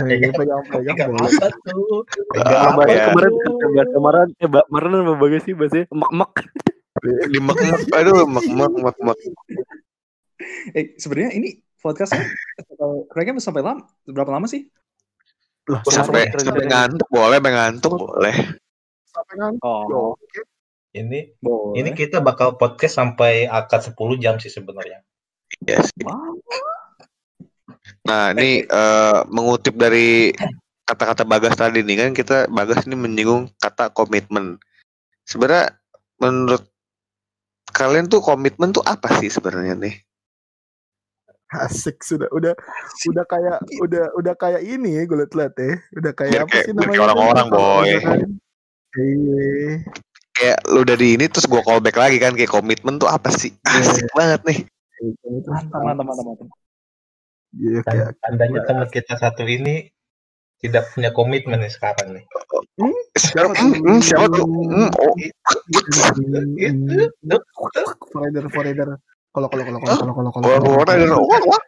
Eh, 0.08 0.32
pegang 0.32 0.62
pegang 0.66 0.96
Tiga 0.96 1.06
boleh 1.12 1.30
apa 1.36 1.46
tuh? 1.68 2.00
Apa 2.40 2.80
Bahasa 2.82 2.92
ya? 2.96 3.04
kemarin 3.12 3.32
bahasa 3.72 3.92
kemarin 3.92 4.26
eh 4.40 4.48
kemarin 4.48 4.90
sama 4.92 5.14
bagus 5.20 5.42
sih 5.44 5.54
bahasa 5.54 5.78
mek 5.92 6.10
mek 6.12 6.32
di 7.32 7.38
mek 7.40 7.56
mek 7.56 7.82
aduh 7.96 8.24
mek 8.28 8.46
mek 8.48 8.72
mek 8.80 8.96
mek 9.00 9.18
Eh, 10.74 10.98
sebenarnya 10.98 11.38
ini 11.38 11.62
podcastnya 11.78 12.26
kira-kira 13.14 13.38
sampai 13.38 13.62
lama 13.62 13.86
berapa 14.10 14.30
lama 14.34 14.50
sih? 14.50 14.66
lah 15.70 15.78
sampai 15.86 16.26
sampai 16.34 16.66
ngantuk 16.66 17.06
boleh 17.06 17.38
sampai 17.38 17.52
ngantuk 17.54 17.92
boleh. 17.94 18.34
Sampai 19.06 19.34
ngantuk 19.38 19.62
oh. 19.62 20.18
Ini 20.93 21.40
Boleh. 21.40 21.80
ini 21.80 21.90
kita 21.97 22.20
bakal 22.20 22.61
podcast 22.61 23.01
sampai 23.01 23.49
akad 23.49 23.80
10 23.80 23.97
jam 24.20 24.36
sih 24.36 24.53
sebenarnya. 24.53 25.01
Yes. 25.64 25.88
Wow. 26.05 26.36
Nah, 28.05 28.36
ini 28.36 28.61
eh, 28.62 29.18
mengutip 29.32 29.72
dari 29.74 30.36
kata-kata 30.84 31.24
Bagas 31.24 31.57
tadi 31.57 31.80
nih 31.80 31.97
kan 31.97 32.11
kita 32.12 32.36
Bagas 32.53 32.84
ini 32.84 32.93
menyinggung 32.93 33.49
kata 33.57 33.88
komitmen. 33.88 34.61
Sebenarnya 35.24 35.72
menurut 36.20 36.68
kalian 37.72 38.12
tuh 38.12 38.20
komitmen 38.20 38.76
tuh 38.76 38.84
apa 38.84 39.16
sih 39.16 39.32
sebenarnya 39.32 39.72
nih? 39.80 39.97
Asik 41.53 42.01
sudah 42.05 42.28
udah 42.32 42.53
udah 43.09 43.24
kayak 43.24 43.59
udah 43.80 44.05
udah 44.16 44.34
kayak 44.36 44.61
ini 44.61 45.01
ya 45.01 45.03
gue 45.09 45.16
liat-liat 45.24 45.55
ya. 45.57 45.72
Udah 45.97 46.12
kayak 46.12 46.32
Biar 46.32 46.43
apa 46.45 46.53
kayak- 46.53 46.66
sih 46.68 46.72
namanya? 46.76 47.01
orang-orang, 47.01 47.47
boy. 47.49 47.88
Iya. 48.93 49.88
Kayak 50.43 50.59
lu 50.74 50.82
dari 50.82 51.14
ini 51.14 51.30
terus 51.30 51.47
gua 51.47 51.62
callback 51.62 51.95
lagi 51.95 52.18
kan 52.18 52.34
kayak 52.34 52.51
komitmen 52.51 52.99
tuh 52.99 53.07
apa 53.07 53.30
sih? 53.30 53.55
Asik 53.62 54.11
banget 54.11 54.43
nih. 54.43 54.59
Mantap, 55.47 56.03
mantap, 56.03 56.03
mantap. 56.03 56.51
Iya 57.55 57.78
kayak 57.86 58.18
Tandanya 58.18 58.61
teman 58.66 58.90
kita 58.90 59.14
satu 59.22 59.47
ini 59.47 59.86
tidak 60.59 60.90
punya 60.90 61.14
komitmen 61.14 61.62
nih 61.62 61.70
sekarang 61.70 62.18
nih. 62.18 62.26
Siapa, 63.14 63.55
hmm, 63.55 63.86
hmm, 63.86 64.01
siapa 64.03 64.26
tuh? 64.34 64.43
Hmm, 64.43 64.90
oh, 64.99 65.14
Itu 66.59 67.38
foreigner 68.11 68.47
foreigner. 68.51 68.99
Kalau 69.30 69.47
kalau 69.47 69.62
kalau 69.62 69.78
kalau 69.78 69.95
kalau 70.11 70.82
kalau 70.82 71.22
kalau. 71.22 71.59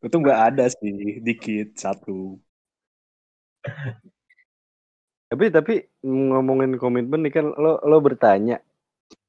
Itu 0.00 0.16
nggak 0.24 0.40
ada 0.56 0.72
sih, 0.72 1.20
dikit 1.20 1.76
satu. 1.76 2.40
Tapi 5.34 5.50
tapi 5.50 5.74
ngomongin 6.06 6.78
komitmen 6.78 7.26
nih 7.26 7.42
kan 7.42 7.50
lo 7.58 7.82
lo 7.82 7.98
bertanya. 7.98 8.62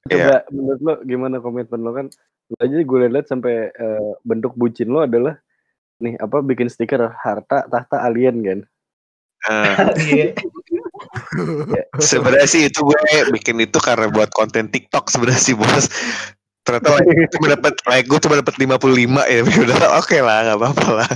Iya. 0.05 0.13
Coba 0.13 0.37
menurut 0.53 0.81
lo 0.85 0.93
gimana 1.01 1.41
komitmen 1.41 1.81
lo 1.81 1.97
kan? 1.97 2.07
Lo 2.53 2.61
aja 2.61 2.77
gue 2.77 3.09
lihat 3.09 3.25
sampai 3.25 3.73
eh, 3.73 4.11
bentuk 4.21 4.53
bucin 4.53 4.93
lo 4.93 5.01
adalah 5.01 5.33
nih 5.97 6.13
apa 6.21 6.45
bikin 6.45 6.69
stiker 6.69 7.09
harta 7.09 7.65
tahta 7.65 8.05
alien 8.05 8.37
kan. 8.45 8.59
Iya. 10.09 10.33
sebenarnya 11.99 12.47
sih 12.49 12.65
itu 12.65 12.81
gue 12.81 12.97
bikin 13.35 13.61
itu 13.61 13.77
karena 13.77 14.09
buat 14.09 14.31
konten 14.33 14.69
TikTok 14.69 15.09
sebenarnya 15.09 15.41
sih 15.41 15.57
bos. 15.57 15.89
Ternyata 16.65 16.97
like 16.97 17.09
gue 17.13 17.29
cuma 17.37 17.47
dapat 17.53 17.73
like 17.85 18.07
gue 18.09 18.19
cuma 18.21 18.35
dapat 18.41 18.55
55 18.57 19.25
ya. 19.25 19.41
Udah 19.65 19.79
oke 20.01 20.17
lah, 20.21 20.37
nggak 20.49 20.57
apa-apa 20.61 20.87
lah. 21.01 21.09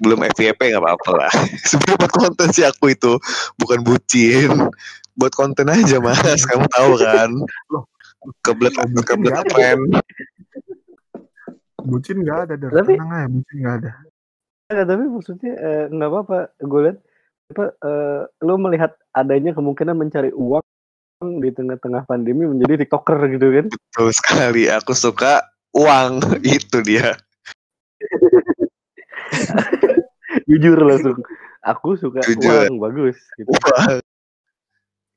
Belum 0.00 0.24
FYP 0.24 0.72
nggak 0.72 0.82
apa-apa 0.82 1.10
lah. 1.14 1.32
Sebenarnya 1.68 1.98
buat 2.00 2.14
konten 2.14 2.48
sih 2.50 2.64
aku 2.64 2.92
itu 2.92 3.12
bukan 3.60 3.84
bucin. 3.84 4.50
Buat 5.18 5.34
konten 5.34 5.66
aja 5.68 5.98
mas, 5.98 6.42
kamu 6.46 6.66
tahu 6.70 6.92
kan? 6.98 7.30
Kebelet 8.42 8.74
kebelet 9.04 9.34
ada. 9.34 9.50
fan. 9.50 9.78
Bucin 11.82 12.16
nggak 12.22 12.38
ada. 12.48 12.54
Tapi- 12.58 12.96
Tenang 12.96 13.12
aja, 13.12 13.26
bucin 13.28 13.56
nggak 13.60 13.76
ada. 13.82 13.90
Enggak, 14.68 14.84
tapi 14.84 15.04
maksudnya 15.08 15.52
eh, 15.56 15.84
nggak 15.88 16.10
apa-apa. 16.12 16.38
Gue 16.60 16.80
lihat 16.84 16.98
apa 17.48 17.64
eh, 17.72 18.20
lo 18.44 18.54
melihat 18.60 18.92
adanya 19.16 19.56
kemungkinan 19.56 19.96
mencari 19.96 20.28
uang 20.36 20.60
di 21.40 21.50
tengah-tengah 21.50 22.04
pandemi 22.04 22.44
menjadi 22.46 22.84
tiktoker 22.84 23.18
gitu 23.32 23.46
kan. 23.48 23.66
Betul 23.72 24.08
sekali. 24.12 24.68
Aku 24.68 24.92
suka 24.94 25.40
uang 25.74 26.20
itu 26.46 26.78
dia. 26.84 27.16
Jujur 30.48 30.78
langsung. 30.84 31.18
Aku 31.64 31.96
suka 31.98 32.20
Jujur. 32.24 32.68
uang 32.68 32.78
bagus 32.80 33.18
gitu. 33.36 33.50
Uang. 33.50 34.00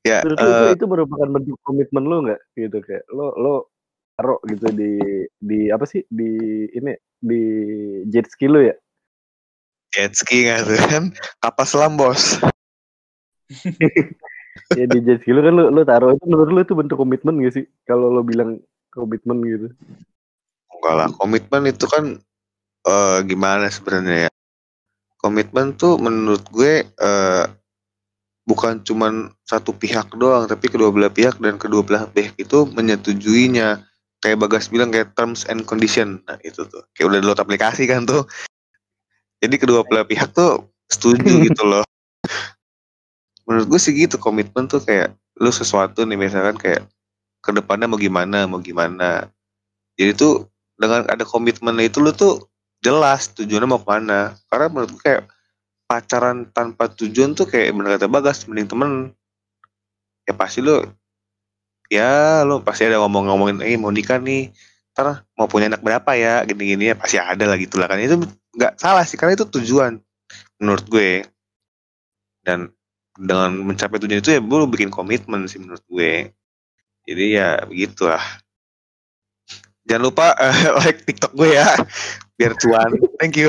Ya, 0.02 0.18
lo 0.26 0.34
itu, 0.34 0.42
eh, 0.42 0.74
itu 0.74 0.84
merupakan 0.90 1.28
bentuk 1.30 1.54
komitmen 1.62 2.02
lo 2.02 2.26
nggak 2.26 2.40
gitu 2.58 2.82
kayak 2.82 3.06
lo 3.14 3.30
lo 3.38 3.54
taruh 4.18 4.42
gitu 4.50 4.66
di 4.74 4.98
di 5.38 5.70
apa 5.70 5.86
sih 5.86 6.02
di 6.10 6.66
ini 6.74 6.90
di 7.22 7.42
jet 8.10 8.26
ski 8.26 8.50
lo 8.50 8.58
ya 8.58 8.74
jet 9.94 10.10
ski 10.18 10.50
nggak 10.50 10.66
tuh 10.66 10.78
kan? 10.90 11.04
Kapal 11.38 11.66
selam 11.70 11.94
bos. 11.94 12.42
ya 14.78 14.84
di 14.90 14.98
jet 15.06 15.22
ski 15.22 15.30
lo 15.30 15.46
kan 15.46 15.54
lo 15.54 15.70
lo 15.70 15.86
taruh 15.86 16.18
itu 16.18 16.26
menurut 16.26 16.50
lo 16.50 16.60
itu 16.66 16.74
bentuk 16.74 16.98
komitmen 16.98 17.38
gak 17.38 17.62
sih 17.62 17.64
kalau 17.86 18.10
lo 18.10 18.26
bilang 18.26 18.58
komitmen 18.90 19.38
gitu 19.46 19.70
Enggak 20.82 20.94
lah, 20.98 21.08
komitmen 21.14 21.70
itu 21.70 21.86
kan 21.86 22.18
eh 22.86 23.18
gimana 23.26 23.66
sebenarnya 23.70 24.28
ya? 24.28 24.30
Komitmen 25.22 25.78
tuh 25.78 25.98
menurut 26.02 26.42
gue 26.50 26.82
eh 26.86 27.44
bukan 28.42 28.82
cuman 28.82 29.30
satu 29.46 29.70
pihak 29.70 30.10
doang, 30.18 30.50
tapi 30.50 30.66
kedua 30.66 30.90
belah 30.90 31.12
pihak 31.12 31.38
dan 31.38 31.56
kedua 31.60 31.86
belah 31.86 32.10
pihak 32.10 32.34
itu 32.38 32.66
menyetujuinya. 32.74 33.82
Kayak 34.22 34.38
Bagas 34.38 34.70
bilang 34.70 34.94
kayak 34.94 35.18
terms 35.18 35.42
and 35.50 35.66
condition. 35.66 36.22
Nah, 36.30 36.38
itu 36.46 36.62
tuh. 36.66 36.82
Kayak 36.94 37.06
udah 37.10 37.18
download 37.22 37.42
aplikasi 37.42 37.90
kan 37.90 38.06
tuh. 38.06 38.22
Jadi 39.42 39.58
kedua 39.58 39.82
belah 39.82 40.06
pihak 40.06 40.30
tuh 40.30 40.70
setuju 40.86 41.42
gitu 41.50 41.62
loh. 41.66 41.82
Menurut 43.46 43.66
gue 43.66 43.80
sih 43.82 43.90
gitu 43.94 44.22
komitmen 44.22 44.70
tuh 44.70 44.78
kayak 44.78 45.18
lu 45.42 45.50
sesuatu 45.50 46.06
nih 46.06 46.14
misalkan 46.14 46.54
kayak 46.54 46.86
ke 47.42 47.50
depannya 47.50 47.90
mau 47.90 47.98
gimana, 47.98 48.46
mau 48.46 48.62
gimana. 48.62 49.26
Jadi 49.98 50.14
tuh 50.14 50.46
dengan 50.78 51.02
ada 51.10 51.26
komitmen 51.26 51.74
itu 51.82 51.98
lu 51.98 52.14
tuh 52.14 52.46
jelas 52.82 53.30
tujuannya 53.32 53.68
mau 53.70 53.80
ke 53.80 53.88
mana. 53.88 54.34
Karena 54.50 54.66
menurut 54.68 54.90
gue 54.98 55.02
kayak 55.02 55.24
pacaran 55.86 56.50
tanpa 56.50 56.90
tujuan 56.92 57.32
tuh 57.32 57.46
kayak 57.46 57.72
bener 57.72 57.96
kata 57.96 58.10
bagas 58.10 58.44
mending 58.50 58.68
temen. 58.68 58.92
Ya 60.26 60.34
pasti 60.34 60.60
lu 60.60 60.82
ya 61.88 62.42
lu 62.42 62.60
pasti 62.60 62.88
ada 62.88 62.98
ngomong-ngomongin 63.02 63.60
eh 63.62 63.76
mau 63.78 63.92
nikah 63.92 64.16
nih 64.16 64.48
ntar 64.92 65.24
mau 65.38 65.48
punya 65.48 65.70
anak 65.72 65.80
berapa 65.80 66.10
ya? 66.18 66.42
Gini-gini 66.44 66.92
ya 66.92 66.94
pasti 66.98 67.16
ada 67.16 67.46
lah 67.46 67.56
gitu 67.56 67.78
lah 67.78 67.86
kan. 67.86 68.02
Itu 68.02 68.20
nggak 68.58 68.76
salah 68.76 69.06
sih 69.06 69.16
karena 69.16 69.38
itu 69.38 69.46
tujuan 69.46 70.02
menurut 70.58 70.84
gue. 70.90 71.24
Dan 72.42 72.74
dengan 73.14 73.54
mencapai 73.54 74.02
tujuan 74.02 74.18
itu 74.18 74.34
ya 74.34 74.40
lu 74.42 74.66
bikin 74.66 74.90
komitmen 74.90 75.46
sih 75.46 75.62
menurut 75.62 75.84
gue. 75.86 76.34
Jadi 77.06 77.24
ya 77.38 77.62
begitulah. 77.66 78.22
Jangan 79.82 80.02
lupa 80.02 80.26
eh, 80.38 80.70
like 80.86 81.02
TikTok 81.02 81.34
gue 81.34 81.58
ya, 81.58 81.66
biar 82.42 82.52
cuan. 82.58 82.90
Thank 83.22 83.38
you. 83.38 83.48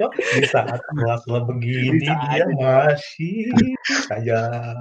Di 0.00 0.46
saat 0.48 0.80
kelas 0.80 1.22
begini 1.28 2.00
Bisa 2.00 2.14
dia 2.32 2.44
masih 2.56 3.52
saja 4.08 4.38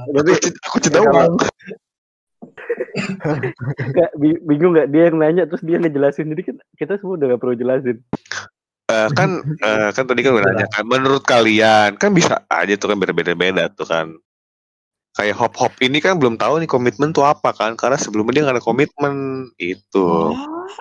Nanti 0.07 0.31
aku 0.63 0.77
cinta 0.79 1.03
uang. 1.03 1.35
Kayak 3.91 4.11
bi- 4.15 4.41
bingung 4.47 4.71
nggak 4.77 4.89
dia 4.95 5.11
yang 5.11 5.17
nanya 5.19 5.43
terus 5.43 5.59
dia 5.65 5.75
ngejelasin 5.75 6.31
jadi 6.31 6.41
kan 6.53 6.55
kita 6.79 6.93
semua 7.01 7.19
udah 7.19 7.35
gak 7.35 7.41
perlu 7.41 7.55
jelasin 7.57 7.97
Eh, 8.89 9.09
kan 9.13 9.45
eh, 9.45 9.89
kan 9.93 10.03
tadi 10.09 10.25
kan 10.25 10.33
gue 10.33 10.41
nanya 10.41 10.65
kan, 10.73 10.81
menurut 10.81 11.21
kalian 11.21 11.93
kan 12.01 12.09
bisa 12.09 12.41
aja 12.49 12.73
tuh 12.73 12.89
kan 12.89 12.97
berbeda-beda 12.97 13.69
tuh 13.69 13.85
kan. 13.85 14.17
Kayak 15.19 15.35
hop 15.35 15.53
hop 15.59 15.73
ini 15.83 15.99
kan 15.99 16.15
belum 16.15 16.39
tahu 16.39 16.63
nih 16.63 16.69
komitmen 16.71 17.11
tuh 17.11 17.27
apa 17.27 17.51
kan, 17.51 17.75
karena 17.75 17.99
sebelumnya 17.99 18.31
dia 18.31 18.43
nggak 18.47 18.55
ada 18.55 18.63
komitmen 18.63 19.13
itu. 19.59 20.31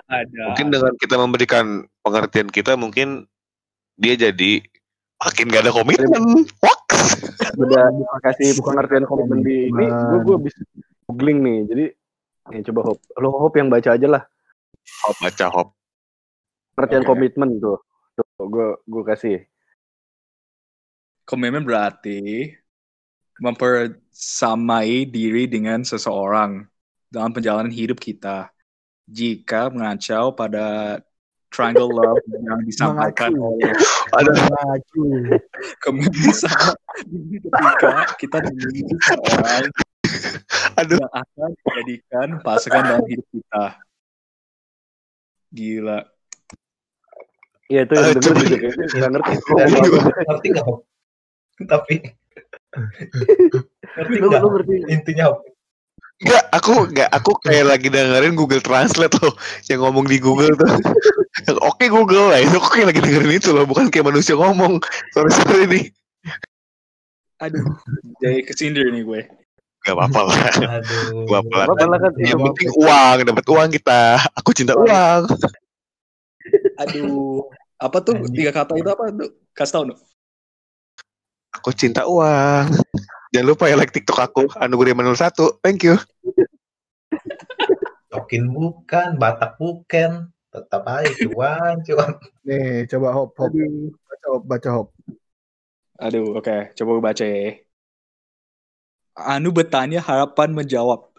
ada. 0.07 0.55
Mungkin 0.55 0.71
dengan 0.71 0.95
kita 0.95 1.19
memberikan 1.19 1.65
pengertian 2.01 2.47
kita, 2.47 2.79
mungkin 2.79 3.27
dia 3.99 4.15
jadi 4.15 4.63
makin 5.19 5.51
gak 5.51 5.67
ada 5.67 5.75
komitmen. 5.75 6.47
Wax. 6.63 6.79
udah 7.59 7.91
Bukan- 7.91 8.23
kasih 8.23 8.55
bukan 8.55 8.73
pengertian 8.73 9.05
komitmen 9.05 9.39
di 9.43 9.67
ini 9.67 9.87
gue 9.91 10.19
gue 10.23 10.37
bisa 10.47 10.61
googling 11.05 11.39
nih 11.43 11.59
jadi 11.67 11.85
nih 12.49 12.63
coba 12.71 12.81
hop 12.87 12.99
lo 13.17 13.29
hop 13.35 13.55
yang 13.55 13.67
baca 13.67 13.91
aja 13.93 14.07
lah 14.07 14.23
Hop 15.03 15.17
baca 15.19 15.47
hop. 15.49 15.69
pengertian 16.73 17.03
Oke. 17.03 17.11
komitmen 17.11 17.59
tuh 17.59 17.79
tuh 18.15 18.47
gue 18.47 18.67
gue 18.85 19.03
kasih 19.05 19.39
Komitmen 21.25 21.67
berarti 21.67 22.55
mempersamai 23.39 25.07
diri 25.09 25.47
dengan 25.47 25.87
seseorang 25.87 26.67
dalam 27.09 27.31
perjalanan 27.33 27.73
hidup 27.73 27.99
kita. 27.99 28.51
Jika 29.09 29.73
mengacau 29.73 30.37
pada 30.37 31.01
triangle 31.49 31.89
love 31.89 32.21
yang 32.47 32.61
disampaikan 32.67 33.33
Mengacu. 33.33 33.49
oleh 33.57 33.73
Ada 34.13 34.31
ini 34.99 35.33
ketika 37.49 37.91
kita 38.21 38.37
memiliki 38.45 38.95
seseorang 39.01 39.65
Aduh. 40.77 40.99
yang 41.01 41.13
akan 41.13 41.51
dijadikan 41.57 42.29
pasangan 42.45 42.85
dalam 42.85 43.07
hidup 43.09 43.27
kita. 43.33 43.65
Gila. 45.49 46.01
Iya 47.69 47.85
itu 47.85 47.93
yang 47.93 48.05
denger 48.17 48.23
coba. 48.25 48.41
juga 48.41 48.57
kayaknya 48.57 48.87
nggak 48.89 49.11
ngerti 49.13 49.35
Dan 49.59 49.69
ngerti 50.29 50.49
nggak 50.53 50.67
tapi 51.69 51.95
ngerti 53.97 54.17
lu 54.21 54.29
ngerti 54.29 54.75
intinya? 54.93 55.33
Enggak, 56.19 56.45
aku 56.51 56.73
enggak 56.91 57.11
aku 57.15 57.31
kayak 57.47 57.65
lagi 57.71 57.89
dengerin 57.95 58.35
Google 58.35 58.59
Translate 58.59 59.15
loh 59.23 59.39
yang 59.71 59.87
ngomong 59.87 60.11
di 60.11 60.19
Google 60.19 60.51
tuh. 60.59 60.67
Oke 61.71 61.87
Google 61.87 62.35
lah, 62.35 62.43
itu 62.43 62.59
aku 62.59 62.75
kayak 62.75 62.91
lagi 62.91 63.01
dengerin 63.07 63.39
itu 63.39 63.55
loh, 63.55 63.63
bukan 63.65 63.87
kayak 63.87 64.11
manusia 64.11 64.35
ngomong. 64.35 64.83
Sorry 65.15 65.31
sorry 65.31 65.65
nih. 65.71 65.85
Aduh, 67.39 67.63
jadi 68.19 68.43
kesindir 68.43 68.91
nih 68.91 69.07
gue. 69.07 69.21
Gak 69.87 69.95
apa-apa 69.95 70.21
lah. 70.27 70.37
Aduh. 70.83 71.23
Gak 71.31 71.39
apa-apa 71.39 71.55
lah. 71.55 71.67
Apa 71.71 71.85
lah 71.87 71.99
kan 72.03 72.13
Yang 72.19 72.41
penting 72.51 72.69
uang, 72.83 73.17
dapat 73.23 73.45
uang 73.47 73.69
kita. 73.79 74.03
Aku 74.43 74.51
cinta 74.51 74.75
uang. 74.75 75.23
Aduh. 76.83 77.47
Apa 77.79 78.03
tuh 78.03 78.19
Anjing. 78.19 78.35
tiga 78.35 78.51
kata 78.51 78.75
itu 78.75 78.91
apa 78.91 79.15
tuh? 79.15 79.31
Kasih 79.55 79.73
tau 79.79 79.85
Nuk. 79.87 79.99
Aku 81.57 81.73
cinta 81.73 82.05
uang. 82.05 82.69
Jangan 83.33 83.47
lupa 83.47 83.69
ya 83.69 83.77
like 83.77 83.93
TikTok 83.93 84.21
aku, 84.21 84.43
Anugerah 84.57 84.97
Manul 84.97 85.17
1. 85.17 85.33
Thank 85.65 85.85
you. 85.85 85.97
Tokin 88.13 88.49
bukan, 88.53 89.17
Batak 89.21 89.57
bukan. 89.61 90.33
Tetap 90.49 90.83
aja 90.89 91.13
cuan, 91.29 91.85
cuan. 91.85 92.11
Nih, 92.49 92.89
coba 92.89 93.13
hop 93.13 93.37
hop. 93.37 93.53
Baca 93.53 94.27
hop, 94.33 94.43
baca 94.49 94.69
hop. 94.73 94.89
Aduh, 96.01 96.41
oke. 96.41 96.73
Coba 96.73 96.89
gue 96.97 97.05
baca 97.05 97.25
ya. 97.29 97.53
Anu 99.19 99.53
bertanya 99.53 100.01
harapan 100.01 100.57
menjawab. 100.57 101.05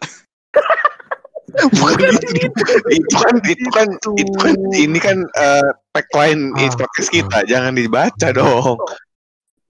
Bukan 1.50 2.14
itu, 2.14 2.46
itu 2.94 3.14
kan 3.18 3.34
itu 3.42 3.68
kan 3.74 3.88
itu 4.14 4.34
kan 4.38 4.54
ini 4.70 4.98
kan 5.02 5.18
eh, 5.34 5.68
tagline 5.92 6.54
Ah. 6.54 6.70
podcast 6.78 7.10
kita. 7.10 7.38
Jangan 7.50 7.74
dibaca 7.74 8.28
dong. 8.30 8.78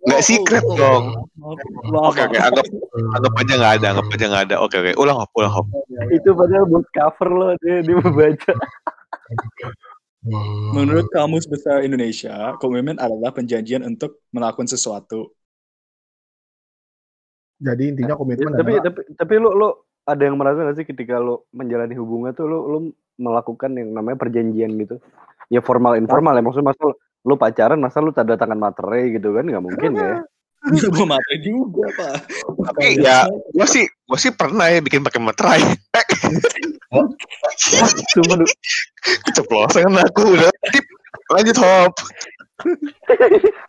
Nggak 0.01 0.23
secret 0.25 0.65
dong. 0.65 1.05
Oke 1.93 2.21
oke 2.25 2.39
anggap 2.41 2.67
anggap 3.17 3.33
aja 3.37 3.53
nggak 3.57 3.73
ada 3.81 3.87
anggap 3.93 4.07
aja 4.13 4.25
nggak 4.33 4.45
ada. 4.49 4.57
Oke 4.65 4.77
oke 4.81 4.93
ulang 4.97 5.17
hop 5.21 5.31
ulang 5.37 5.53
hop. 5.53 5.67
itu 6.09 6.33
padahal 6.33 6.65
buat 6.65 6.87
cover 6.97 7.29
loh 7.29 7.51
dia 7.61 7.85
dia 7.85 7.97
membaca. 8.01 8.53
Menurut 10.77 11.09
Kamus 11.09 11.49
Besar 11.49 11.81
Indonesia, 11.81 12.53
komitmen 12.61 13.01
adalah 13.01 13.33
perjanjian 13.33 13.81
untuk 13.89 14.21
melakukan 14.37 14.69
sesuatu. 14.69 15.33
Jadi 17.57 17.97
intinya 17.97 18.17
komitmen 18.17 18.53
tapi 18.53 18.77
adalah 18.77 18.85
tapi 18.89 19.01
tapi 19.17 19.35
lu 19.37 19.53
lu 19.53 19.69
ada 20.05 20.23
yang 20.25 20.37
merasa 20.41 20.65
gak 20.65 20.77
sih 20.81 20.89
ketika 20.89 21.21
lu 21.21 21.45
menjalani 21.53 21.93
hubungan 21.97 22.33
tuh 22.33 22.49
lu 22.49 22.59
lu 22.69 22.79
melakukan 23.21 23.77
yang 23.77 23.93
namanya 23.93 24.17
perjanjian 24.17 24.73
gitu 24.81 24.97
ya 25.53 25.61
formal 25.61 25.99
informal 26.01 26.33
ya 26.33 26.41
maksudnya 26.41 26.73
masa 26.73 26.97
lu, 27.27 27.35
pacaran 27.37 27.81
masa 27.81 28.01
lu 28.01 28.13
tanda 28.15 28.37
tangan 28.37 28.59
materai 28.59 29.13
gitu 29.15 29.37
kan 29.37 29.45
nggak 29.45 29.65
mungkin 29.65 29.93
ya 29.97 30.25
Gue 30.93 31.09
mati 31.09 31.41
juga, 31.41 31.89
Pak. 31.97 32.15
Tapi 32.69 33.01
ya 33.01 33.25
gue 33.33 33.65
sih 33.65 33.89
gue 33.89 34.19
sih 34.21 34.29
pernah 34.37 34.69
ya 34.69 34.85
bikin 34.85 35.01
pakai 35.01 35.17
materai. 35.17 35.57
cuma 38.13 38.35
lu 38.37 38.47
Keceplosan 39.01 39.97
aku 39.97 40.37
udah. 40.37 40.53
Tip. 40.69 40.85
Lanjut 41.33 41.57
hop. 41.65 41.97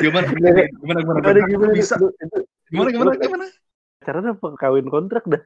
Gimana? 0.04 0.28
Gimana? 0.36 0.68
Gimana? 0.68 1.00
Gimana? 1.00 1.20
gimana 1.24 1.40
gimana 1.48 1.72
Bisa. 1.72 1.96
Gimana? 2.68 2.90
Gimana? 2.92 3.16
Gimana? 3.16 3.46
apa 4.02 4.48
kawin 4.58 4.90
kontrak 4.90 5.24
dah 5.30 5.42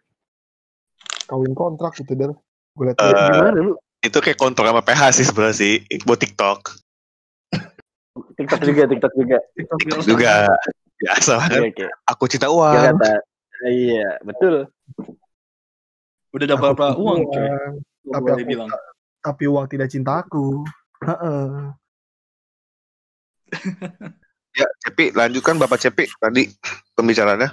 kawin 1.28 1.52
kontrak 1.52 1.92
gitu 2.00 2.16
dan 2.16 2.32
gue 2.80 2.84
liat 2.88 2.98
Eh, 2.98 3.12
gimana 3.12 3.60
lu 3.60 3.74
Itu 4.00 4.22
kayak 4.22 4.38
kontrol 4.38 4.70
sama 4.70 4.86
PH 4.86 5.02
sih 5.18 5.26
sebenarnya 5.26 5.56
sih 5.58 5.74
buat 6.06 6.22
TikTok. 6.22 6.85
Tiktok 8.36 8.60
juga 8.64 8.84
tiktok 8.88 9.14
juga 9.14 9.38
TikTok 9.54 9.80
juga 10.04 10.34
biasa 10.96 11.34
oke 11.36 11.50
kan. 11.52 11.62
oke 11.68 11.86
Aku 12.08 12.24
cinta 12.26 12.48
ya 12.48 12.54
uang. 12.56 12.96
kata 12.96 13.12
iya 13.68 14.10
betul 14.22 14.68
Udah 16.32 16.48
dapat 16.52 16.76
berapa 16.76 16.88
Aku 16.92 17.00
uang, 17.00 17.20
cuy? 17.28 17.48
tapi 18.12 18.28
aku 18.30 18.44
bilang. 18.44 18.68
tapi 19.20 19.44
uang 19.48 19.66
tidak 19.72 19.88
cinta 19.88 20.20
aku. 20.20 20.68
Heeh. 21.00 21.48
Ya, 24.56 24.64
Cepi, 24.80 25.12
lanjutkan 25.12 25.60
Bapak 25.60 25.84
Cepi 25.84 26.08
tadi 26.16 26.48
pembicaraannya. 26.96 27.52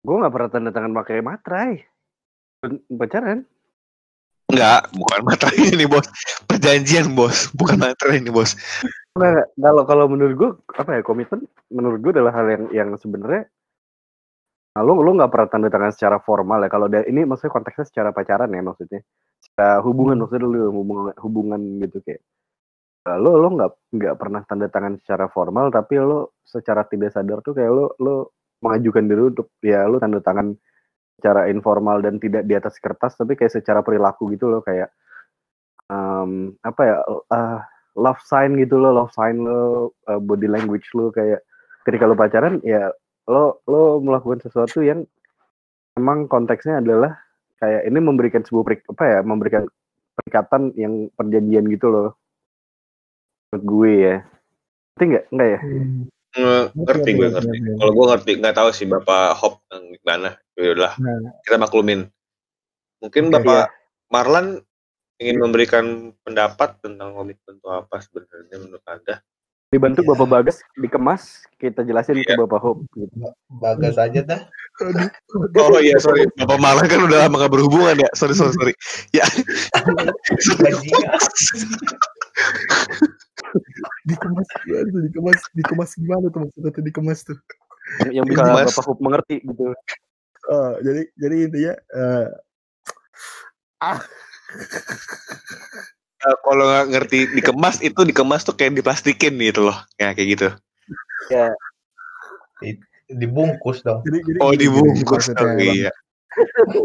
gue 0.00 0.14
nggak 0.14 0.30
pernah 0.30 0.46
tanda 0.46 0.70
tangan 0.70 0.94
pakai 0.94 1.18
materai 1.18 1.82
pacaran 2.88 3.42
Enggak, 4.46 4.80
bukan 4.94 5.20
materai 5.26 5.64
ini 5.74 5.86
bos. 5.90 6.06
Perjanjian 6.46 7.18
bos, 7.18 7.50
bukan 7.54 7.82
materai 7.82 8.22
ini 8.22 8.30
bos. 8.30 8.54
Nah, 9.16 9.42
kalau 9.56 9.82
kalau 9.88 10.04
menurut 10.12 10.34
gue 10.36 10.50
apa 10.76 11.00
ya 11.00 11.02
komitmen 11.02 11.48
menurut 11.72 11.98
gue 12.04 12.12
adalah 12.20 12.36
hal 12.36 12.46
yang 12.52 12.64
yang 12.68 12.88
sebenarnya 13.00 13.48
nah, 14.76 14.84
lo 14.84 15.00
lo 15.00 15.16
nggak 15.16 15.32
pernah 15.32 15.48
tanda 15.48 15.72
tangan 15.72 15.92
secara 15.96 16.20
formal 16.20 16.60
ya 16.60 16.68
kalau 16.68 16.84
ini 16.92 17.24
maksudnya 17.24 17.48
konteksnya 17.48 17.88
secara 17.88 18.12
pacaran 18.12 18.52
ya 18.52 18.60
maksudnya 18.60 19.00
secara 19.40 19.80
hubungan 19.80 20.20
maksudnya 20.20 20.44
dulu 20.44 20.68
hubungan 20.68 21.16
hubungan 21.16 21.60
gitu 21.80 22.04
kayak 22.04 22.20
Nah, 23.06 23.22
lo 23.22 23.38
lo 23.38 23.48
nggak 23.54 23.70
nggak 23.94 24.14
pernah 24.18 24.42
tanda 24.50 24.66
tangan 24.66 24.98
secara 24.98 25.30
formal 25.30 25.70
tapi 25.70 25.94
lo 26.02 26.34
secara 26.42 26.82
tidak 26.90 27.14
sadar 27.14 27.38
tuh 27.38 27.54
kayak 27.54 27.70
lo 27.70 27.94
lo 28.02 28.34
mengajukan 28.58 29.06
diri 29.06 29.22
untuk 29.30 29.54
ya 29.62 29.86
lo 29.86 30.02
tanda 30.02 30.18
tangan 30.18 30.58
secara 31.16 31.48
informal 31.48 32.04
dan 32.04 32.20
tidak 32.20 32.44
di 32.44 32.52
atas 32.52 32.76
kertas 32.76 33.16
tapi 33.16 33.34
kayak 33.34 33.56
secara 33.56 33.80
perilaku 33.80 34.28
gitu 34.36 34.52
loh 34.52 34.60
kayak 34.60 34.92
em, 35.88 36.52
apa 36.60 36.82
ya 36.84 36.96
eh, 37.32 37.60
love 37.96 38.20
sign 38.22 38.54
gitu 38.60 38.76
loh, 38.76 38.92
love 38.92 39.12
sign 39.16 39.40
lo, 39.40 39.90
uh, 40.06 40.20
body 40.20 40.46
language 40.46 40.86
lo 40.92 41.08
kayak 41.08 41.40
ketika 41.88 42.04
lo 42.04 42.14
pacaran 42.14 42.60
ya 42.60 42.92
lo 43.26 43.64
lo 43.66 43.98
melakukan 43.98 44.44
sesuatu 44.44 44.84
yang 44.84 45.02
emang 45.96 46.28
konteksnya 46.28 46.84
adalah 46.84 47.16
kayak 47.56 47.88
ini 47.88 47.98
memberikan 47.98 48.44
sebuah 48.44 48.76
apa 48.92 49.04
ya 49.08 49.18
memberikan 49.24 49.64
perikatan 50.16 50.76
yang 50.76 51.08
perjanjian 51.16 51.64
gitu 51.72 51.88
loh. 51.88 52.10
Gue 53.56 53.92
ya. 54.04 54.16
Ngerti 54.96 55.04
nggak? 55.08 55.24
Nggak 55.32 55.48
ya? 55.48 55.60
Nge- 55.64 56.15
ngerti 56.36 57.10
gue 57.12 57.28
ngerti. 57.32 57.56
Kalau 57.76 57.92
gue 57.92 58.06
ngerti, 58.12 58.30
nggak 58.38 58.56
tahu 58.56 58.68
sih 58.70 58.84
Bapak 58.84 59.36
Hop 59.40 59.64
yang 59.72 59.82
gimana. 59.96 60.36
Yaudahlah, 60.56 60.94
Nah. 61.00 61.32
kita 61.44 61.56
maklumin. 61.56 62.00
Mungkin 63.00 63.28
Iya. 63.28 63.32
Bapak 63.40 63.64
Marlan 64.08 64.46
ingin 65.16 65.36
memberikan 65.40 65.84
pendapat 66.20 66.76
tentang 66.80 67.12
komitmen 67.12 67.56
itu 67.56 67.68
apa 67.68 67.96
sebenarnya 68.00 68.56
menurut 68.60 68.84
Anda? 68.84 69.20
dibantu 69.66 70.06
Iya. 70.06 70.10
bapak 70.14 70.28
bagas 70.30 70.56
dikemas 70.78 71.42
kita 71.58 71.82
jelasin 71.82 72.22
ke 72.22 72.22
Iya. 72.22 72.38
bapak 72.38 72.60
Hope 72.62 72.86
gitu. 72.94 73.18
Bagas 73.50 73.98
aja 73.98 74.20
dah. 74.22 74.40
Oh 75.56 75.80
iya, 75.82 75.98
sorry. 75.98 76.28
Bapak 76.38 76.58
Marlan 76.60 76.86
kan 76.86 77.00
udah 77.02 77.26
lama 77.26 77.42
gak 77.42 77.50
berhubungan 77.52 77.96
ya. 77.98 78.08
Sorry, 78.14 78.36
sorry, 78.36 78.54
sorry. 78.54 78.74
Ya. 79.10 79.26
Dikemas 84.06 84.48
ya, 84.70 84.78
tuh, 84.86 85.00
dikemas 85.02 85.40
dikemas 85.50 85.90
gimana 85.98 86.26
tuh 86.30 86.40
maksudnya 86.46 86.70
tuh 86.70 86.82
dikemas 86.86 87.20
tuh. 87.26 87.38
yang, 88.06 88.22
yang 88.22 88.26
bisa 88.26 88.42
Dikemas. 88.46 88.66
bapak 88.70 88.84
Hope 88.86 89.02
mengerti 89.02 89.36
gitu 89.42 89.74
Eh, 90.46 90.72
jadi 90.86 91.02
jadi 91.18 91.36
intinya 91.50 91.74
eh, 91.74 92.26
Eh, 96.26 96.36
kalau 96.42 96.64
nggak 96.64 96.86
ngerti 96.90 97.18
dikemas 97.38 97.82
itu 97.84 98.00
dikemas 98.02 98.42
tuh 98.46 98.54
kayak 98.56 98.78
diplastikin 98.78 99.36
gitu 99.38 99.68
loh. 99.70 99.78
Ya 100.00 100.10
kayak 100.16 100.28
gitu. 100.38 100.48
Dibungkus 103.06 103.82
dong. 103.86 104.02
jadi 104.02 104.18
jadi 104.22 104.38
Oh 104.42 104.50
dibungkus. 104.54 105.30
maksudnya, 105.30 105.46
Oh, 105.46 105.54
iya. 105.60 105.92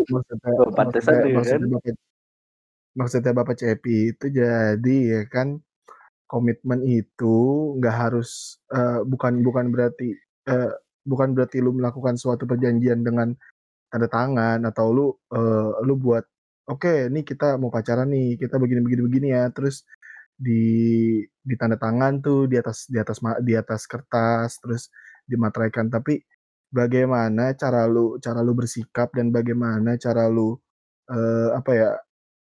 maksudnya, 0.10 0.52
Oh, 0.62 0.70
maksudnya, 0.70 1.26
ya 1.26 1.36
maksudnya 1.38 1.58
kan? 1.58 1.72
bapak 1.74 1.96
maksudnya 2.92 3.32
bapak 3.32 3.56
Cepi 3.58 3.96
itu 4.14 4.26
jadi 4.30 4.98
ya 5.08 5.22
kan 5.32 5.64
komitmen 6.32 6.80
itu 6.88 7.36
nggak 7.80 7.96
harus 8.08 8.60
eh, 8.72 9.04
bukan 9.04 9.44
bukan 9.44 9.66
berarti 9.76 10.16
eh, 10.48 10.72
bukan 11.04 11.36
berarti 11.36 11.58
lu 11.60 11.76
melakukan 11.76 12.16
suatu 12.16 12.48
perjanjian 12.48 13.04
dengan 13.04 13.36
tanda 13.92 14.08
tangan 14.08 14.60
atau 14.70 14.88
lu 14.96 15.08
eh, 15.36 15.72
lu 15.84 15.94
buat 16.00 16.24
oke 16.72 17.12
nih 17.12 17.24
kita 17.28 17.60
mau 17.60 17.68
pacaran 17.74 18.08
nih 18.16 18.40
kita 18.40 18.56
begini 18.62 18.82
begini 18.86 19.02
begini 19.08 19.28
ya. 19.36 19.44
Terus 19.52 19.84
di 20.40 20.64
di 21.22 21.56
tanda 21.60 21.78
tangan 21.78 22.24
tuh 22.24 22.48
di 22.52 22.56
atas 22.62 22.88
di 22.88 22.98
atas 23.04 23.20
di 23.44 23.54
atas 23.60 23.82
kertas 23.92 24.50
terus 24.64 24.84
dimateraikan. 25.28 25.92
Tapi 25.92 26.24
bagaimana 26.72 27.54
cara 27.60 27.86
lu 27.90 28.18
cara 28.24 28.40
lu 28.40 28.54
bersikap 28.56 29.12
dan 29.18 29.30
bagaimana 29.36 30.00
cara 30.00 30.32
lu 30.32 30.56
eh, 31.12 31.50
apa 31.60 31.72
ya 31.76 31.92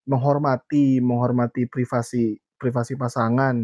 menghormati 0.09 1.01
menghormati 1.01 1.65
privasi 1.69 2.37
privasi 2.59 2.95
pasangan 2.95 3.55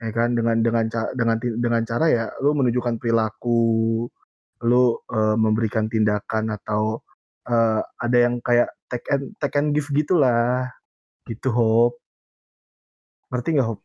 ya 0.00 0.10
kan 0.16 0.32
dengan 0.32 0.64
dengan 0.64 0.88
dengan 0.88 1.36
dengan 1.38 1.82
cara 1.84 2.06
ya 2.08 2.24
lu 2.40 2.56
menunjukkan 2.56 2.96
perilaku 2.96 4.08
lu 4.64 4.84
eh, 4.96 5.36
memberikan 5.36 5.88
tindakan 5.92 6.56
atau 6.56 7.04
eh, 7.48 7.80
ada 7.84 8.16
yang 8.16 8.40
kayak 8.40 8.68
take 8.88 9.06
and 9.12 9.36
take 9.36 9.56
and 9.60 9.76
give 9.76 9.88
gitulah 9.92 10.68
gitu 11.28 11.52
Hop 11.52 12.00
ngerti 13.30 13.48
nggak 13.56 13.68
Hop? 13.70 13.80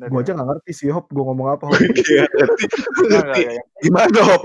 Gue 0.00 0.20
aja 0.24 0.32
nggak 0.32 0.48
ngerti 0.48 0.70
sih 0.72 0.88
Hop, 0.92 1.08
gue 1.08 1.24
ngomong 1.24 1.48
apa 1.56 1.64
Hop? 1.68 1.76
Iya, 2.12 2.24
ngerti. 2.28 2.64
Ngerti. 3.08 3.42
Gimana 3.84 4.20
Hop? 4.28 4.42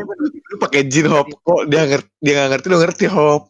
Lu 0.52 0.56
pakai 0.60 0.82
jin 0.88 1.08
Hop. 1.12 1.28
Kok 1.44 1.62
dia 1.68 1.84
ngerti 1.88 2.10
dia 2.24 2.32
nggak 2.36 2.50
ngerti 2.56 2.66
lu 2.72 2.78
ngerti 2.80 3.06
Hop. 3.12 3.42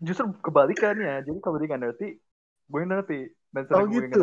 Justru 0.00 0.24
kebalikannya. 0.44 1.24
Jadi 1.24 1.38
kalau 1.40 1.56
dia 1.56 1.68
nggak 1.72 1.82
ngerti, 1.88 2.08
gue 2.68 2.78
yang 2.78 2.90
ngerti. 2.92 3.20
Dan 3.50 3.62
Oh, 3.70 3.86
sering 3.86 4.10
gitu. 4.10 4.20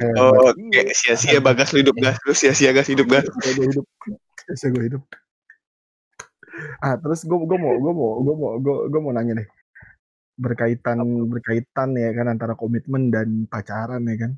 Eh, 0.00 0.12
Oh, 0.16 0.50
Iya. 0.52 0.82
kayak 0.84 0.94
sia-sia 0.94 1.38
bagas 1.40 1.70
lu 1.72 1.80
hidup 1.80 1.96
gas. 1.96 2.16
Lu 2.22 2.32
sia-sia 2.32 2.70
gas 2.70 2.88
hidup 2.88 3.06
gas. 3.06 3.24
Gue 3.28 3.66
hidup, 3.66 3.86
bisa 4.46 4.66
gue 4.68 4.84
hidup. 4.86 5.02
ah 6.80 6.96
terus 6.96 7.20
gue 7.20 7.36
gue 7.36 7.58
mau 7.60 7.76
gue 7.76 7.92
mau 7.92 8.10
gue 8.24 8.34
mau 8.34 8.50
gue 8.56 8.76
gue 8.88 9.00
mau 9.04 9.12
nanya 9.12 9.44
deh 9.44 9.48
berkaitan 10.40 10.96
berkaitan 11.28 11.92
ya 11.92 12.16
kan 12.16 12.32
antara 12.32 12.56
komitmen 12.56 13.12
dan 13.12 13.44
pacaran 13.44 14.00
ya 14.08 14.16
kan 14.24 14.32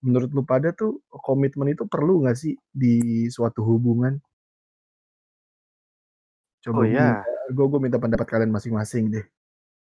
menurut 0.00 0.32
lu 0.32 0.40
pada 0.40 0.72
tuh 0.72 1.04
komitmen 1.12 1.68
itu 1.68 1.84
perlu 1.84 2.24
nggak 2.24 2.32
sih 2.32 2.56
di 2.72 3.28
suatu 3.28 3.60
hubungan 3.60 4.16
coba 6.64 6.80
Oh 6.80 6.86
iya. 6.88 7.20
gue 7.52 7.66
gue 7.68 7.80
minta 7.80 8.00
pendapat 8.00 8.24
kalian 8.24 8.52
masing-masing 8.52 9.12
deh 9.12 9.24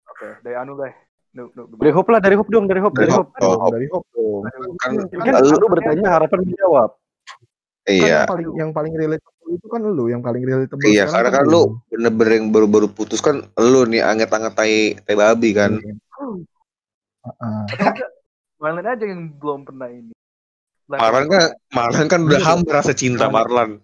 Oke, 0.07 0.31
dari 0.47 0.55
Anu 0.55 0.79
deh. 0.79 0.95
Nu- 1.36 1.51
nu- 1.51 1.67
Dari 1.75 1.91
Hop 1.91 2.07
lah, 2.07 2.19
dari 2.19 2.36
Hop 2.36 2.47
dong, 2.47 2.63
dari 2.63 2.79
Hop, 2.79 2.95
dari 2.95 3.05
Dari 3.05 3.13
Hop. 3.13 3.27
Oh, 3.43 3.55
Hop. 3.59 3.71
dari 3.75 3.88
Hop 3.91 4.03
dong 4.09 4.41
kan 4.79 4.91
Kan 5.19 5.33
lu 5.43 5.67
bertanya 5.67 6.07
harapan 6.09 6.39
menjawab. 6.41 6.89
Kan 6.95 7.91
iya 7.91 8.07
yang 8.17 8.25
paling 8.25 8.49
yang 8.57 8.71
paling 8.71 8.93
relatable 8.95 9.45
itu 9.51 9.67
kan 9.69 9.81
lu 9.83 10.09
yang 10.09 10.17
paling 10.19 10.41
relatable 10.41 10.81
iya 10.83 11.05
karena 11.05 11.29
kan 11.29 11.45
lu 11.45 11.61
bener-bener 11.86 12.31
yang 12.33 12.47
baru-baru 12.49 12.88
putus 12.89 13.21
kan 13.21 13.45
lu 13.55 13.86
nih 13.86 14.01
anget-anget 14.01 14.53
tai 14.53 14.75
tai 14.97 15.13
babi 15.13 15.53
kan 15.53 15.77
Heeh. 15.77 17.61
Marlon 18.57 18.81
aja 18.81 19.05
yang 19.05 19.29
belum 19.36 19.61
pernah 19.61 19.86
ini. 19.86 20.15
Marlan 20.88 21.27
kan 21.27 21.53
Marlan 21.69 22.07
kan 22.07 22.19
udah 22.23 22.39
Iya. 22.39 22.47
hampir 22.47 22.73
rasa 22.73 22.93
cinta 22.95 23.29
Marlan 23.29 23.77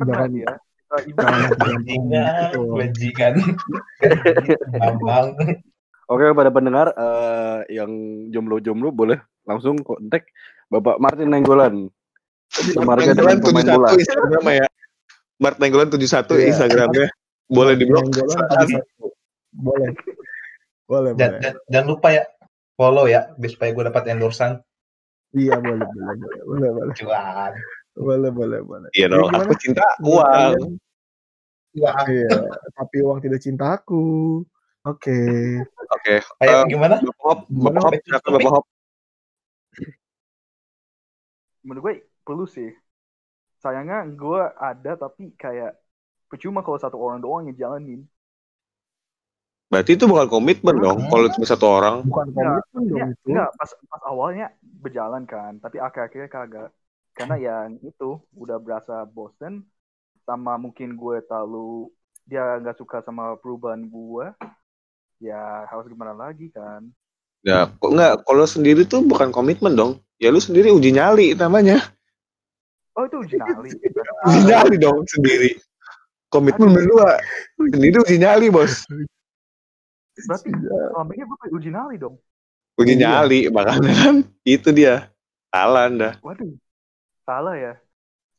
Jangan- 0.00 0.32
jangan 0.32 0.58
Bajingan, 0.88 2.48
bajingan. 2.72 3.34
Gampang. 4.72 5.26
Oke, 6.08 6.24
pada 6.32 6.48
pendengar 6.48 6.96
eh, 6.96 7.68
yang 7.68 7.90
jomblo-jomblo 8.32 8.88
boleh 8.90 9.20
langsung 9.44 9.76
kontak 9.84 10.24
Bapak 10.72 10.96
Martin 11.00 11.28
Nenggolan. 11.28 11.88
Marga 12.80 13.12
dengan 13.12 13.38
pemain 13.44 13.66
bola. 13.76 13.92
Instagramnya 13.92 14.64
ya 14.64 14.68
Mart 15.36 15.56
Nenggolan 15.60 15.92
71 15.92 16.00
Iya. 16.32 16.46
Instagramnya 16.48 17.06
boleh 17.46 17.74
di 17.76 17.84
blok 17.84 18.08
Nenggolan 18.08 18.40
tujuh 18.40 18.68
satu. 18.80 19.06
boleh 19.52 19.90
boleh 20.88 21.12
Dan, 21.12 21.36
boleh 21.36 21.40
dan, 21.44 21.54
jangan 21.68 21.86
lupa 21.92 22.08
ya 22.16 22.24
follow 22.76 23.04
ya 23.04 23.28
biar 23.36 23.50
supaya 23.52 23.70
gue 23.76 23.84
dapat 23.92 24.02
endorsan 24.08 24.50
iya 25.36 25.60
boleh 25.60 25.84
boleh 25.84 26.14
boleh 26.16 26.38
boleh 26.48 26.70
boleh 26.72 26.94
cuan. 26.96 27.52
boleh 27.98 28.30
boleh 28.32 28.60
boleh 28.64 28.88
iya 28.96 29.06
dong 29.12 29.28
aku 29.28 29.52
cinta 29.60 29.84
uang? 30.00 30.78
Cuan. 31.76 32.08
iya 32.08 32.38
tapi 32.72 32.96
uang 33.04 33.18
tidak 33.20 33.40
cinta 33.44 33.76
aku 33.76 34.40
oke 34.88 35.14
oke 35.94 36.14
Kayak 36.38 36.58
Eh, 36.60 36.64
gimana? 36.70 36.96
Bapak 37.04 37.24
Hop 37.26 37.38
Bapak 37.64 37.82
Hop 37.84 37.94
Hop? 37.94 37.96
silakan 38.04 38.32
Bapak 38.36 38.52
Hop 38.54 38.64
menurut 41.66 41.82
gue 41.86 41.94
perlu 42.26 42.44
sih. 42.56 42.68
Sayangnya 43.62 43.98
gue 44.22 44.40
ada 44.70 44.92
tapi 45.02 45.22
kayak 45.42 45.70
percuma 46.30 46.60
kalau 46.66 46.78
satu 46.84 46.96
orang 47.06 47.20
doang 47.24 47.44
yang 47.48 47.58
jalanin. 47.62 48.00
berarti 49.70 49.90
itu 49.96 50.04
bukan 50.10 50.28
komitmen 50.34 50.76
dong 50.84 50.98
Hmm. 50.98 51.10
kalau 51.10 51.26
cuma 51.32 51.46
satu 51.52 51.66
orang 51.78 51.96
bukan 52.08 52.26
komitmen 52.36 52.82
dong 52.92 53.04
Enggak, 53.04 53.10
itu 53.14 53.32
enggak 53.32 53.48
pas, 53.58 53.70
pas 53.90 54.02
awalnya 54.10 54.46
berjalan 54.84 55.24
kan, 55.32 55.52
tapi 55.64 55.76
akhir-akhirnya 55.86 56.30
kagak. 56.30 56.68
Karena 57.16 57.34
yang 57.46 57.70
itu 57.82 58.04
udah 58.42 58.56
berasa 58.62 58.94
bosen 59.08 59.66
sama 60.28 60.54
mungkin 60.64 60.94
gue 61.00 61.16
terlalu 61.28 61.90
dia 62.30 62.42
nggak 62.62 62.78
suka 62.80 62.98
sama 63.06 63.34
perubahan 63.42 63.82
gue. 63.88 64.26
Ya 65.18 65.66
harus 65.66 65.86
gimana 65.86 66.14
lagi 66.14 66.48
kan? 66.50 66.86
ya 67.38 67.70
kok 67.70 67.90
enggak 67.94 68.26
kalau 68.26 68.42
sendiri 68.44 68.82
tuh 68.82 68.98
bukan 69.00 69.30
komitmen 69.30 69.72
dong 69.72 70.02
ya 70.18 70.26
lu 70.28 70.38
sendiri 70.38 70.74
uji 70.74 70.90
nyali 70.90 71.32
namanya 71.32 71.78
Oh 72.92 73.06
itu 73.06 73.14
uji 73.14 73.38
nyali. 73.38 73.70
uji 74.26 74.40
nyali 74.42 74.74
dong 74.74 75.06
sendiri 75.06 75.54
komitmen 76.28 76.74
berdua 76.74 77.14
sendiri 77.56 77.96
uji 78.02 78.16
nyali 78.18 78.46
bos 78.50 78.82
Berarti 80.18 80.50
selama 80.50 81.14
ini 81.14 81.22
gue 81.22 81.48
uji 81.54 81.70
nyali 81.70 81.94
dong. 81.94 82.18
uji 82.74 82.94
Iya. 82.94 83.22
nyali 83.22 83.40
makanya 83.48 83.92
kan 83.94 84.16
itu 84.42 84.68
dia 84.70 85.06
salah 85.46 85.86
anda 85.86 86.10
Waduh, 86.18 86.50
salah 87.22 87.54
ya. 87.54 87.74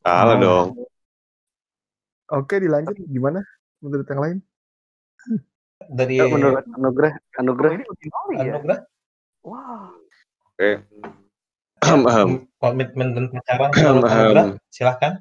salah 0.00 0.36
Oh. 0.36 0.40
dong 0.40 0.68
oke 2.36 2.52
dilanjut 2.54 3.00
gimana 3.02 3.40
menurut 3.80 4.04
yang 4.06 4.20
lain 4.20 4.38
Dari 5.88 6.20
Ya, 6.20 6.28
menurut 6.28 6.64
uji 7.88 8.06
nyali 8.12 8.34
ya. 8.36 8.60
Anugrah, 8.60 8.80
Wah, 9.40 9.88
oke 10.52 10.70
Ahem, 11.80 12.00
ahem. 12.04 12.28
komitmen 12.60 13.16
dan 13.16 13.24
pacaran 13.32 13.70
menurut. 13.72 14.04
Anugrah, 14.04 14.46
silahkan. 14.68 15.12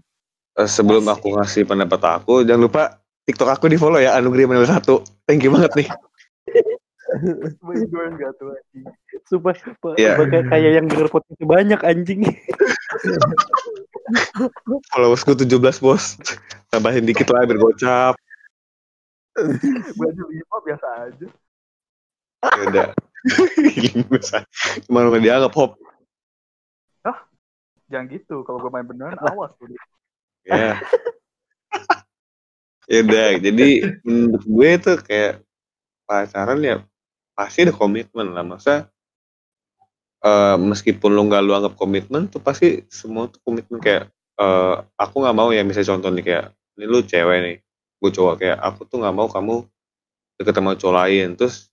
Eh, 0.60 0.68
sebelum 0.68 1.08
aku 1.08 1.40
ngasih 1.40 1.64
pendapat 1.64 2.04
aku 2.04 2.44
jangan 2.44 2.68
lupa 2.68 2.84
TikTok 3.24 3.48
aku 3.56 3.72
di 3.72 3.80
follow 3.80 3.96
ya 4.02 4.20
Anugrah 4.20 4.44
Manuel 4.44 4.68
satu 4.68 5.00
thank 5.24 5.40
you 5.48 5.56
banget 5.56 5.72
nih 5.80 5.88
gue 7.90 8.04
enggak 8.06 8.38
tuh 8.38 8.54
anjing. 8.54 8.86
Iya. 9.98 10.14
kayak 10.14 10.46
kayak 10.46 10.72
yang 10.78 10.86
denger 10.86 11.10
podcast 11.10 11.42
banyak 11.42 11.82
anjing. 11.82 12.22
followersku 14.94 15.34
17 15.34 15.58
bos 15.82 16.18
tambahin 16.70 17.06
dikit 17.06 17.30
lah 17.34 17.46
biar 17.50 17.58
gocap 17.58 18.14
Aja 20.10 20.24
lima 20.28 20.58
biasa 20.66 20.88
aja. 21.08 21.28
ya 22.40 22.64
udah. 22.72 22.88
Cuma 24.88 25.04
lu 25.06 25.20
dianggap 25.20 25.54
hop. 25.56 25.76
Jangan 27.90 28.06
gitu. 28.14 28.46
Kalau 28.46 28.62
gue 28.62 28.72
main 28.72 28.86
beneran, 28.86 29.18
awas 29.18 29.52
tuh. 29.58 29.66
ya. 30.46 30.78
Ya 32.90 33.06
udah 33.06 33.28
jadi 33.38 33.70
menurut 34.02 34.44
gue 34.50 34.70
tuh 34.82 34.98
kayak 35.06 35.46
pacaran 36.10 36.58
ya 36.66 36.82
pasti 37.38 37.66
ada 37.66 37.74
komitmen 37.74 38.34
lah. 38.34 38.46
Masa 38.46 38.90
eh, 40.26 40.58
meskipun 40.58 41.14
lu 41.14 41.30
nggak 41.30 41.42
lu 41.46 41.54
anggap 41.54 41.74
komitmen 41.78 42.30
tuh 42.30 42.42
pasti 42.42 42.86
semua 42.90 43.30
tuh 43.30 43.42
komitmen 43.46 43.78
kayak 43.78 44.10
eh, 44.42 44.76
aku 44.98 45.22
nggak 45.22 45.38
mau 45.38 45.50
ya 45.54 45.62
misalnya 45.62 45.98
contoh 45.98 46.10
nih 46.14 46.26
kayak 46.26 46.46
ini 46.78 46.86
lu 46.90 47.00
cewek 47.06 47.38
nih 47.46 47.58
gue 48.00 48.12
cowok 48.16 48.36
kayak 48.40 48.58
aku 48.64 48.88
tuh 48.88 49.04
nggak 49.04 49.16
mau 49.16 49.28
kamu 49.28 49.68
deket 50.40 50.54
sama 50.56 50.74
cowok 50.80 50.96
lain. 51.04 51.28
Terus 51.36 51.68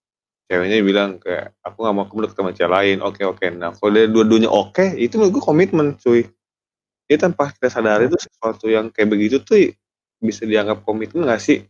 ceweknya 0.51 0.77
bilang 0.83 1.11
kayak 1.23 1.55
aku 1.63 1.77
nggak 1.87 1.95
mau 1.95 2.05
kamu 2.11 2.21
deket 2.27 2.37
sama 2.37 2.53
cewek 2.53 2.73
lain. 2.75 2.97
Oke 3.03 3.23
oke. 3.23 3.47
Nah 3.55 3.71
kalau 3.73 3.91
dia 3.95 4.11
dua-duanya 4.11 4.51
oke 4.51 4.99
itu 4.99 5.15
menurut 5.17 5.33
gue 5.39 5.43
komitmen 5.43 5.87
cuy. 6.03 6.27
Dia 7.07 7.17
tanpa 7.23 7.55
kita 7.55 7.71
sadari 7.71 8.11
itu 8.11 8.19
sesuatu 8.19 8.67
yang 8.67 8.91
kayak 8.91 9.15
begitu 9.15 9.39
tuh 9.39 9.71
bisa 10.19 10.43
dianggap 10.43 10.83
komitmen 10.83 11.23
gak 11.31 11.39
sih? 11.39 11.63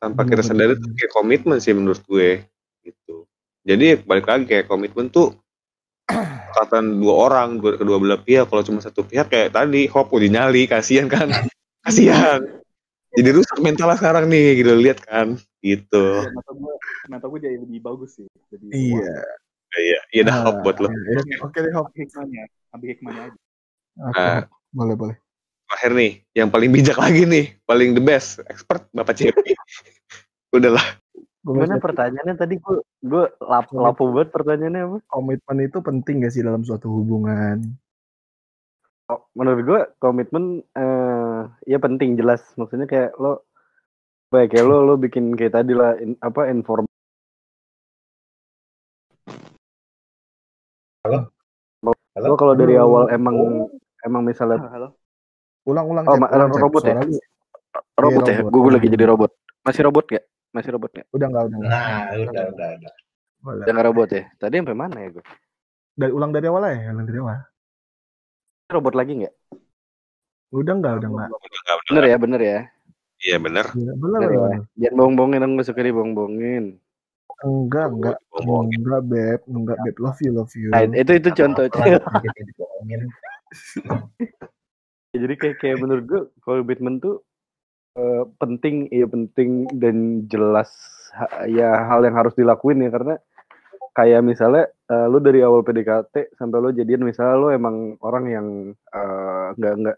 Tanpa 0.00 0.24
kita 0.24 0.40
sadari 0.40 0.72
itu 0.72 0.88
kayak 0.96 1.12
komitmen 1.12 1.60
sih 1.60 1.76
menurut 1.76 2.00
gue 2.08 2.40
gitu. 2.80 3.28
Jadi 3.68 4.00
balik 4.00 4.24
lagi 4.24 4.48
kayak 4.48 4.72
komitmen 4.72 5.12
tuh 5.12 5.36
katan 6.54 7.00
dua 7.00 7.28
orang 7.28 7.60
dua 7.60 7.76
kedua 7.76 8.00
belah 8.00 8.20
pihak. 8.24 8.48
Kalau 8.48 8.64
cuma 8.64 8.80
satu 8.80 9.04
pihak 9.04 9.28
kayak 9.28 9.52
tadi 9.52 9.84
hop 9.92 10.08
udah 10.08 10.28
nyali 10.32 10.64
kasihan 10.64 11.04
kan? 11.04 11.28
Kasihan 11.84 12.63
jadi 13.14 13.30
rusak 13.30 13.58
mentalnya 13.62 13.96
sekarang 13.98 14.24
nih 14.26 14.62
gitu 14.62 14.72
lihat 14.78 14.98
kan 15.06 15.38
gitu 15.64 16.04
Ya, 16.22 16.30
mata 16.34 16.52
gue, 16.52 16.74
mata 17.08 17.24
gue 17.30 17.40
jadi 17.40 17.56
lebih 17.56 17.80
bagus 17.80 18.20
sih. 18.20 18.28
Jadi, 18.52 18.68
iya 18.74 19.00
wah, 19.00 19.80
iya 19.80 20.00
iya 20.12 20.22
dah 20.28 20.36
hop 20.44 20.56
buat 20.60 20.76
lo 20.82 20.88
iya, 20.92 21.20
iya. 21.24 21.36
oke 21.40 21.56
deh 21.56 21.72
hop 21.72 21.88
hikmahnya, 21.96 22.44
ambil 22.74 22.88
hikmahnya 22.92 23.22
aja. 23.30 23.38
Oke, 23.94 24.18
Nah. 24.18 24.38
Hop. 24.42 24.46
boleh 24.74 24.96
boleh 24.98 25.16
terakhir 25.64 25.92
nih 25.96 26.12
yang 26.36 26.48
paling 26.52 26.70
bijak 26.70 26.98
lagi 27.00 27.22
nih 27.24 27.46
paling 27.64 27.96
the 27.96 28.02
best 28.02 28.38
expert 28.46 28.84
bapak 28.94 29.16
Cepi 29.16 29.54
udahlah 30.56 30.84
Gimana 31.44 31.76
pertanyaannya 31.76 32.40
tadi 32.40 32.56
gue 32.56 32.76
gue 33.04 33.24
lap, 33.44 33.68
lapo 33.68 34.08
banget 34.08 34.32
pertanyaannya 34.32 34.82
apa? 34.88 34.98
komitmen 35.12 35.58
itu 35.68 35.78
penting 35.84 36.24
gak 36.24 36.32
sih 36.32 36.40
dalam 36.40 36.64
suatu 36.64 36.88
hubungan 36.88 37.60
Oh, 39.04 39.20
Menurut 39.36 39.60
gue 39.68 39.80
komitmen 40.00 40.64
eh 40.72 41.40
ya 41.68 41.76
penting 41.76 42.16
jelas 42.16 42.40
maksudnya 42.56 42.88
kayak 42.88 43.12
lo 43.20 43.44
baik 44.32 44.56
kayak 44.56 44.64
lo 44.64 44.80
lo 44.80 44.94
bikin 44.96 45.36
kayak 45.36 45.60
tadi 45.60 45.76
lah 45.76 45.92
in- 46.00 46.16
apa 46.24 46.48
inform 46.48 46.88
Halo? 51.04 51.28
lo 52.16 52.32
kalau 52.40 52.56
dari 52.56 52.80
awal 52.80 53.12
emang 53.12 53.68
emang 54.00 54.24
misalnya 54.24 54.64
Halo. 54.72 54.96
ulang-ulang 55.68 56.08
Oh, 56.08 56.16
Cep, 56.16 56.20
ma- 56.24 56.32
ulang, 56.32 56.48
robot 56.56 56.82
ya? 56.82 56.96
Suara 56.96 57.04
lu 57.04 57.18
robot 58.00 58.22
ya 58.24 58.36
robot. 58.40 58.50
gue 58.56 58.72
lagi 58.72 58.88
jadi 58.88 59.04
robot 59.04 59.30
masih 59.68 59.82
robot 59.84 60.04
gak 60.08 60.24
masih 60.56 60.70
robot 60.72 60.90
gak 60.96 61.06
udah 61.12 61.26
nggak 61.28 61.44
udah. 61.44 61.58
Nah, 61.60 62.08
udah, 62.24 62.44
udah, 62.56 62.68
udah. 62.80 62.92
Udah 63.44 63.72
nggak 63.76 63.86
robot 63.92 64.08
ya 64.16 64.22
tadi 64.40 64.54
sampai 64.64 64.72
mana 64.72 64.96
ya 64.96 65.08
gue 65.12 65.24
dari 65.92 66.12
ulang 66.16 66.32
dari 66.32 66.46
awal 66.48 66.62
ya 66.72 66.88
ulang 66.88 67.04
dari 67.04 67.20
awal 67.20 67.38
robot 68.74 68.94
lagi 68.98 69.12
nggak? 69.22 69.34
Udah 70.54 70.74
nggak 70.78 70.94
udah 71.02 71.08
nggak. 71.08 71.28
Bener 71.90 72.04
ya 72.10 72.16
bener 72.18 72.40
ya? 72.42 72.60
Iya 73.24 73.36
bener. 73.38 73.66
Iya, 73.72 73.92
bener 73.94 74.20
bener 74.20 74.30
ya? 74.30 74.58
Jangan 74.86 74.94
bohong-bohongin 74.98 75.40
dong 75.42 75.52
gue 75.56 75.66
suka 75.66 75.80
dibohong-bohongin. 75.86 76.64
Enggak 77.44 77.86
enggak. 77.94 78.16
Bohongin. 78.30 78.78
enggak 78.82 79.02
beb. 79.06 79.40
Enggak 79.48 79.78
beb. 79.82 79.96
Love 80.02 80.20
you 80.20 80.32
love 80.34 80.52
you. 80.58 80.70
Nah, 80.74 80.82
itu 80.92 81.12
itu 81.18 81.28
contoh 81.32 81.64
Apa-apa 81.70 82.20
jadi 85.14 85.34
kayak 85.38 85.56
kayak 85.62 85.78
menurut 85.78 86.04
gue 86.10 86.22
komitmen 86.42 86.98
tuh 86.98 87.22
eh, 87.94 88.26
penting 88.42 88.90
iya 88.90 89.06
penting 89.06 89.70
dan 89.78 90.26
jelas 90.26 90.74
ha- 91.14 91.46
ya 91.46 91.86
hal 91.86 92.02
yang 92.02 92.18
harus 92.18 92.34
dilakuin 92.34 92.82
ya 92.82 92.90
karena 92.90 93.14
kayak 93.94 94.20
misalnya 94.26 94.68
eh, 94.90 95.06
lu 95.06 95.18
dari 95.22 95.40
awal 95.46 95.62
PDKT 95.62 96.34
sampai 96.34 96.58
lu 96.58 96.70
jadian 96.74 97.06
misalnya 97.06 97.36
lu 97.38 97.48
emang 97.54 97.94
orang 98.02 98.24
yang 98.26 98.46
eh, 98.74 99.46
nggak 99.54 99.74
nggak 99.80 99.96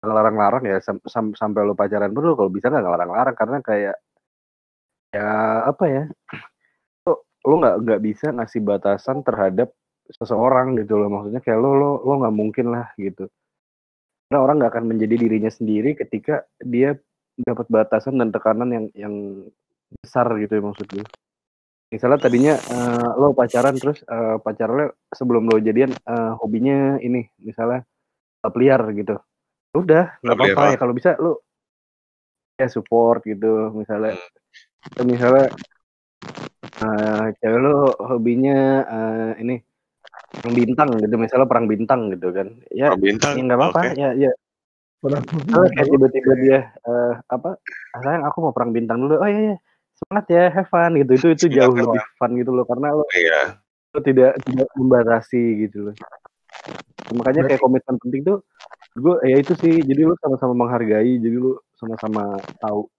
ngelarang-larang 0.00 0.64
ya 0.64 0.78
sam- 0.80 1.04
sam- 1.08 1.36
sampai 1.36 1.64
lu 1.64 1.72
pacaran 1.76 2.12
pun 2.12 2.24
lu 2.24 2.36
kalau 2.36 2.52
bisa 2.52 2.68
nggak 2.68 2.84
ngelarang-larang 2.84 3.36
karena 3.36 3.58
kayak 3.64 3.96
ya 5.10 5.30
apa 5.66 5.84
ya 5.88 6.04
lu 7.08 7.12
lu 7.48 7.54
nggak 7.60 7.76
nggak 7.84 8.00
bisa 8.04 8.26
ngasih 8.36 8.60
batasan 8.62 9.24
terhadap 9.24 9.72
seseorang 10.10 10.76
gitu 10.78 10.98
loh. 10.98 11.08
Maksudnya 11.08 11.40
kayak 11.40 11.58
lo 11.60 11.70
lo 11.76 11.90
lo 12.04 12.12
nggak 12.20 12.34
mungkin 12.36 12.66
lah 12.74 12.92
gitu. 12.98 13.30
Karena 14.28 14.38
orang 14.42 14.56
nggak 14.62 14.72
akan 14.76 14.86
menjadi 14.86 15.14
dirinya 15.16 15.50
sendiri 15.50 15.98
ketika 15.98 16.46
dia 16.62 16.94
dapat 17.40 17.66
batasan 17.72 18.20
dan 18.20 18.30
tekanan 18.30 18.68
yang 18.70 18.86
yang 18.94 19.14
besar 20.02 20.28
gitu 20.38 20.60
ya 20.60 20.62
maksud 20.62 20.86
gue 20.86 21.06
misalnya 21.90 22.18
tadinya 22.22 22.54
eh, 22.54 23.08
lo 23.18 23.34
pacaran 23.34 23.74
terus 23.74 23.98
eh, 24.06 24.36
pacarnya 24.38 24.94
sebelum 25.10 25.50
lo 25.50 25.58
jadian 25.58 25.90
eh, 25.90 26.32
hobinya 26.38 27.02
ini 27.02 27.26
misalnya 27.42 27.82
balap 28.40 28.54
liar 28.56 28.82
gitu. 28.94 29.18
Udah 29.74 30.22
nggak 30.22 30.36
apa-apa 30.38 30.62
ya 30.70 30.76
kalau 30.78 30.94
bisa 30.94 31.18
lo 31.18 31.42
ya 32.62 32.70
support 32.70 33.26
gitu 33.26 33.74
misalnya. 33.74 34.14
Atau 34.86 35.02
misalnya 35.02 35.50
eh, 36.78 37.26
cewek 37.42 37.58
lo 37.58 37.98
hobinya 38.06 38.58
eh, 38.86 39.32
ini 39.42 39.58
perang 40.30 40.54
bintang 40.54 40.88
gitu 41.02 41.14
misalnya 41.18 41.46
perang 41.50 41.66
bintang 41.66 42.00
gitu 42.14 42.30
kan. 42.30 42.48
Ya 42.70 42.94
Perang 42.94 43.02
bintang. 43.02 43.32
ya 43.34 43.42
nggak 43.50 43.58
apa-apa 43.58 43.80
Oke. 43.82 43.98
ya 43.98 44.10
ya. 44.14 44.32
Padahal 45.00 45.24
Misalnya 45.26 45.70
kayak 45.74 45.88
tiba-tiba 45.90 46.32
dia 46.38 46.58
eh, 46.86 47.14
apa 47.26 47.56
"Ah, 47.96 48.00
sayang 48.04 48.24
aku 48.30 48.38
mau 48.46 48.54
perang 48.54 48.70
bintang 48.70 49.02
dulu. 49.02 49.18
Oh 49.18 49.26
iya 49.26 49.40
iya 49.42 49.56
semangat 50.00 50.26
ya 50.32 50.44
have 50.48 50.68
fun 50.72 50.90
gitu 50.96 51.12
itu 51.12 51.26
itu 51.36 51.44
Semangat, 51.46 51.56
jauh 51.60 51.74
have 51.76 51.84
lebih 51.92 52.02
fun 52.16 52.30
gitu 52.40 52.50
loh 52.56 52.64
karena 52.64 52.88
lo, 52.96 53.04
Iya. 53.12 53.40
lo 53.92 54.00
tidak 54.00 54.30
tidak 54.48 54.68
membatasi 54.74 55.42
gitu 55.68 55.78
loh 55.90 55.94
makanya 57.14 57.42
kayak 57.46 57.60
komitmen 57.60 57.96
penting 58.00 58.22
tuh 58.24 58.38
gue 58.96 59.14
ya 59.22 59.36
itu 59.38 59.52
sih 59.60 59.82
jadi 59.86 60.02
lu 60.02 60.14
sama-sama 60.18 60.54
menghargai 60.66 61.18
jadi 61.20 61.36
lu 61.36 61.58
sama-sama 61.78 62.38
tahu 62.58 62.90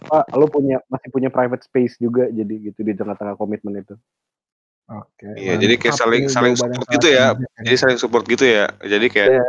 apa 0.00 0.24
lo 0.32 0.48
punya 0.48 0.80
masih 0.88 1.12
punya 1.12 1.28
private 1.28 1.60
space 1.60 2.00
juga 2.00 2.28
jadi 2.32 2.72
gitu 2.72 2.80
di 2.80 2.96
tengah-tengah 2.96 3.36
komitmen 3.36 3.84
itu 3.84 3.96
Oke. 4.90 5.38
Iya, 5.38 5.54
jadi 5.54 5.78
kayak 5.78 5.94
saling 5.94 6.26
saling 6.26 6.58
support 6.58 6.90
gitu 6.90 7.14
ya. 7.14 7.38
Jadi 7.62 7.76
saling 7.78 7.98
support 8.02 8.26
gitu 8.26 8.42
ya. 8.42 8.74
Jadi 8.82 9.06
kayak 9.06 9.38
Iya. 9.38 9.46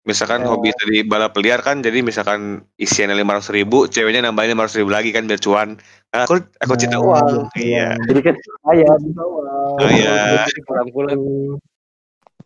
Misalkan 0.00 0.40
Iya. 0.42 0.48
hobi 0.48 0.70
tadi 0.72 0.96
balap 1.04 1.36
liar 1.36 1.60
kan, 1.60 1.84
jadi 1.84 2.00
misalkan 2.00 2.64
isiannya 2.80 3.16
lima 3.20 3.36
ratus 3.36 3.52
ribu, 3.52 3.84
ceweknya 3.84 4.24
nambahin 4.24 4.56
lima 4.56 4.64
ribu 4.66 4.88
lagi 4.88 5.12
kan 5.12 5.28
biar 5.28 5.40
cuan. 5.40 5.76
Nah, 6.10 6.24
aku 6.24 6.40
aku 6.58 6.74
cinta 6.80 6.96
Nah, 6.96 7.04
uang. 7.04 7.46
iya. 7.54 7.94
Iya. 7.94 8.08
jadi 8.08 8.20
kan 8.24 8.34
saya 8.64 8.88
Oh 9.80 9.90
iya. 9.92 10.44
jadi 10.48 10.60
pulang-pulang 10.64 11.20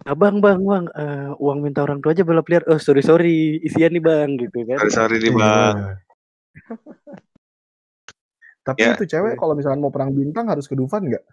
Ah, 0.05 0.12
bang 0.12 0.36
bang 0.36 0.61
bang 0.61 0.84
eh, 1.00 1.32
uang 1.40 1.64
minta 1.64 1.80
orang 1.80 2.02
tua 2.05 2.12
aja 2.12 2.26
balap 2.28 2.44
liar 2.52 2.61
oh 2.68 2.76
sorry 2.76 3.00
sorry 3.00 3.57
isian 3.64 3.88
nih 3.94 4.05
bang 4.05 4.36
gitu 4.36 4.61
kan 4.68 4.76
Sorry 4.84 4.92
sorry 4.92 5.16
nih 5.16 5.32
Iya. 5.32 5.38
bang. 5.40 5.76
Tapi 8.64 8.80
Ya. 8.84 8.92
itu 8.92 9.05
cewek 9.09 9.40
kalau 9.40 9.57
misalkan 9.57 9.80
mau 9.80 9.88
perang 9.88 10.12
bintang 10.12 10.48
harus 10.52 10.68
ke 10.68 10.76
Dufan 10.76 11.09
nggak? 11.09 11.24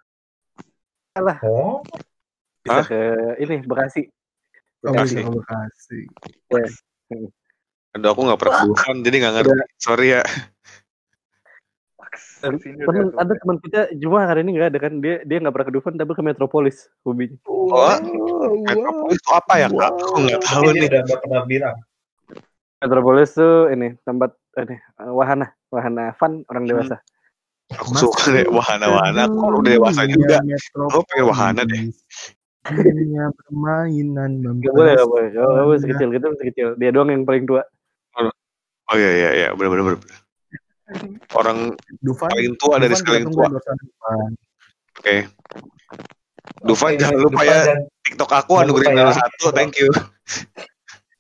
Oh, 1.44 1.84
bisa 2.64 2.80
Hah? 2.80 2.86
ke 2.88 3.00
ini 3.44 3.60
Bekasi 3.68 4.08
Oh, 4.82 4.92
Bekasi. 4.94 5.22
ke 5.22 5.30
Bekasi. 5.30 6.00
Aduh 7.92 8.10
aku 8.10 8.22
nggak 8.24 8.40
pernah 8.40 8.62
bukan, 8.66 8.96
jadi 9.04 9.16
nggak 9.22 9.34
ngerti. 9.38 9.52
Sorry 9.78 10.08
ya. 10.18 10.24
Temen, 12.42 12.58
ya 12.58 12.86
tuh. 12.90 13.14
ada 13.22 13.34
teman 13.38 13.58
kita 13.62 13.80
cuma 14.02 14.26
hari 14.26 14.42
ini 14.42 14.58
nggak 14.58 14.74
ada 14.74 14.80
kan 14.82 14.94
dia 15.00 15.22
dia 15.24 15.38
nggak 15.38 15.54
pernah 15.54 15.68
ke 15.70 15.74
Dufan 15.78 15.94
tapi 15.96 16.12
ke 16.18 16.24
Metropolis 16.26 16.90
hobinya 17.06 17.38
Oh, 17.46 17.70
wow. 17.70 18.02
Metropolis 18.66 19.22
itu 19.22 19.30
apa 19.32 19.54
ya 19.62 19.68
kak? 19.70 19.92
Aku 19.96 20.18
nggak 20.26 20.42
tahu 20.44 20.64
ini 20.74 20.76
nih. 20.76 20.88
udah 20.90 21.02
nggak 21.06 21.20
pernah 21.22 21.42
bilang. 21.46 21.78
Metropolis 22.82 23.30
tuh 23.38 23.70
ini 23.70 23.94
tempat 24.02 24.34
ini 24.58 24.76
wahana 25.14 25.48
wahana 25.70 26.04
fun 26.18 26.42
orang 26.50 26.66
Hmm. 26.66 26.72
dewasa 26.74 26.98
Aku 27.72 27.96
suka 27.96 28.36
deh 28.36 28.44
wahana-wahana. 28.52 29.32
Aku 29.32 29.62
udah 29.64 29.72
dewasa 29.72 30.04
juga. 30.04 30.44
Aku 30.92 31.00
pengen 31.08 31.26
wahana 31.32 31.62
deh. 31.64 31.88
Dunia 32.64 33.26
permainan 33.34 34.32
nggak 34.38 34.70
boleh 34.70 34.94
nggak 34.94 35.10
boleh 35.10 35.28
oh, 35.36 35.50
kamu 35.52 35.70
masih 35.72 35.90
kecil 35.90 36.10
kita 36.12 36.26
masih 36.28 36.46
kecil 36.48 36.68
dia 36.76 36.90
doang 36.90 37.10
yang 37.10 37.24
paling 37.24 37.44
tua 37.44 37.66
Oh 38.86 38.96
iya 38.96 39.08
iya 39.10 39.30
iya 39.34 39.48
benar 39.52 39.72
benar 39.72 39.96
benar. 39.96 40.20
Orang 41.32 41.80
Dufan 42.04 42.28
paling 42.28 42.54
tua 42.56 42.76
dari 42.76 42.92
Dufan 42.92 43.00
sekalian 43.00 43.24
kita 43.24 43.32
tua. 43.32 43.36
tunggu 43.40 43.48
endorsean 43.48 43.78
Dufan. 43.80 44.30
Oke. 44.92 45.16
Dufan 46.62 46.90
Oke, 46.90 47.00
jangan 47.00 47.18
lupa 47.18 47.32
Dufan 47.34 47.48
ya 47.48 47.60
dan- 47.64 47.86
TikTok 48.02 48.32
aku 48.36 48.52
Jangan 48.52 48.64
anugerah 48.68 48.84
lupa 48.84 48.92
ya. 48.92 49.00
nomor 49.02 49.16
satu. 49.16 49.46
Thank 49.54 49.74
you. 49.78 49.90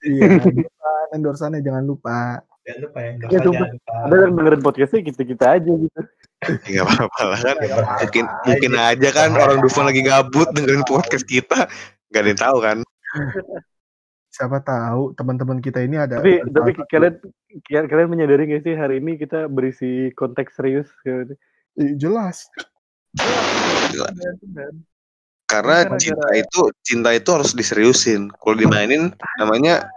Iya, 0.03 0.21
Dufan 0.35 1.05
endorsannya 1.13 1.59
jangan 1.61 1.83
lupa. 1.85 2.17
Jangan 2.61 2.79
lupa 2.83 2.99
ya. 2.99 3.07
Ya, 3.07 3.15
Dufan 3.15 3.39
sumpah. 3.39 3.47
jangan 3.47 3.71
lupa. 3.71 3.93
ada 4.03 4.15
yang 4.19 4.33
dengerin 4.35 4.61
podcastnya 4.61 5.01
kita 5.05 5.21
kita 5.23 5.45
aja 5.55 5.71
gitu 5.71 5.99
Enggak 6.41 6.85
apa-apa 6.89 7.21
lah 7.29 7.39
kan. 7.39 7.55
Ya, 7.61 7.69
apa-apa 7.77 8.01
Mungkin 8.01 8.25
aja. 8.25 8.41
mungkin 8.49 8.71
aja 8.73 9.09
kan 9.13 9.29
orang 9.37 9.59
Dufan 9.61 9.85
lagi 9.85 10.01
gabut 10.01 10.49
dengerin 10.57 10.85
podcast 10.89 11.25
kita. 11.29 11.69
Gak 12.09 12.21
ada 12.25 12.29
yang 12.33 12.41
tahu 12.41 12.57
kan. 12.59 12.77
Siapa 14.31 14.57
tahu 14.63 15.13
teman-teman 15.13 15.59
kita 15.59 15.83
ini 15.83 15.99
ada 15.99 16.23
tapi 16.23 16.39
ada 16.39 16.49
tapi 16.49 16.71
kalian 16.87 17.15
kalian 17.67 17.85
kalian 17.91 18.09
menyadari 18.09 18.47
nggak 18.47 18.63
sih 18.63 18.73
hari 18.79 19.03
ini 19.03 19.19
kita 19.19 19.51
berisi 19.51 20.09
konteks 20.15 20.55
serius 20.55 20.87
gitu. 21.03 21.35
Ih, 21.77 21.93
jelas. 21.99 22.47
Karena 25.45 25.83
cinta 25.99 26.31
itu 26.31 26.61
cinta 26.79 27.11
itu 27.11 27.29
harus 27.29 27.51
diseriusin. 27.51 28.31
Kalau 28.39 28.55
dimainin 28.55 29.11
namanya 29.35 29.91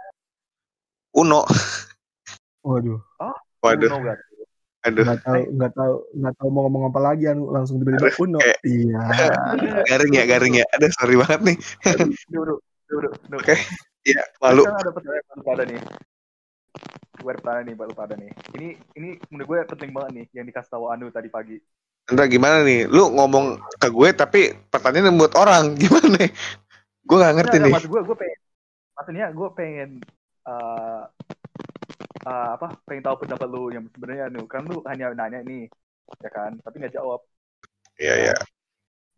Uno. 1.15 1.47
Waduh, 2.67 2.99
Waduh, 3.63 3.87
Uno 3.87 3.97
gak? 4.03 4.19
Aduh. 4.85 5.03
nggak 5.03 5.21
tahu 5.21 5.41
nggak 5.51 5.71
tahu 5.73 5.93
nggak 6.13 6.33
tahu 6.37 6.47
mau 6.49 6.61
ngomong 6.65 6.83
apa 6.87 6.99
lagi 7.01 7.23
anu 7.25 7.49
langsung 7.49 7.81
tiba-tiba 7.81 8.13
Uno. 8.21 8.37
kayak- 8.37 8.61
Iya. 8.61 9.01
Garing 9.89 10.13
ya, 10.13 10.23
garing 10.25 10.53
ya. 10.55 10.65
Aduh, 10.71 10.89
sorry 10.93 11.15
banget 11.17 11.41
nih. 11.41 11.57
Dulu, 12.29 12.53
dulu, 12.85 13.07
dulu. 13.25 13.37
Oke. 13.41 13.55
Ya, 14.05 14.21
malu. 14.37 14.61
Ada 14.63 14.91
pertanyaan 14.93 15.41
pada 15.41 15.63
nih. 15.65 15.79
Gue 17.15 17.29
ada 17.31 17.39
pertanyaan 17.41 17.65
nih 17.65 17.75
buat 17.75 17.87
lu 17.89 17.95
pada 17.95 18.13
nih. 18.13 18.29
Ini 18.53 18.67
ini 18.95 19.09
menurut 19.33 19.47
gue 19.49 19.57
penting 19.73 19.89
banget 19.89 20.11
nih 20.13 20.25
yang 20.33 20.45
dikasih 20.45 20.69
tahu 20.69 20.93
Anu 20.93 21.09
tadi 21.09 21.27
pagi. 21.27 21.57
Entar 22.05 22.29
gimana 22.29 22.61
nih? 22.61 22.85
Lu 22.85 23.09
ngomong 23.09 23.57
ke 23.81 23.89
gue 23.89 24.09
tapi 24.13 24.41
pertanyaan 24.69 25.17
buat 25.17 25.33
orang. 25.33 25.73
Gimana 25.81 26.21
nih? 26.21 26.29
Gue 27.01 27.17
gak 27.17 27.33
ngerti 27.33 27.55
Nggak, 27.57 27.65
nih. 27.65 27.73
maksud 27.73 27.89
gue, 27.89 28.01
gue 28.01 28.17
pengen, 28.17 28.39
maksudnya 28.93 29.25
gue 29.29 29.49
pengen 29.53 29.89
eh 30.45 31.01
eh, 32.25 32.49
apa? 32.57 32.67
Pengen 32.83 33.05
tahu 33.05 33.15
pendapat 33.25 33.47
lu 33.47 33.69
yang 33.69 33.85
sebenarnya 33.93 34.27
Anu. 34.33 34.43
Kan 34.49 34.65
lu 34.65 34.81
hanya 34.89 35.13
nanya 35.13 35.39
nih, 35.45 35.69
ya 36.21 36.29
kan? 36.33 36.57
Tapi 36.59 36.75
nggak 36.81 36.95
jawab. 36.97 37.21
Iya, 38.01 38.15
iya. 38.29 38.35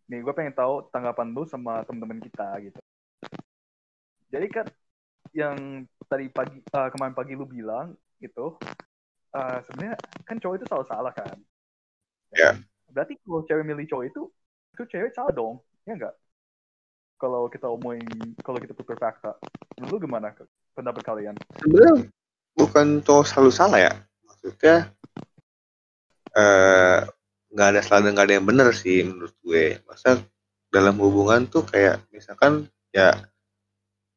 Nih, 0.07 0.23
gue 0.23 0.33
pengen 0.35 0.55
tahu 0.55 0.87
tanggapan 0.91 1.31
lu 1.35 1.43
sama 1.47 1.83
teman-teman 1.83 2.23
kita 2.23 2.47
gitu. 2.63 2.79
Jadi 4.27 4.47
kan 4.51 4.67
yang 5.35 5.57
tadi 6.07 6.27
pagi 6.31 6.59
eh, 6.59 6.89
kemarin 6.91 7.15
pagi 7.15 7.33
lu 7.35 7.47
bilang 7.47 7.95
gitu, 8.19 8.55
eh, 9.35 9.59
sebenarnya 9.67 9.95
kan 10.27 10.35
cowok 10.39 10.55
itu 10.59 10.65
selalu 10.67 10.85
salah 10.87 11.13
kan? 11.15 11.37
Ya. 12.35 12.55
Berarti 12.91 13.19
kalau 13.23 13.43
cewek 13.47 13.63
milih 13.67 13.87
cowok 13.87 14.05
itu, 14.07 14.21
itu 14.75 14.83
cewek 14.87 15.11
salah 15.15 15.31
dong, 15.31 15.59
ya 15.83 15.95
enggak? 15.95 16.15
Kalau 17.17 17.49
kita 17.49 17.65
omongin, 17.65 18.35
kalau 18.45 18.61
kita 18.61 18.77
tukar 18.77 18.95
fakta, 18.99 19.33
lu 19.89 19.97
gimana 19.97 20.31
pendapat 20.77 21.01
kalian? 21.01 21.35
Sebenarnya 21.57 22.07
bukan 22.57 23.05
cowok 23.05 23.25
selalu 23.29 23.51
salah 23.53 23.79
ya. 23.79 23.93
Maksudnya 24.25 24.89
eh 26.33 26.99
nggak 27.53 27.67
ada 27.73 27.81
salah 27.85 28.01
dan 28.05 28.11
nggak 28.17 28.27
ada 28.27 28.35
yang 28.41 28.47
benar 28.49 28.67
sih 28.73 29.05
menurut 29.05 29.33
gue. 29.45 29.77
Masa 29.85 30.19
dalam 30.73 30.97
hubungan 30.99 31.45
tuh 31.47 31.63
kayak 31.63 32.03
misalkan 32.11 32.67
ya 32.91 33.13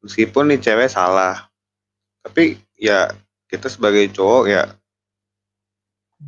meskipun 0.01 0.49
nih 0.51 0.59
cewek 0.59 0.89
salah, 0.89 1.47
tapi 2.25 2.57
ya 2.75 3.13
kita 3.45 3.69
sebagai 3.69 4.09
cowok 4.09 4.43
ya 4.49 4.65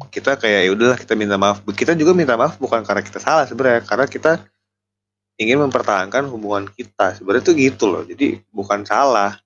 kita 0.10 0.38
kayak 0.42 0.62
ya 0.66 0.72
udahlah 0.74 0.98
kita 0.98 1.14
minta 1.14 1.38
maaf. 1.38 1.62
Kita 1.74 1.94
juga 1.94 2.18
minta 2.18 2.34
maaf 2.34 2.58
bukan 2.58 2.82
karena 2.82 3.02
kita 3.06 3.22
salah 3.22 3.46
sebenarnya, 3.46 3.86
karena 3.86 4.06
kita 4.10 4.32
ingin 5.38 5.62
mempertahankan 5.62 6.30
hubungan 6.30 6.66
kita. 6.70 7.14
Sebenarnya 7.18 7.44
tuh 7.46 7.56
gitu 7.58 7.86
loh. 7.90 8.02
Jadi 8.06 8.42
bukan 8.50 8.86
salah. 8.86 9.38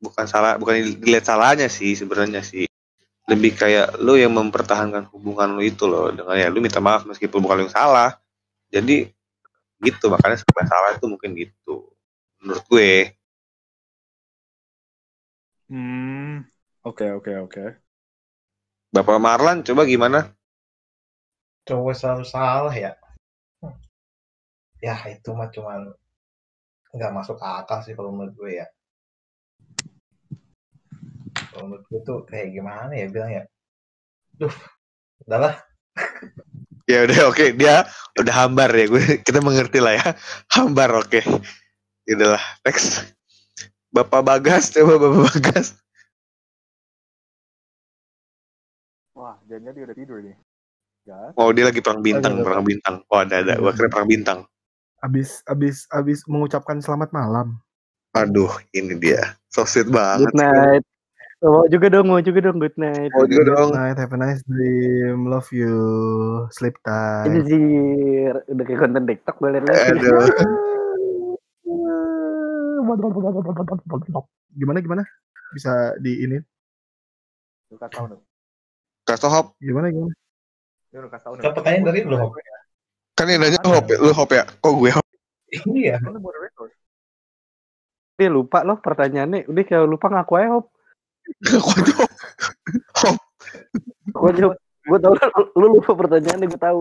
Bukan 0.00 0.24
salah, 0.26 0.56
bukan 0.56 0.98
dilihat 1.00 1.24
salahnya 1.28 1.68
sih 1.68 1.92
sebenarnya 1.94 2.42
sih. 2.42 2.66
Lebih 3.30 3.52
kayak 3.54 4.00
lu 4.02 4.18
yang 4.18 4.34
mempertahankan 4.34 5.06
hubungan 5.14 5.54
lu 5.54 5.62
itu 5.62 5.86
loh 5.86 6.10
dengan 6.10 6.34
ya 6.34 6.48
lu 6.50 6.58
minta 6.58 6.82
maaf 6.82 7.06
meskipun 7.06 7.38
bukan 7.44 7.56
lu 7.60 7.64
yang 7.68 7.74
salah. 7.74 8.18
Jadi 8.72 9.06
gitu 9.80 10.12
makanya 10.12 10.36
serba 10.40 10.62
salah 10.66 10.90
itu 10.96 11.06
mungkin 11.08 11.30
gitu 11.36 11.92
menurut 12.42 12.64
gue. 12.68 12.92
Hmm, 15.70 16.42
oke 16.82 17.06
oke 17.18 17.32
oke. 17.46 17.64
Bapak 18.90 19.18
Marlan 19.22 19.62
coba 19.62 19.86
gimana? 19.86 20.34
cowok 21.70 21.94
selalu 21.94 22.24
salah 22.26 22.74
ya 22.74 22.92
Hmm. 23.60 23.76
ya 24.80 24.96
itu 25.12 25.30
mah 25.36 25.52
cuman 25.52 25.92
nggak 26.96 27.12
masuk 27.14 27.36
akal 27.38 27.84
sih 27.84 27.92
kalau 27.92 28.10
menurut 28.10 28.34
gue 28.34 28.50
ya 28.58 28.66
kalau 31.60 31.76
menurut 31.76 31.84
gue 31.92 32.00
tuh 32.08 32.18
kayak 32.24 32.56
gimana 32.56 32.88
ya 32.96 33.06
bilang 33.12 33.28
ya 33.36 33.42
duh 34.40 34.54
udahlah 35.28 35.60
Ya 36.88 37.04
udah 37.04 37.28
oke 37.28 37.52
dia 37.54 37.84
udah 38.16 38.34
hambar 38.34 38.72
ya 38.72 38.88
gue 38.88 39.04
kita 39.28 39.44
mengerti 39.44 39.78
lah 39.78 40.00
ya 40.00 40.16
hambar 40.56 41.04
oke. 41.04 41.20
Ya 42.08 42.12
udahlah 42.18 42.42
next. 42.66 43.14
Bapak 43.92 44.26
Bagas 44.26 44.74
coba 44.74 44.98
Bapak 44.98 45.22
Bagas. 45.30 45.78
Wah, 49.14 49.38
jangan 49.46 49.70
dia 49.70 49.84
udah 49.86 49.96
tidur 50.00 50.18
nih. 50.18 50.34
Gas. 51.06 51.30
Oh 51.38 51.54
dia 51.54 51.70
lagi 51.70 51.78
perang 51.78 52.02
bintang 52.02 52.40
Aduh. 52.40 52.44
perang 52.48 52.64
bintang. 52.66 52.94
Oh 53.06 53.18
ada 53.22 53.38
ada. 53.38 53.54
Gue 53.62 53.70
kira 53.70 53.86
perang 53.86 54.08
bintang. 54.10 54.38
Abis 54.98 55.46
abis 55.46 55.86
abis 55.94 56.26
mengucapkan 56.26 56.82
selamat 56.82 57.14
malam. 57.14 57.54
Aduh 58.18 58.50
ini 58.74 58.98
dia. 58.98 59.38
So 59.46 59.62
sweet 59.62 59.86
banget. 59.94 60.26
Good 60.26 60.42
night. 60.42 60.82
Oh, 61.40 61.64
juga 61.72 61.88
dong, 61.88 62.12
mau 62.12 62.20
juga 62.20 62.44
dong 62.44 62.60
good 62.60 62.76
night. 62.76 63.08
Oh 63.16 63.24
juga 63.24 63.48
dong. 63.48 63.72
Good 63.72 63.80
night, 63.80 63.96
have 63.96 64.12
a 64.12 64.18
nice 64.20 64.44
dream, 64.44 65.24
love 65.24 65.48
you, 65.48 65.72
sleep 66.52 66.76
tight. 66.84 67.32
Ini 67.32 67.40
sih 67.48 67.62
udah 68.44 68.64
kayak 68.68 68.80
konten 68.84 69.08
TikTok 69.08 69.40
gue 69.40 69.56
liat 69.56 69.64
Aduh. 69.64 70.20
Gimana 74.60 74.78
gimana? 74.84 75.02
Bisa 75.56 75.96
di 75.96 76.28
ini? 76.28 76.38
Lu 77.70 77.78
kasih 77.78 77.96
tau 77.96 78.06
dong. 78.10 78.22
Kasih 79.06 79.30
hop. 79.30 79.46
Gimana 79.62 79.88
gimana? 79.88 80.12
Lu 80.92 81.08
kasih 81.08 81.24
tau 81.24 81.34
Kan 81.38 81.52
pertanyaan 81.54 81.84
dari 81.86 82.00
lu, 82.04 82.16
Hop. 82.18 82.34
Kan 83.14 83.26
yang 83.30 83.40
nanya 83.40 83.60
hop 83.62 83.86
ya. 83.88 83.96
Lu 83.96 84.12
hop 84.12 84.30
ya. 84.34 84.44
Kok 84.44 84.74
gue 84.76 84.90
hop? 84.90 85.06
iya. 85.72 85.96
Dia 88.18 88.28
lupa 88.28 88.60
loh 88.66 88.76
pertanyaannya. 88.82 89.48
Udah 89.48 89.62
kayak 89.64 89.86
lupa 89.88 90.06
ngaku 90.10 90.32
aja 90.36 90.48
hop. 90.58 90.66
Jawab? 91.48 92.10
Hop. 93.00 93.16
Gue 94.90 94.98
tau 94.98 95.14
lu, 95.14 95.42
lu 95.54 95.66
lupa 95.78 95.94
pertanyaannya 95.94 96.50
gue 96.50 96.60
tahu. 96.60 96.80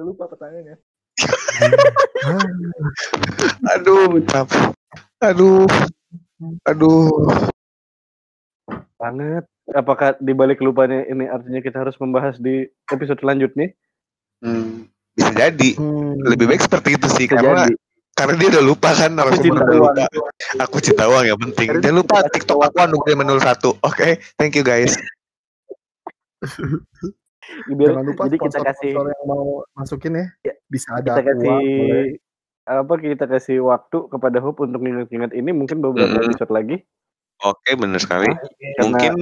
Lu 0.00 0.02
lupa 0.12 0.24
pertanyaannya. 0.32 0.76
Aduh. 3.78 4.18
capek. 4.26 4.74
Aduh. 5.22 5.66
Aduh. 6.66 7.30
Banget. 8.98 9.46
Apakah 9.72 10.18
di 10.18 10.34
balik 10.34 10.58
lupanya 10.58 11.06
ini 11.06 11.30
artinya 11.30 11.62
kita 11.62 11.86
harus 11.86 11.94
membahas 12.02 12.34
di 12.42 12.66
episode 12.90 13.22
selanjutnya? 13.22 13.70
Hmm, 14.42 14.90
bisa 15.14 15.30
jadi. 15.38 15.78
Hmm. 15.78 16.18
Lebih 16.18 16.50
baik 16.50 16.66
seperti 16.66 16.98
itu 16.98 17.06
sih 17.14 17.30
Bisa 17.30 17.38
karena 17.38 17.70
jadi. 17.70 17.78
Karena 18.12 18.34
dia 18.36 18.48
udah 18.52 18.64
lupa 18.64 18.90
kan 18.92 19.12
Aku 19.14 19.36
cinta 19.38 19.60
udah 19.60 19.72
uang. 19.72 19.94
lupa. 19.96 20.04
Aku 20.60 20.76
cinta 20.78 21.04
uang 21.06 21.24
yang 21.24 21.38
penting. 21.40 21.68
Jangan 21.80 21.96
lupa 21.96 22.16
TikTok 22.26 22.58
aku 22.62 22.76
anu 22.78 22.96
menul 23.08 23.38
satu. 23.38 23.74
Oke, 23.80 24.20
thank 24.36 24.52
you 24.52 24.62
guys. 24.62 24.92
Biar- 27.68 27.92
Jangan 27.92 28.04
lupa 28.06 28.22
jadi 28.26 28.36
kita 28.38 28.58
kasih 28.62 28.90
yang 28.94 29.24
mau 29.26 29.66
masukin 29.74 30.12
ya. 30.14 30.26
Ya, 30.44 30.54
Bisa 30.66 30.88
ada 30.94 31.18
kita 31.18 31.22
kasih 31.26 31.50
boleh. 31.50 32.06
apa 32.62 32.94
kita 32.96 33.24
kasih 33.26 33.56
waktu 33.66 33.98
kepada 34.06 34.38
Hope 34.38 34.62
untuk 34.62 34.78
ingat-ingat 34.80 35.34
ini 35.34 35.50
mungkin 35.50 35.82
beberapa 35.82 36.16
Mm-mm. 36.16 36.30
episode 36.30 36.52
lagi. 36.54 36.76
Oke, 37.42 37.74
bener 37.74 37.98
sekali. 37.98 38.30
Karena- 38.30 38.82
Mungkin 38.86 39.14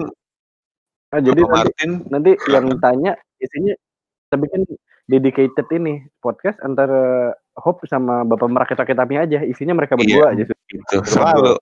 Ah, 1.11 1.19
jadi 1.19 1.43
Bapak 1.43 1.51
nanti, 1.51 1.67
Martin 1.75 1.91
nanti 2.07 2.31
yang 2.47 2.67
tanya 2.79 3.13
isinya 3.43 3.75
kita 4.23 4.37
bikin 4.39 4.63
dedicated 5.11 5.67
ini 5.75 6.07
podcast 6.23 6.63
antara 6.63 7.35
Hope 7.59 7.85
sama 7.87 8.23
Bapak 8.23 8.47
Merakit 8.47 8.77
Rakit 8.79 8.95
Tami 8.95 9.19
aja. 9.19 9.43
Isinya 9.43 9.75
mereka 9.75 9.99
Iya. 9.99 10.03
berdua 10.03 10.27
aja. 10.35 10.43
itu 10.71 10.97
selalu 11.03 11.59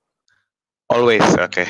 always 0.93 1.24
oke. 1.34 1.64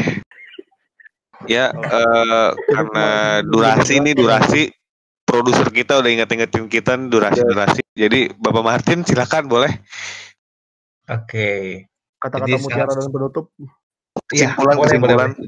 Ya, 1.47 1.71
eh, 1.71 2.49
karena 2.67 3.07
durasi 3.47 4.03
ini 4.03 4.11
durasi 4.11 4.75
produser 5.23 5.71
kita 5.71 6.03
udah 6.03 6.11
inget-ingetin 6.11 6.67
kita 6.67 6.99
nih 6.99 7.07
durasi-durasi. 7.15 7.83
Jadi 7.95 8.35
Bapak 8.35 8.65
Martin 8.67 9.07
silakan 9.07 9.47
boleh 9.47 9.71
oke 11.07 11.49
Kata-kata 12.19 12.51
Jadi 12.51 12.59
mutiara 12.59 12.91
dan 12.91 13.07
penutup. 13.15 13.55
Iya, 14.35 14.51
kesimpulan 14.51 14.75
boleh, 14.75 14.87
kesimpulan. 14.91 15.31
boleh, 15.31 15.47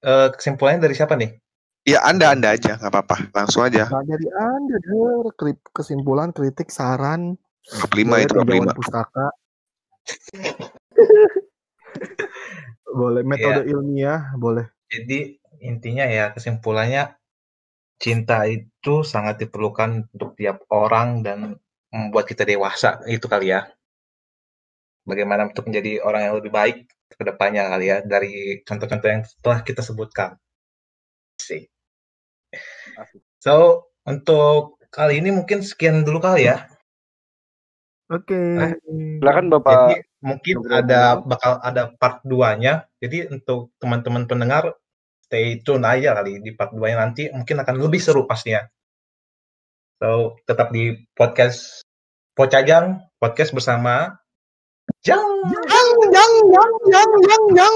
Eh, 0.00 0.28
kesimpulannya 0.32 0.80
dari 0.80 0.94
siapa 0.96 1.14
nih 1.14 1.30
Ya 1.88 2.04
Anda 2.04 2.36
Anda 2.36 2.56
aja 2.56 2.76
nggak 2.76 2.92
apa-apa. 2.92 3.16
Langsung 3.32 3.64
aja. 3.64 3.88
Nah, 3.88 4.04
dari 4.04 4.28
Anda 4.36 4.76
der, 4.76 5.24
krip- 5.32 5.72
kesimpulan, 5.72 6.36
kritik, 6.36 6.68
saran, 6.68 7.40
Bab 7.68 7.92
lima 7.94 8.18
boleh 8.18 8.24
itu 8.24 8.34
bab 8.34 8.44
tinjauan 8.44 8.66
lima. 8.66 8.74
pustaka. 8.74 9.26
boleh 13.00 13.22
metode 13.22 13.62
ilmiah, 13.70 14.34
boleh. 14.36 14.66
Jadi 14.90 15.38
intinya 15.62 16.04
ya 16.08 16.34
kesimpulannya 16.34 17.14
cinta 18.00 18.48
itu 18.48 19.04
sangat 19.04 19.44
diperlukan 19.44 20.08
untuk 20.16 20.34
tiap 20.34 20.64
orang 20.72 21.20
dan 21.20 21.60
membuat 21.92 22.26
kita 22.26 22.48
dewasa 22.48 23.04
itu 23.06 23.28
kali 23.28 23.54
ya. 23.54 23.68
Bagaimana 25.04 25.48
untuk 25.48 25.68
menjadi 25.68 26.00
orang 26.02 26.22
yang 26.28 26.34
lebih 26.40 26.52
baik 26.52 26.76
ke 27.10 27.22
depannya 27.24 27.68
kali 27.68 27.86
ya 27.88 27.98
dari 28.04 28.62
contoh-contoh 28.64 29.08
yang 29.08 29.22
telah 29.44 29.60
kita 29.62 29.82
sebutkan. 29.84 30.36
Sih. 31.40 31.62
So, 33.40 33.88
untuk 34.04 34.76
kali 34.92 35.24
ini 35.24 35.32
mungkin 35.32 35.64
sekian 35.64 36.04
dulu 36.04 36.20
kali 36.20 36.50
ya. 36.50 36.68
Oke. 38.10 38.34
Eh, 38.36 38.74
Silakan 39.22 39.46
Bapak. 39.48 39.72
Jadi 39.72 39.96
mungkin 40.20 40.56
ada 40.68 41.22
bakal 41.22 41.62
ada 41.62 41.94
part 41.96 42.20
2-nya. 42.26 42.84
Jadi 42.98 43.30
untuk 43.30 43.72
teman-teman 43.78 44.26
pendengar 44.26 44.76
stay 45.24 45.62
tune 45.62 45.86
aja 45.86 46.18
kali 46.18 46.42
di 46.42 46.50
part 46.52 46.74
2-nya 46.74 46.98
nanti 46.98 47.30
mungkin 47.30 47.62
akan 47.62 47.78
lebih 47.78 48.02
seru 48.02 48.26
pastinya. 48.26 48.66
So, 50.02 50.36
tetap 50.44 50.74
di 50.74 51.06
podcast 51.14 51.86
Pocajang, 52.34 53.04
podcast 53.20 53.52
bersama 53.52 54.16
Jang. 55.06 55.22
Yang 55.48 55.64
yang 56.14 56.32
yang 56.54 56.72
yang 56.92 57.10
yang 57.30 57.44
yang. 57.56 57.74